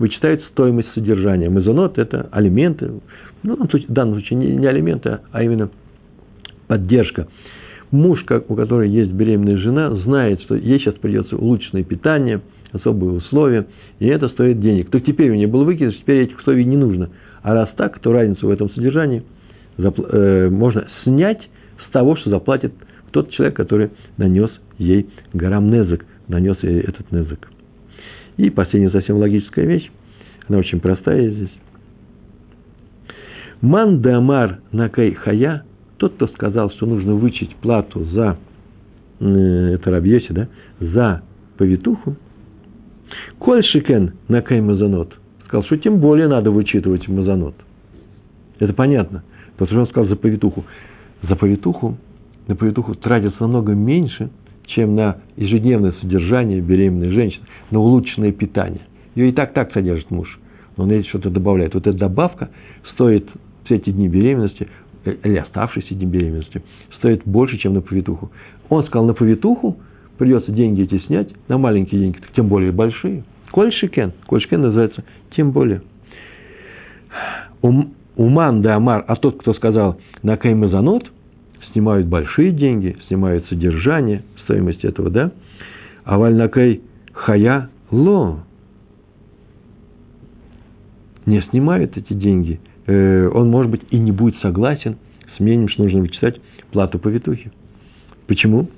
Вычитают 0.02 0.42
стоимость 0.50 0.92
содержания. 0.94 1.48
Мезонот– 1.48 1.96
это 1.96 2.28
алименты. 2.32 2.90
Ну, 3.44 3.56
в 3.56 3.92
данном 3.92 4.14
случае 4.14 4.36
не, 4.40 4.48
не 4.48 4.66
алименты, 4.66 5.20
а 5.30 5.44
именно 5.44 5.70
поддержка 6.66 7.28
муж, 7.92 8.24
как, 8.24 8.50
у 8.50 8.56
которой 8.56 8.90
есть 8.90 9.12
беременная 9.12 9.58
жена, 9.58 9.94
знает, 9.94 10.42
что 10.42 10.56
ей 10.56 10.80
сейчас 10.80 10.96
придется 10.96 11.36
улучшенное 11.36 11.84
питание, 11.84 12.40
особые 12.72 13.12
условия, 13.12 13.66
и 14.00 14.08
это 14.08 14.28
стоит 14.30 14.58
денег. 14.58 14.90
То 14.90 14.98
теперь 14.98 15.30
у 15.30 15.34
нее 15.34 15.46
был 15.46 15.62
выкидыш, 15.62 15.96
теперь 15.98 16.24
этих 16.24 16.40
условий 16.40 16.64
не 16.64 16.76
нужно. 16.76 17.10
А 17.42 17.54
раз 17.54 17.68
так, 17.76 18.00
то 18.00 18.10
разницу 18.10 18.48
в 18.48 18.50
этом 18.50 18.70
содержании 18.70 19.22
э, 19.78 20.48
можно 20.50 20.88
снять 21.04 21.48
с 21.86 21.92
того, 21.92 22.16
что 22.16 22.28
заплатит 22.28 22.72
тот 23.12 23.30
человек, 23.30 23.54
который 23.54 23.90
нанес 24.16 24.50
ей 24.78 25.06
гарам 25.32 25.70
нанес 26.26 26.56
ей 26.62 26.80
этот 26.80 27.12
незык. 27.12 27.48
И 28.36 28.50
последняя 28.50 28.90
совсем 28.90 29.16
логическая 29.16 29.66
вещь, 29.66 29.90
она 30.48 30.58
очень 30.58 30.80
простая 30.80 31.30
здесь. 31.30 31.52
Мандамар 33.60 34.60
накай 34.72 35.12
хая, 35.12 35.64
тот, 35.98 36.14
кто 36.14 36.26
сказал, 36.28 36.70
что 36.70 36.86
нужно 36.86 37.14
вычесть 37.14 37.54
плату 37.56 38.04
за, 38.06 38.36
э, 39.20 39.74
это 39.74 39.90
Рабьеси, 39.90 40.32
да, 40.32 40.48
за 40.80 41.22
повитуху, 41.58 42.16
Коль 43.38 43.64
шикен 43.64 44.14
накай 44.28 44.60
мазанот, 44.60 45.14
сказал, 45.46 45.64
что 45.64 45.76
тем 45.76 45.98
более 45.98 46.28
надо 46.28 46.50
вычитывать 46.50 47.08
мазанот. 47.08 47.54
Это 48.58 48.72
понятно, 48.72 49.24
потому 49.56 49.68
что 49.68 49.80
он 49.80 49.86
сказал 49.88 50.08
за 50.08 50.16
повитуху. 50.16 50.64
За 51.28 51.36
повитуху, 51.36 51.98
на 52.48 52.56
повитуху 52.56 52.94
тратится 52.94 53.36
намного 53.40 53.74
меньше, 53.74 54.30
чем 54.66 54.94
на 54.94 55.18
ежедневное 55.36 55.92
содержание 56.00 56.60
беременной 56.60 57.10
женщины, 57.10 57.44
на 57.70 57.80
улучшенное 57.80 58.32
питание. 58.32 58.82
Ее 59.14 59.30
и 59.30 59.32
так 59.32 59.52
так 59.52 59.72
содержит 59.72 60.10
муж, 60.10 60.38
но 60.76 60.84
он 60.84 60.90
ей 60.90 61.04
что-то 61.04 61.30
добавляет. 61.30 61.74
Вот 61.74 61.86
эта 61.86 61.96
добавка 61.96 62.50
стоит 62.92 63.28
все 63.64 63.76
эти 63.76 63.90
дни 63.90 64.08
беременности, 64.08 64.68
э, 65.04 65.14
или 65.24 65.36
оставшиеся 65.36 65.94
дни 65.94 66.06
беременности, 66.06 66.62
стоит 66.96 67.22
больше, 67.24 67.58
чем 67.58 67.74
на 67.74 67.80
повитуху. 67.80 68.30
Он 68.68 68.84
сказал, 68.86 69.06
на 69.06 69.14
повитуху 69.14 69.76
придется 70.18 70.52
деньги 70.52 70.82
эти 70.82 70.98
снять, 71.06 71.28
на 71.48 71.58
маленькие 71.58 72.00
деньги, 72.00 72.18
тем 72.34 72.48
более 72.48 72.72
большие. 72.72 73.24
Коль 73.50 73.72
шикен, 73.72 74.12
коль 74.26 74.40
шикен 74.40 74.62
называется, 74.62 75.04
тем 75.36 75.50
более. 75.50 75.82
Уман 78.16 78.62
да 78.62 78.76
Амар, 78.76 79.04
а 79.06 79.16
тот, 79.16 79.40
кто 79.40 79.54
сказал 79.54 79.98
на 80.22 80.36
каймазанот, 80.36 81.10
снимают 81.72 82.06
большие 82.06 82.52
деньги, 82.52 82.96
снимают 83.08 83.46
содержание, 83.48 84.22
стоимость 84.44 84.84
этого, 84.84 85.10
да? 85.10 85.32
А 86.04 86.18
вальнакай 86.18 86.80
хая 87.12 87.70
ло 87.90 88.44
не 91.26 91.40
снимают 91.42 91.96
эти 91.96 92.12
деньги– 92.12 92.60
Э, 92.86 93.28
он, 93.32 93.50
может 93.50 93.70
быть, 93.70 93.82
и 93.90 93.98
не 93.98 94.12
будет 94.12 94.36
согласен 94.40 94.96
с 95.36 95.40
мнением, 95.40 95.68
что 95.68 95.84
нужно 95.84 96.00
вычитать 96.00 96.40
плату 96.72 96.98
повитухи. 96.98 97.52
Почему? 98.26 98.68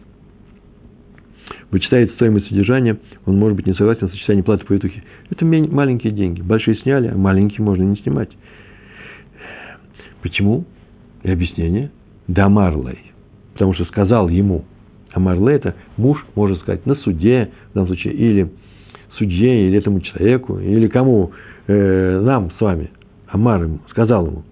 Вычитает 1.70 2.12
стоимость 2.12 2.48
содержания, 2.48 2.98
он 3.26 3.38
может 3.38 3.56
быть 3.56 3.66
не 3.66 3.74
согласен 3.74 4.08
с 4.08 4.12
сочетанием 4.12 4.44
платы 4.44 4.64
повитухи. 4.64 5.02
Это 5.30 5.44
маленькие 5.44 6.12
деньги. 6.12 6.42
Большие 6.42 6.76
сняли, 6.76 7.08
а 7.08 7.16
маленькие 7.16 7.64
можно 7.64 7.82
не 7.82 7.96
снимать. 7.96 8.30
Почему? 10.22 10.64
И 11.22 11.30
объяснение. 11.30 11.90
Дамарлей. 12.28 12.98
Потому 13.54 13.74
что 13.74 13.84
сказал 13.86 14.28
ему. 14.28 14.64
А 15.14 15.50
это 15.50 15.74
муж, 15.96 16.24
может 16.34 16.60
сказать, 16.60 16.84
на 16.86 16.96
суде, 16.96 17.50
в 17.70 17.74
данном 17.74 17.88
случае, 17.88 18.14
или 18.14 18.50
судье, 19.16 19.68
или 19.68 19.78
этому 19.78 20.00
человеку, 20.00 20.58
или 20.58 20.88
кому, 20.88 21.32
э, 21.66 22.20
нам 22.20 22.50
с 22.58 22.60
вами– 22.60 22.90
Амар 23.34 23.64
ему, 23.64 23.80
сказал 23.90 24.26
ему, 24.28 24.44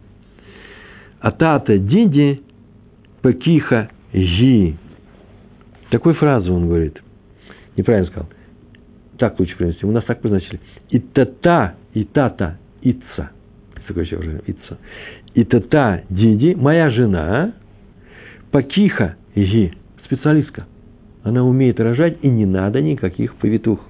Атата 1.20 1.78
диди 1.78 2.42
пекиха 3.22 3.90
жи. 4.12 4.74
Такой 5.90 6.14
фразу 6.14 6.52
он 6.52 6.66
говорит. 6.66 7.00
Неправильно 7.76 8.08
сказал. 8.08 8.28
Так 9.18 9.38
лучше 9.38 9.56
принести. 9.56 9.86
У 9.86 9.92
нас 9.92 10.04
так 10.04 10.20
позначили. 10.20 10.58
И 10.90 10.98
тата, 10.98 11.76
и 11.94 12.02
тата, 12.02 12.58
ица. 12.80 13.30
Такое 13.86 14.04
еще 14.04 14.16
уже, 14.16 14.42
ица. 14.48 14.78
И 15.34 15.44
тата 15.44 16.02
диди, 16.10 16.54
моя 16.56 16.90
жена, 16.90 17.52
пакиха 18.50 19.14
жи, 19.36 19.74
специалистка. 20.12 20.66
Она 21.22 21.42
умеет 21.42 21.80
рожать, 21.80 22.18
и 22.22 22.28
не 22.28 22.44
надо 22.44 22.82
никаких 22.82 23.34
повитух. 23.36 23.80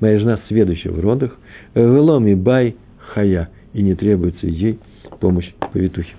Моя 0.00 0.18
жена 0.18 0.40
следующая 0.48 0.90
в 0.90 0.98
родах. 0.98 1.36
Веломи 1.74 2.34
бай 2.34 2.76
хая 2.98 3.50
и 3.72 3.82
не 3.82 3.94
требуется 3.94 4.46
ей 4.46 4.78
помощь 5.20 5.52
повитухи. 5.72 6.12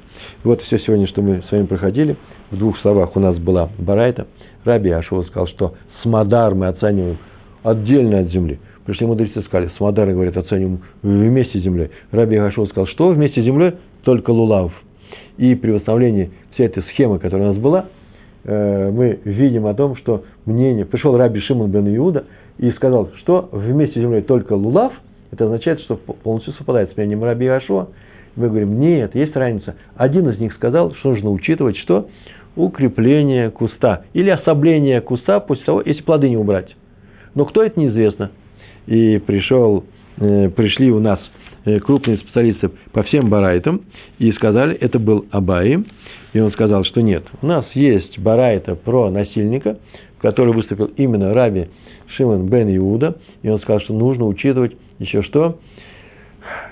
Вот 0.43 0.61
все 0.61 0.79
сегодня, 0.79 1.07
что 1.07 1.21
мы 1.21 1.43
с 1.47 1.51
вами 1.51 1.65
проходили. 1.65 2.15
В 2.51 2.57
двух 2.57 2.79
словах 2.79 3.15
у 3.15 3.19
нас 3.19 3.37
была 3.37 3.69
Барайта. 3.77 4.27
Раби 4.63 4.91
Ашова 4.91 5.23
сказал, 5.23 5.47
что 5.47 5.73
Смодар 6.01 6.55
мы 6.55 6.67
оцениваем 6.67 7.17
отдельно 7.63 8.19
от 8.19 8.31
земли. 8.31 8.59
Пришли 8.85 9.05
мудрецы 9.05 9.41
сказали, 9.41 9.71
Смодар, 9.77 10.09
говорят, 10.11 10.37
оцениваем 10.37 10.81
вместе 11.01 11.59
с 11.59 11.63
землей. 11.63 11.89
Раби 12.11 12.37
Ашова 12.37 12.67
сказал, 12.67 12.87
что 12.87 13.09
вместе 13.09 13.41
с 13.41 13.43
землей 13.43 13.73
только 14.03 14.29
лулав. 14.29 14.71
И 15.37 15.55
при 15.55 15.71
восстановлении 15.71 16.31
всей 16.53 16.67
этой 16.67 16.83
схемы, 16.83 17.19
которая 17.19 17.49
у 17.49 17.53
нас 17.53 17.61
была, 17.61 17.87
мы 18.45 19.19
видим 19.23 19.65
о 19.65 19.73
том, 19.73 19.95
что 19.95 20.23
мнение... 20.45 20.85
Пришел 20.85 21.17
Раби 21.17 21.39
Шимон 21.41 21.71
бен 21.71 21.95
Иуда 21.95 22.25
и 22.59 22.69
сказал, 22.71 23.09
что 23.17 23.49
вместе 23.51 23.99
с 23.99 24.03
землей 24.03 24.21
только 24.21 24.53
лулав– 24.53 24.93
это 25.35 25.45
означает, 25.45 25.81
что 25.81 25.97
полностью 25.97 26.53
совпадает 26.53 26.93
с 26.93 26.97
мнением 26.97 27.23
Раби 27.23 27.47
Ашуа. 27.47 27.89
Мы 28.37 28.47
говорим, 28.47 28.79
нет, 28.79 29.15
есть 29.15 29.35
разница. 29.35 29.75
Один 29.95 30.29
из 30.29 30.39
них 30.39 30.53
сказал, 30.53 30.93
что 30.95 31.09
нужно 31.09 31.29
учитывать, 31.31 31.77
что 31.77 32.07
укрепление 32.55 33.49
куста 33.49 34.03
или 34.13 34.29
особление 34.29 35.01
куста 35.01 35.41
после 35.41 35.65
того, 35.65 35.81
если 35.81 36.01
плоды 36.03 36.29
не 36.29 36.37
убрать. 36.37 36.73
Но 37.33 37.45
кто 37.45 37.63
это 37.63 37.77
неизвестно. 37.77 38.31
И 38.87 39.17
пришел, 39.17 39.83
э, 40.17 40.49
пришли 40.49 40.89
у 40.89 40.99
нас 40.99 41.19
э, 41.65 41.79
крупные 41.79 42.17
специалисты 42.17 42.69
по 42.93 43.03
всем 43.03 43.29
барайтам 43.29 43.81
и 44.19 44.31
сказали, 44.31 44.75
это 44.75 44.99
был 44.99 45.25
Абай, 45.31 45.83
и 46.35 46.39
он 46.41 46.51
сказал, 46.51 46.83
что 46.83 47.01
нет, 47.01 47.23
у 47.41 47.47
нас 47.47 47.65
есть 47.75 48.19
барайта 48.19 48.75
про 48.75 49.09
насильника, 49.09 49.77
который 50.19 50.53
выступил 50.53 50.87
именно 50.97 51.33
Раби 51.33 51.69
Шимон 52.07 52.49
бен 52.49 52.75
Иуда, 52.75 53.15
и 53.41 53.47
он 53.47 53.61
сказал, 53.61 53.79
что 53.79 53.93
нужно 53.93 54.25
учитывать 54.25 54.75
еще 54.99 55.23
что? 55.23 55.59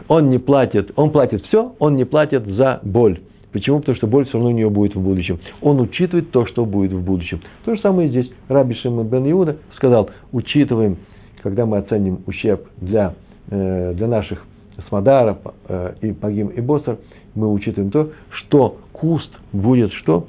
Он 0.10 0.30
не 0.30 0.38
платит, 0.38 0.92
он 0.98 1.12
платит 1.12 1.46
все, 1.46 1.74
он 1.80 1.96
не 1.96 2.04
платит 2.04 2.46
за 2.46 2.82
боль. 2.84 3.22
Почему? 3.54 3.80
Потому 3.80 3.96
что 3.96 4.08
боль 4.08 4.26
все 4.26 4.34
равно 4.34 4.50
у 4.50 4.54
него 4.54 4.70
будет 4.70 4.96
в 4.96 5.02
будущем. 5.02 5.40
Он 5.62 5.80
учитывает 5.80 6.32
то, 6.32 6.46
что 6.46 6.66
будет 6.66 6.92
в 6.92 7.02
будущем. 7.02 7.40
То 7.64 7.74
же 7.74 7.80
самое 7.80 8.10
здесь. 8.10 8.30
Раби 8.50 8.76
Шимон 8.76 9.08
бен 9.08 9.32
Иуда 9.32 9.56
сказал, 9.76 10.10
учитываем, 10.34 10.98
когда 11.42 11.66
мы 11.66 11.78
оценим 11.78 12.20
ущерб 12.28 12.68
для, 12.82 13.14
э, 13.50 13.94
для 13.94 14.08
наших 14.08 14.44
Смодара 14.90 15.38
э, 15.70 15.94
и 16.02 16.12
Пагим 16.12 16.50
и 16.50 16.60
Босар, 16.60 16.98
мы 17.34 17.50
учитываем 17.50 17.92
то, 17.92 18.10
что 18.30 18.78
куст 18.92 19.30
будет 19.54 19.94
что? 19.94 20.28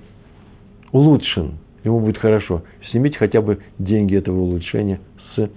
Улучшен. 0.92 1.54
Ему 1.82 2.00
будет 2.00 2.18
хорошо. 2.18 2.62
Снимите 2.90 3.18
хотя 3.18 3.42
бы 3.42 3.58
деньги 3.78 4.16
этого 4.16 4.40
улучшения 4.40 5.00
с 5.34 5.50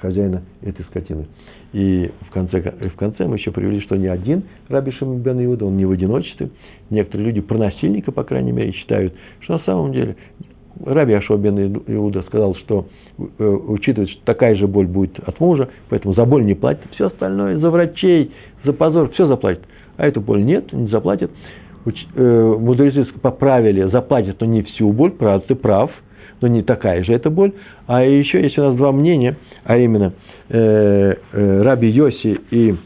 хозяина 0.00 0.42
этой 0.62 0.84
скотины. 0.86 1.26
И 1.74 2.10
в 2.28 2.30
конце, 2.30 2.60
в 2.60 2.96
конце 2.96 3.26
мы 3.26 3.36
еще 3.36 3.50
привели, 3.50 3.80
что 3.80 3.96
не 3.96 4.06
один 4.06 4.44
Раби 4.68 4.90
Шимон 4.92 5.18
бен 5.18 5.44
Иуда, 5.44 5.66
он 5.66 5.76
не 5.76 5.84
в 5.84 5.90
одиночестве. 5.90 6.48
Некоторые 6.88 7.26
люди 7.26 7.42
про 7.42 7.58
насильника, 7.58 8.10
по 8.10 8.24
крайней 8.24 8.52
мере, 8.52 8.72
считают, 8.72 9.12
что 9.40 9.54
на 9.54 9.58
самом 9.64 9.92
деле 9.92 10.16
Раби 10.84 11.12
Ашо 11.12 11.36
бен 11.36 11.82
Иуда 11.86 12.22
сказал, 12.22 12.54
что 12.54 12.86
э, 13.18 13.44
учитывает, 13.44 14.10
что 14.10 14.24
такая 14.24 14.54
же 14.54 14.66
боль 14.66 14.86
будет 14.86 15.18
от 15.18 15.40
мужа, 15.40 15.68
поэтому 15.90 16.14
за 16.14 16.24
боль 16.24 16.44
не 16.44 16.54
платит, 16.54 16.84
все 16.92 17.08
остальное, 17.08 17.58
за 17.58 17.70
врачей, 17.70 18.32
за 18.64 18.72
позор, 18.72 19.10
все 19.10 19.26
заплатит. 19.26 19.64
А 19.96 20.06
эту 20.06 20.20
боль 20.20 20.44
нет, 20.44 20.72
не 20.72 20.88
заплатит. 20.88 21.30
Э, 21.86 22.56
мудрецы 22.58 23.06
поправили, 23.20 23.88
заплатит, 23.90 24.40
но 24.40 24.46
не 24.46 24.62
всю 24.62 24.92
боль, 24.92 25.12
правда, 25.12 25.46
ты 25.48 25.54
прав– 25.54 25.90
но 26.40 26.48
не 26.48 26.62
такая 26.62 27.04
же 27.04 27.12
эта 27.12 27.30
боль. 27.30 27.52
А 27.86 28.02
еще 28.02 28.42
есть 28.42 28.58
у 28.58 28.62
нас 28.62 28.76
два 28.76 28.92
мнения, 28.92 29.36
а 29.64 29.76
именно 29.76 30.12
э, 30.48 31.14
э, 31.32 31.62
Раби 31.62 31.88
Йоси 31.88 32.40
и, 32.50 32.76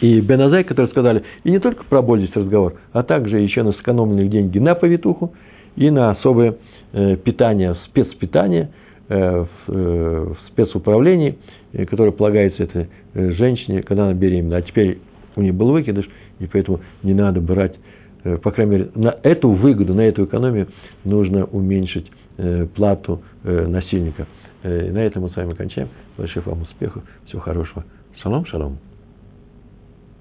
и 0.00 0.20
Беназай, 0.20 0.64
которые 0.64 0.90
сказали, 0.90 1.24
и 1.44 1.50
не 1.50 1.58
только 1.58 1.84
про 1.84 2.02
боль 2.02 2.20
здесь 2.20 2.34
разговор, 2.36 2.74
а 2.92 3.02
также 3.02 3.40
еще 3.40 3.62
на 3.62 3.72
сэкономленные 3.72 4.28
деньги 4.28 4.58
на 4.58 4.74
повитуху 4.74 5.34
и 5.76 5.90
на 5.90 6.10
особое 6.10 6.56
э, 6.92 7.16
питание, 7.16 7.76
спецпитание 7.86 8.70
э, 9.08 9.44
в, 9.44 9.72
э, 9.72 10.34
в 10.34 10.36
спецуправлении, 10.50 11.38
э, 11.72 11.84
которое 11.86 12.12
полагается 12.12 12.62
этой 12.62 12.88
э, 13.14 13.30
женщине, 13.32 13.82
когда 13.82 14.04
она 14.04 14.14
беременна. 14.14 14.56
А 14.56 14.62
теперь 14.62 14.98
у 15.36 15.42
нее 15.42 15.52
был 15.52 15.72
выкидыш, 15.72 16.08
и 16.38 16.46
поэтому 16.46 16.80
не 17.02 17.14
надо 17.14 17.40
брать 17.40 17.76
Э, 18.24 18.38
по 18.38 18.50
крайней 18.50 18.72
мере, 18.72 18.90
на 18.94 19.16
эту 19.22 19.50
выгоду, 19.50 19.94
на 19.94 20.00
эту 20.00 20.24
экономию 20.24 20.68
нужно 21.04 21.44
уменьшить 21.44 22.10
э, 22.38 22.66
плату 22.74 23.22
э, 23.44 23.66
насильника. 23.66 24.26
На 24.62 25.04
этом 25.04 25.24
мы 25.24 25.28
с 25.28 25.36
вами 25.36 25.52
кончаем. 25.52 25.90
Больших 26.16 26.46
вам 26.46 26.62
успехов, 26.62 27.02
всего 27.26 27.42
хорошего. 27.42 27.84
Шалом, 28.22 28.46
шалом. 28.46 28.78